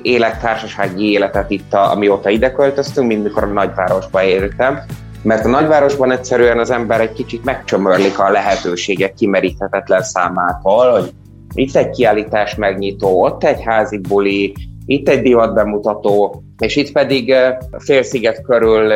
élek 0.03 0.41
társasági 0.41 1.11
életet 1.11 1.51
itt, 1.51 1.73
a, 1.73 1.91
amióta 1.91 2.29
ide 2.29 2.53
költöztünk, 2.53 3.09
mint 3.09 3.23
mikor 3.23 3.43
a 3.43 3.47
nagyvárosba 3.47 4.23
éltem 4.23 4.81
mert 5.23 5.45
a 5.45 5.49
nagyvárosban 5.49 6.11
egyszerűen 6.11 6.59
az 6.59 6.71
ember 6.71 7.01
egy 7.01 7.13
kicsit 7.13 7.45
megcsömörlik 7.45 8.19
a 8.19 8.31
lehetőségek 8.31 9.15
kimeríthetetlen 9.15 10.03
számától, 10.03 10.91
hogy 10.91 11.13
itt 11.55 11.77
egy 11.77 11.91
kiállítás 11.91 12.55
megnyitó, 12.55 13.23
ott 13.23 13.45
egy 13.45 13.63
házi 13.63 13.99
buli, 13.99 14.55
itt 14.87 15.09
egy 15.09 15.23
divat 15.23 15.55
bemutató, 15.55 16.43
és 16.59 16.77
itt 16.77 16.93
pedig 16.93 17.35
félsziget 17.79 18.43
körül 18.43 18.93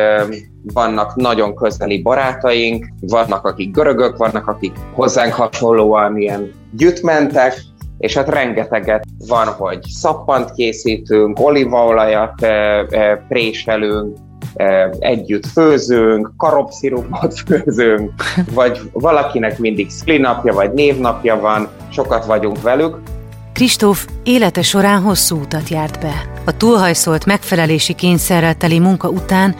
vannak 0.73 1.15
nagyon 1.15 1.55
közeli 1.55 2.01
barátaink, 2.01 2.85
vannak 2.99 3.45
akik 3.45 3.71
görögök, 3.71 4.17
vannak 4.17 4.47
akik 4.47 4.75
hozzánk 4.93 5.33
hasonlóan 5.33 6.17
ilyen 6.17 6.51
gyütmentek, 6.71 7.61
és 7.97 8.13
hát 8.13 8.29
rengeteget 8.29 9.03
van, 9.27 9.47
hogy 9.47 9.79
szappant 9.81 10.51
készítünk, 10.51 11.39
olívaolajat 11.39 12.47
préselünk, 13.27 14.17
együtt 14.99 15.45
főzünk, 15.45 16.31
karopszirupot 16.37 17.39
főzünk, 17.47 18.11
vagy 18.53 18.79
valakinek 18.91 19.59
mindig 19.59 19.89
szplinapja 19.89 20.53
vagy 20.53 20.73
névnapja 20.73 21.39
van, 21.39 21.67
sokat 21.91 22.25
vagyunk 22.25 22.61
velük. 22.61 22.97
Kristóf 23.53 24.07
élete 24.23 24.61
során 24.61 25.01
hosszú 25.01 25.39
utat 25.39 25.69
járt 25.69 25.99
be. 25.99 26.41
A 26.45 26.57
túlhajszolt 26.57 27.25
megfelelési 27.25 27.93
kényszerrel 27.93 28.55
teli 28.55 28.79
munka 28.79 29.09
után 29.09 29.55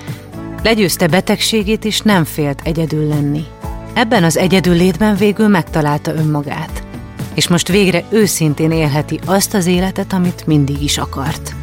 legyőzte 0.63 1.07
betegségét 1.07 1.85
és 1.85 2.01
nem 2.01 2.23
félt 2.23 2.61
egyedül 2.63 3.07
lenni. 3.07 3.43
Ebben 3.93 4.23
az 4.23 4.37
egyedül 4.37 4.75
létben 4.75 5.15
végül 5.15 5.47
megtalálta 5.47 6.13
önmagát. 6.13 6.83
És 7.33 7.47
most 7.47 7.67
végre 7.67 8.03
őszintén 8.09 8.71
élheti 8.71 9.19
azt 9.25 9.53
az 9.53 9.65
életet, 9.65 10.13
amit 10.13 10.47
mindig 10.47 10.83
is 10.83 10.97
akart 10.97 11.53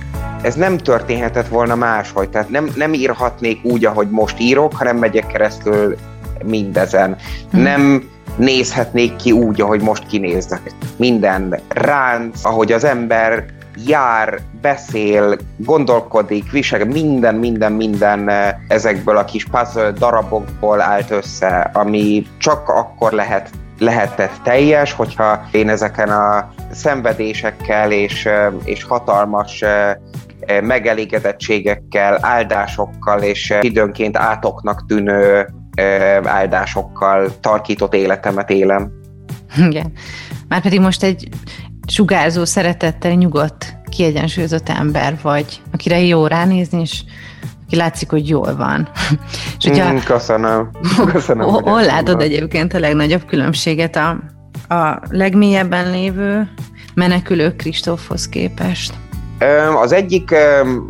ez 0.43 0.55
nem 0.55 0.79
történhetett 0.79 1.49
volna 1.49 1.75
máshogy, 1.75 2.31
tehát 2.31 2.49
nem, 2.49 2.71
nem 2.75 2.93
írhatnék 2.93 3.65
úgy, 3.65 3.85
ahogy 3.85 4.11
most 4.11 4.41
írok, 4.41 4.75
hanem 4.75 4.97
megyek 4.97 5.27
keresztül 5.27 5.97
mindezen. 6.45 7.17
Hmm. 7.51 7.63
Nem 7.63 8.09
nézhetnék 8.37 9.17
ki 9.17 9.33
úgy, 9.33 9.61
ahogy 9.61 9.81
most 9.81 10.07
kinéznek. 10.07 10.73
Minden 10.97 11.61
ránc, 11.69 12.45
ahogy 12.45 12.73
az 12.73 12.85
ember 12.85 13.45
jár, 13.87 14.39
beszél, 14.61 15.37
gondolkodik, 15.57 16.51
visel, 16.51 16.85
minden, 16.85 17.35
minden, 17.35 17.73
minden 17.73 18.29
eh, 18.29 18.55
ezekből 18.69 19.17
a 19.17 19.25
kis 19.25 19.45
puzzle 19.45 19.91
darabokból 19.91 20.81
állt 20.81 21.11
össze, 21.11 21.71
ami 21.73 22.27
csak 22.39 22.69
akkor 22.69 23.13
lehet 23.13 23.51
lehetett 23.79 24.41
teljes, 24.43 24.93
hogyha 24.93 25.49
én 25.51 25.69
ezeken 25.69 26.09
a 26.09 26.53
szenvedésekkel 26.71 27.93
és, 27.93 28.27
eh, 28.27 28.53
és 28.65 28.85
hatalmas 28.85 29.63
eh, 29.63 29.95
megelégedettségekkel, 30.63 32.19
áldásokkal 32.21 33.23
és 33.23 33.55
időnként 33.61 34.17
átoknak 34.17 34.87
tűnő 34.87 35.49
áldásokkal 36.25 37.41
tarkított 37.41 37.95
életemet 37.95 38.51
élem. 38.51 38.91
Igen. 39.57 39.93
Már 40.49 40.63
pedig 40.63 40.81
most 40.81 41.03
egy 41.03 41.29
sugárzó, 41.87 42.45
szeretettel 42.45 43.13
nyugodt, 43.13 43.77
kiegyensúlyozott 43.91 44.69
ember 44.69 45.19
vagy, 45.23 45.61
akire 45.73 46.01
jó 46.01 46.27
ránézni, 46.27 46.81
és 46.81 47.03
aki 47.67 47.77
látszik, 47.77 48.11
hogy 48.11 48.29
jól 48.29 48.57
van. 48.57 48.89
és 49.59 49.67
hogyha, 49.67 49.93
mm, 49.93 49.97
köszönöm. 49.97 50.71
köszönöm 51.13 51.47
hol 51.47 51.85
látod 51.85 52.17
van. 52.17 52.25
egyébként 52.25 52.75
a 52.75 52.79
legnagyobb 52.79 53.25
különbséget 53.25 53.97
a, 53.97 54.09
a 54.75 55.01
legmélyebben 55.09 55.91
lévő 55.91 56.49
menekülő 56.95 57.57
Kristófhoz 57.57 58.29
képest? 58.29 58.95
Az 59.81 59.93
egyik, 59.93 60.35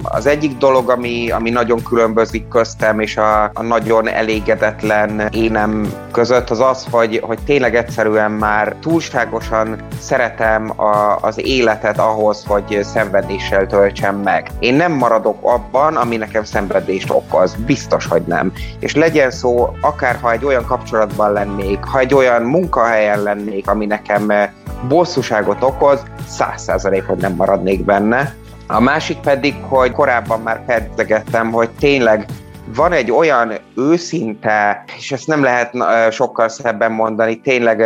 az 0.02 0.26
egyik 0.26 0.56
dolog, 0.56 0.90
ami, 0.90 1.30
ami 1.30 1.50
nagyon 1.50 1.82
különbözik 1.82 2.48
köztem 2.48 3.00
és 3.00 3.16
a, 3.16 3.44
a 3.44 3.62
nagyon 3.62 4.08
elégedetlen 4.08 5.28
énem 5.32 5.92
között, 6.12 6.50
az 6.50 6.60
az, 6.60 6.86
hogy, 6.90 7.20
hogy 7.22 7.38
tényleg 7.44 7.74
egyszerűen 7.74 8.30
már 8.30 8.76
túlságosan 8.80 9.76
szeretem 10.00 10.80
a, 10.80 11.18
az 11.20 11.46
életet 11.46 11.98
ahhoz, 11.98 12.44
hogy 12.46 12.80
szenvedéssel 12.82 13.66
töltsem 13.66 14.16
meg. 14.16 14.50
Én 14.58 14.74
nem 14.74 14.92
maradok 14.92 15.38
abban, 15.40 15.96
ami 15.96 16.16
nekem 16.16 16.44
szenvedést 16.44 17.10
okoz. 17.10 17.54
Biztos, 17.54 18.06
hogy 18.06 18.22
nem. 18.22 18.52
És 18.78 18.94
legyen 18.94 19.30
szó, 19.30 19.76
akár 19.80 20.18
ha 20.22 20.32
egy 20.32 20.44
olyan 20.44 20.64
kapcsolatban 20.64 21.32
lennék, 21.32 21.84
ha 21.84 21.98
egy 21.98 22.14
olyan 22.14 22.42
munkahelyen 22.42 23.22
lennék, 23.22 23.68
ami 23.68 23.86
nekem 23.86 24.32
bosszúságot 24.88 25.62
okoz, 25.62 26.02
száz 26.28 26.62
százalék, 26.62 27.06
hogy 27.06 27.18
nem 27.18 27.34
maradnék 27.34 27.84
benne. 27.84 28.34
A 28.72 28.80
másik 28.80 29.18
pedig, 29.18 29.54
hogy 29.62 29.92
korábban 29.92 30.40
már 30.40 30.64
pedzegettem, 30.64 31.50
hogy 31.50 31.70
tényleg 31.70 32.26
van 32.74 32.92
egy 32.92 33.10
olyan 33.10 33.52
őszinte, 33.76 34.84
és 34.96 35.12
ezt 35.12 35.26
nem 35.26 35.42
lehet 35.42 35.74
sokkal 36.10 36.48
szebben 36.48 36.92
mondani, 36.92 37.40
tényleg 37.40 37.84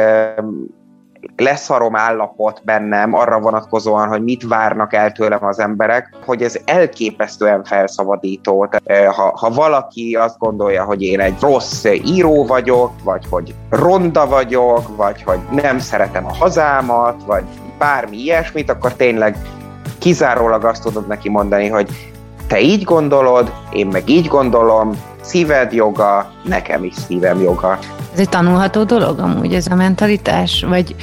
leszarom 1.37 1.97
állapot 1.97 2.61
bennem 2.65 3.15
arra 3.15 3.41
vonatkozóan, 3.41 4.09
hogy 4.09 4.23
mit 4.23 4.47
várnak 4.49 4.95
el 4.95 5.13
tőlem 5.13 5.45
az 5.45 5.59
emberek, 5.59 6.17
hogy 6.25 6.43
ez 6.43 6.59
elképesztően 6.65 7.65
felszabadító. 7.65 8.69
Ha, 9.07 9.37
ha 9.37 9.51
valaki 9.51 10.15
azt 10.15 10.39
gondolja, 10.39 10.85
hogy 10.85 11.03
én 11.03 11.21
egy 11.21 11.37
rossz 11.41 11.85
író 11.85 12.47
vagyok, 12.47 12.93
vagy 13.05 13.27
hogy 13.31 13.55
ronda 13.71 14.27
vagyok, 14.27 14.97
vagy 14.97 15.23
hogy 15.23 15.39
nem 15.51 15.79
szeretem 15.79 16.27
a 16.27 16.35
hazámat, 16.35 17.25
vagy 17.27 17.45
bármi 17.79 18.17
ilyesmit, 18.17 18.71
akkor 18.71 18.93
tényleg 18.93 19.37
kizárólag 20.05 20.65
azt 20.65 20.83
tudod 20.83 21.07
neki 21.07 21.29
mondani, 21.29 21.69
hogy 21.69 21.89
te 22.47 22.61
így 22.61 22.83
gondolod, 22.83 23.53
én 23.73 23.87
meg 23.87 24.09
így 24.09 24.27
gondolom, 24.27 24.91
szíved 25.21 25.73
joga, 25.73 26.31
nekem 26.43 26.85
is 26.85 26.95
szívem 27.07 27.41
joga. 27.41 27.79
Ez 28.13 28.19
egy 28.19 28.29
tanulható 28.29 28.83
dolog 28.83 29.19
amúgy 29.19 29.55
ez 29.55 29.67
a 29.67 29.75
mentalitás? 29.75 30.65
Vagy 30.69 30.95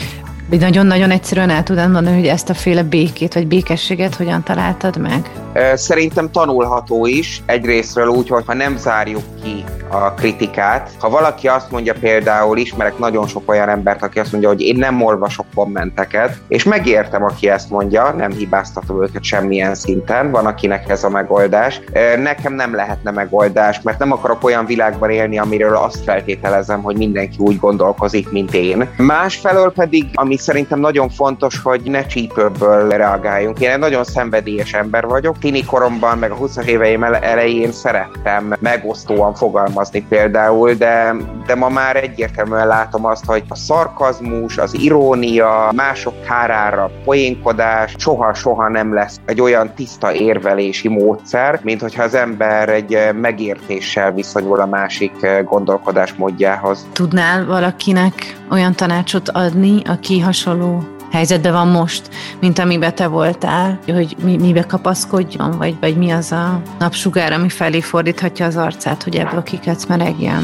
nagyon-nagyon 0.60 1.12
egyszerűen 1.12 1.50
el 1.50 1.64
tudod 1.64 1.92
mondani, 1.92 2.16
hogy 2.16 2.28
ezt 2.28 2.50
a 2.50 2.54
féle 2.54 2.84
békét 2.84 3.34
vagy 3.34 3.48
békességet 3.48 4.16
hogyan 4.16 4.44
találtad 4.44 4.98
meg? 4.98 5.32
Szerintem 5.74 6.32
tanulható 6.32 7.06
is, 7.06 7.42
egyrésztről 7.46 8.08
úgy, 8.08 8.30
hogy 8.30 8.44
ha 8.46 8.54
nem 8.54 8.78
zárjuk 8.78 9.24
ki 9.44 9.64
a 9.90 10.12
kritikát, 10.12 10.90
ha 11.00 11.10
valaki 11.10 11.48
azt 11.48 11.72
mondja 11.72 11.94
például, 12.00 12.58
ismerek 12.58 12.98
nagyon 12.98 13.28
sok 13.28 13.50
olyan 13.50 13.70
embert, 13.70 14.04
aki 14.04 14.20
azt 14.20 14.32
mondja, 14.32 14.50
hogy 14.50 14.62
én 14.62 14.76
nem 14.76 15.02
olvasok 15.02 15.46
kommenteket, 15.56 16.38
és 16.48 16.64
megértem, 16.64 17.24
aki 17.24 17.50
ezt 17.50 17.70
mondja, 17.70 18.14
nem 18.18 18.32
hibáztatom 18.32 19.04
őket 19.04 19.24
semmilyen 19.24 19.76
szinten, 19.76 20.32
van 20.32 20.46
akinek 20.46 20.90
ez 20.90 21.04
a 21.04 21.10
megoldás. 21.10 21.82
Nekem 22.18 22.54
nem 22.54 22.76
lehetne 22.76 23.12
megoldás, 23.12 23.82
mert 23.82 24.00
nem 24.00 24.12
akarok 24.12 24.44
olyan 24.44 24.66
világban 24.66 25.10
élni, 25.10 25.40
amiről 25.40 25.76
azt 25.76 26.04
feltételezem, 26.04 26.82
hogy 26.82 26.98
mindenki 26.98 27.36
úgy 27.40 27.60
gondolkozik, 27.60 28.32
mint 28.32 28.54
én. 28.54 28.90
Másfelől 28.98 29.72
pedig, 29.72 30.06
ami 30.14 30.38
szerintem 30.42 30.80
nagyon 30.80 31.10
fontos, 31.10 31.60
hogy 31.64 31.82
ne 31.84 32.06
csípőből 32.06 32.90
reagáljunk. 32.90 33.60
Én 33.60 33.70
egy 33.70 33.80
nagyon 33.80 34.04
szenvedélyes 34.04 34.74
ember 34.74 35.06
vagyok. 35.06 35.38
Tini 35.40 35.66
koromban, 35.66 36.18
meg 36.18 36.32
a 36.32 36.38
20-as 36.38 36.66
éveim 36.66 37.04
elején 37.04 37.72
szerettem 37.72 38.56
megosztóan 38.60 39.34
fogalmazni 39.34 40.06
például, 40.10 40.74
de, 40.74 41.16
de 41.46 41.56
ma 41.56 41.70
már 41.70 41.96
egyértelműen 41.96 42.68
látom 42.68 43.06
azt, 43.06 43.26
hogy 43.26 43.44
a 43.48 43.56
szarkazmus, 43.56 44.58
az 44.58 44.74
irónia, 44.74 45.72
mások 45.76 46.22
kárára 46.22 46.92
poénkodás 47.04 47.96
soha-soha 47.98 48.70
nem 48.70 48.94
lesz 48.94 49.20
egy 49.26 49.42
olyan 49.42 49.74
tiszta 49.76 50.14
érvelési 50.14 50.88
módszer, 50.88 51.60
mint 51.64 51.82
hogyha 51.82 52.04
az 52.04 52.14
ember 52.14 52.70
egy 52.70 52.98
megértéssel 53.14 54.12
viszonyul 54.12 54.60
a 54.60 54.66
másik 54.66 55.28
gondolkodásmódjához. 55.44 56.88
Tudnál 56.94 57.46
valakinek 57.46 58.40
olyan 58.52 58.76
tanácsot 58.76 59.30
adni, 59.30 59.82
aki 59.86 60.20
hasonló 60.32 60.84
helyzetben 61.12 61.52
van 61.52 61.68
most, 61.68 62.10
mint 62.40 62.60
amiben 62.60 62.96
te 62.96 63.08
voltál, 63.08 63.80
hogy 63.88 64.16
mi, 64.24 64.38
mibe 64.38 64.66
kapaszkodjon, 64.66 65.58
vagy, 65.58 65.76
vagy 65.80 65.98
mi 65.98 66.12
az 66.12 66.32
a 66.32 66.62
napsugár, 66.80 67.34
ami 67.34 67.50
felé 67.50 67.82
fordíthatja 67.82 68.46
az 68.46 68.56
arcát, 68.56 69.04
hogy 69.04 69.16
ebből 69.16 69.44
kiketsz 69.44 69.86
meregjen. 69.86 70.44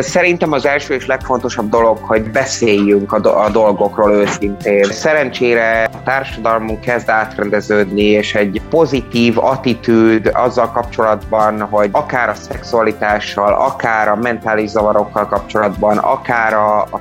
Szerintem 0.00 0.52
az 0.52 0.66
első 0.66 0.94
és 0.94 1.06
legfontosabb 1.06 1.68
dolog, 1.68 1.98
hogy 1.98 2.30
beszéljünk 2.30 3.12
a, 3.12 3.20
do- 3.20 3.34
a 3.34 3.50
dolgokról 3.50 4.12
őszintén. 4.12 4.82
Szerencsére 4.82 5.88
a 5.92 6.02
társadalmunk 6.02 6.80
kezd 6.80 7.08
átrendeződni, 7.08 8.02
és 8.02 8.34
egy 8.34 8.62
pozitív 8.70 9.38
attitűd 9.38 10.30
azzal 10.32 10.70
kapcsolatban, 10.70 11.60
hogy 11.60 11.88
akár 11.92 12.28
a 12.28 12.34
szexualitással, 12.34 13.54
akár 13.54 14.08
a 14.08 14.16
mentális 14.16 14.68
zavarokkal 14.68 15.26
kapcsolatban, 15.26 15.96
akár 15.96 16.54
a, 16.54 16.80
a 16.80 17.00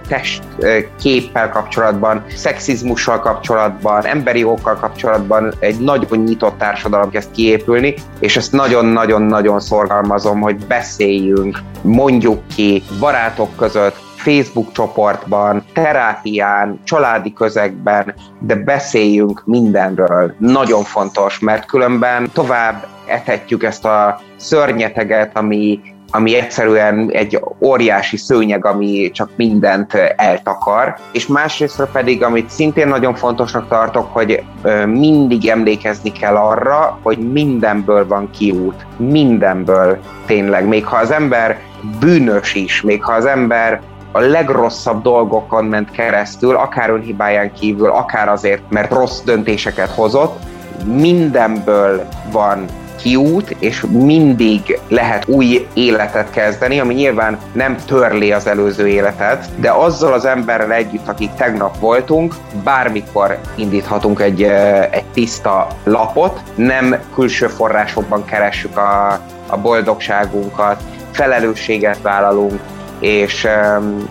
képpel 1.01 1.49
kapcsolatban, 1.49 2.23
szexizmussal 2.35 3.19
kapcsolatban, 3.19 4.05
emberi 4.05 4.39
jogokkal 4.39 4.75
kapcsolatban 4.75 5.53
egy 5.59 5.79
nagyon 5.79 6.19
nyitott 6.19 6.57
társadalom 6.57 7.09
kezd 7.09 7.31
kiépülni, 7.31 7.93
és 8.19 8.37
ezt 8.37 8.51
nagyon-nagyon-nagyon 8.51 9.59
szorgalmazom, 9.59 10.41
hogy 10.41 10.65
beszéljünk, 10.65 11.59
mondjuk 11.81 12.41
ki 12.55 12.82
barátok 12.99 13.55
között, 13.55 13.95
Facebook 14.15 14.71
csoportban, 14.71 15.63
terápián, 15.73 16.79
családi 16.84 17.34
közegben, 17.34 18.13
de 18.39 18.55
beszéljünk 18.55 19.41
mindenről. 19.45 20.36
Nagyon 20.38 20.84
fontos, 20.84 21.39
mert 21.39 21.65
különben 21.65 22.29
tovább 22.34 22.88
etetjük 23.07 23.63
ezt 23.63 23.86
a 23.86 24.19
szörnyeteget, 24.36 25.38
ami 25.38 25.79
ami 26.16 26.36
egyszerűen 26.36 27.09
egy 27.11 27.39
óriási 27.59 28.18
szőnyeg, 28.18 28.66
ami 28.66 29.11
csak 29.14 29.30
mindent 29.36 29.93
eltakar. 30.16 30.95
És 31.11 31.28
másrészt 31.28 31.88
pedig, 31.91 32.24
amit 32.24 32.49
szintén 32.49 32.88
nagyon 32.88 33.16
fontosnak 33.16 33.68
tartok, 33.68 34.14
hogy 34.14 34.43
mindig 34.86 35.47
emlékezni 35.47 36.11
kell 36.11 36.36
arra, 36.36 36.99
hogy 37.01 37.18
mindenből 37.18 38.07
van 38.07 38.30
kiút. 38.30 38.86
Mindenből 38.97 39.97
tényleg. 40.26 40.68
Még 40.68 40.86
ha 40.86 40.95
az 40.95 41.11
ember 41.11 41.59
bűnös 41.99 42.55
is, 42.55 42.82
még 42.82 43.03
ha 43.03 43.14
az 43.14 43.26
ember 43.26 43.82
a 44.11 44.20
legrosszabb 44.20 45.01
dolgokon 45.01 45.66
ment 45.66 45.91
keresztül, 45.91 46.55
akár 46.55 46.89
önhibáján 46.89 47.53
kívül, 47.53 47.89
akár 47.89 48.30
azért, 48.30 48.61
mert 48.70 48.91
rossz 48.91 49.22
döntéseket 49.22 49.89
hozott, 49.89 50.39
mindenből 50.86 52.07
van 52.32 52.66
kiút, 53.03 53.55
és 53.59 53.85
mindig 53.89 54.79
lehet 54.87 55.27
új 55.27 55.67
életet 55.73 56.29
kezdeni, 56.29 56.79
ami 56.79 56.93
nyilván 56.93 57.37
nem 57.53 57.77
törli 57.85 58.31
az 58.31 58.47
előző 58.47 58.87
életet, 58.87 59.49
de 59.55 59.71
azzal 59.71 60.13
az 60.13 60.25
emberrel 60.25 60.71
együtt, 60.71 61.07
akik 61.07 61.33
tegnap 61.33 61.79
voltunk, 61.79 62.35
bármikor 62.63 63.39
indíthatunk 63.55 64.21
egy, 64.21 64.43
egy 64.91 65.05
tiszta 65.13 65.67
lapot, 65.83 66.41
nem 66.55 66.95
külső 67.13 67.47
forrásokban 67.47 68.25
keressük 68.25 68.77
a, 68.77 69.19
a 69.47 69.57
boldogságunkat, 69.57 70.81
felelősséget 71.11 72.01
vállalunk, 72.01 72.59
és, 72.99 73.47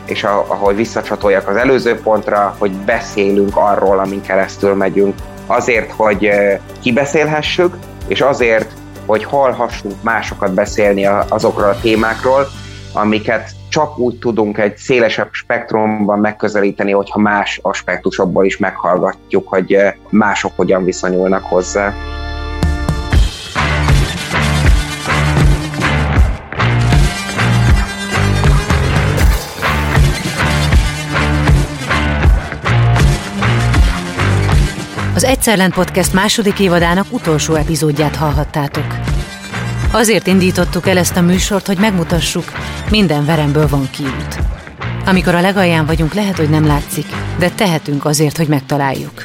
és 0.04 0.24
ahogy 0.24 0.76
visszacsatoljak 0.76 1.48
az 1.48 1.56
előző 1.56 2.00
pontra, 2.00 2.54
hogy 2.58 2.72
beszélünk 2.72 3.56
arról, 3.56 3.98
amin 3.98 4.22
keresztül 4.22 4.74
megyünk, 4.74 5.14
azért, 5.46 5.92
hogy 5.92 6.30
kibeszélhessük, 6.82 7.76
és 8.06 8.20
azért, 8.20 8.72
hogy 9.06 9.24
hallhassunk 9.24 10.02
másokat 10.02 10.54
beszélni 10.54 11.06
azokról 11.06 11.68
a 11.68 11.80
témákról, 11.80 12.46
amiket 12.92 13.50
csak 13.68 13.98
úgy 13.98 14.18
tudunk 14.18 14.58
egy 14.58 14.76
szélesebb 14.76 15.28
spektrumban 15.30 16.18
megközelíteni, 16.18 16.92
hogyha 16.92 17.18
más 17.18 17.58
aspektusokból 17.62 18.44
is 18.44 18.56
meghallgatjuk, 18.56 19.48
hogy 19.48 19.76
mások 20.10 20.52
hogyan 20.56 20.84
viszonyulnak 20.84 21.44
hozzá. 21.44 21.94
Az 35.14 35.24
Egyszerlen 35.24 35.70
Podcast 35.70 36.12
második 36.12 36.58
évadának 36.58 37.06
utolsó 37.10 37.54
epizódját 37.54 38.16
hallhattátok. 38.16 38.86
Azért 39.90 40.26
indítottuk 40.26 40.88
el 40.88 40.98
ezt 40.98 41.16
a 41.16 41.20
műsort, 41.20 41.66
hogy 41.66 41.78
megmutassuk, 41.78 42.44
minden 42.90 43.24
veremből 43.24 43.68
van 43.68 43.90
kiút. 43.90 44.38
Amikor 45.06 45.34
a 45.34 45.40
legalján 45.40 45.86
vagyunk, 45.86 46.14
lehet, 46.14 46.36
hogy 46.36 46.50
nem 46.50 46.66
látszik, 46.66 47.06
de 47.38 47.50
tehetünk 47.50 48.04
azért, 48.04 48.36
hogy 48.36 48.48
megtaláljuk. 48.48 49.24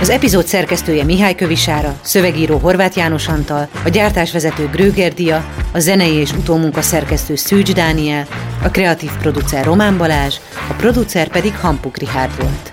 Az 0.00 0.10
epizód 0.10 0.46
szerkesztője 0.46 1.04
Mihály 1.04 1.34
Kövisára, 1.34 1.98
szövegíró 2.00 2.58
Horváth 2.58 2.96
János 2.96 3.28
Antal, 3.28 3.68
a 3.84 3.88
gyártásvezető 3.88 4.68
Gröger 4.72 5.12
a 5.72 5.78
zenei 5.78 6.12
és 6.12 6.32
utómunka 6.32 6.82
szerkesztő 6.82 7.34
Szűcs 7.34 7.72
Dániel, 7.72 8.26
a 8.62 8.68
kreatív 8.68 9.10
producer 9.20 9.64
Román 9.64 9.96
Balázs, 9.96 10.34
a 10.68 10.72
producer 10.72 11.28
pedig 11.28 11.56
Hampuk 11.56 11.96
Rihárd 11.96 12.40
volt. 12.40 12.72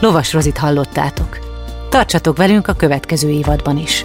Lovas 0.00 0.32
Rozit 0.32 0.58
hallottátok. 0.58 1.38
Tartsatok 1.88 2.36
velünk 2.36 2.68
a 2.68 2.72
következő 2.72 3.28
évadban 3.28 3.78
is. 3.78 4.04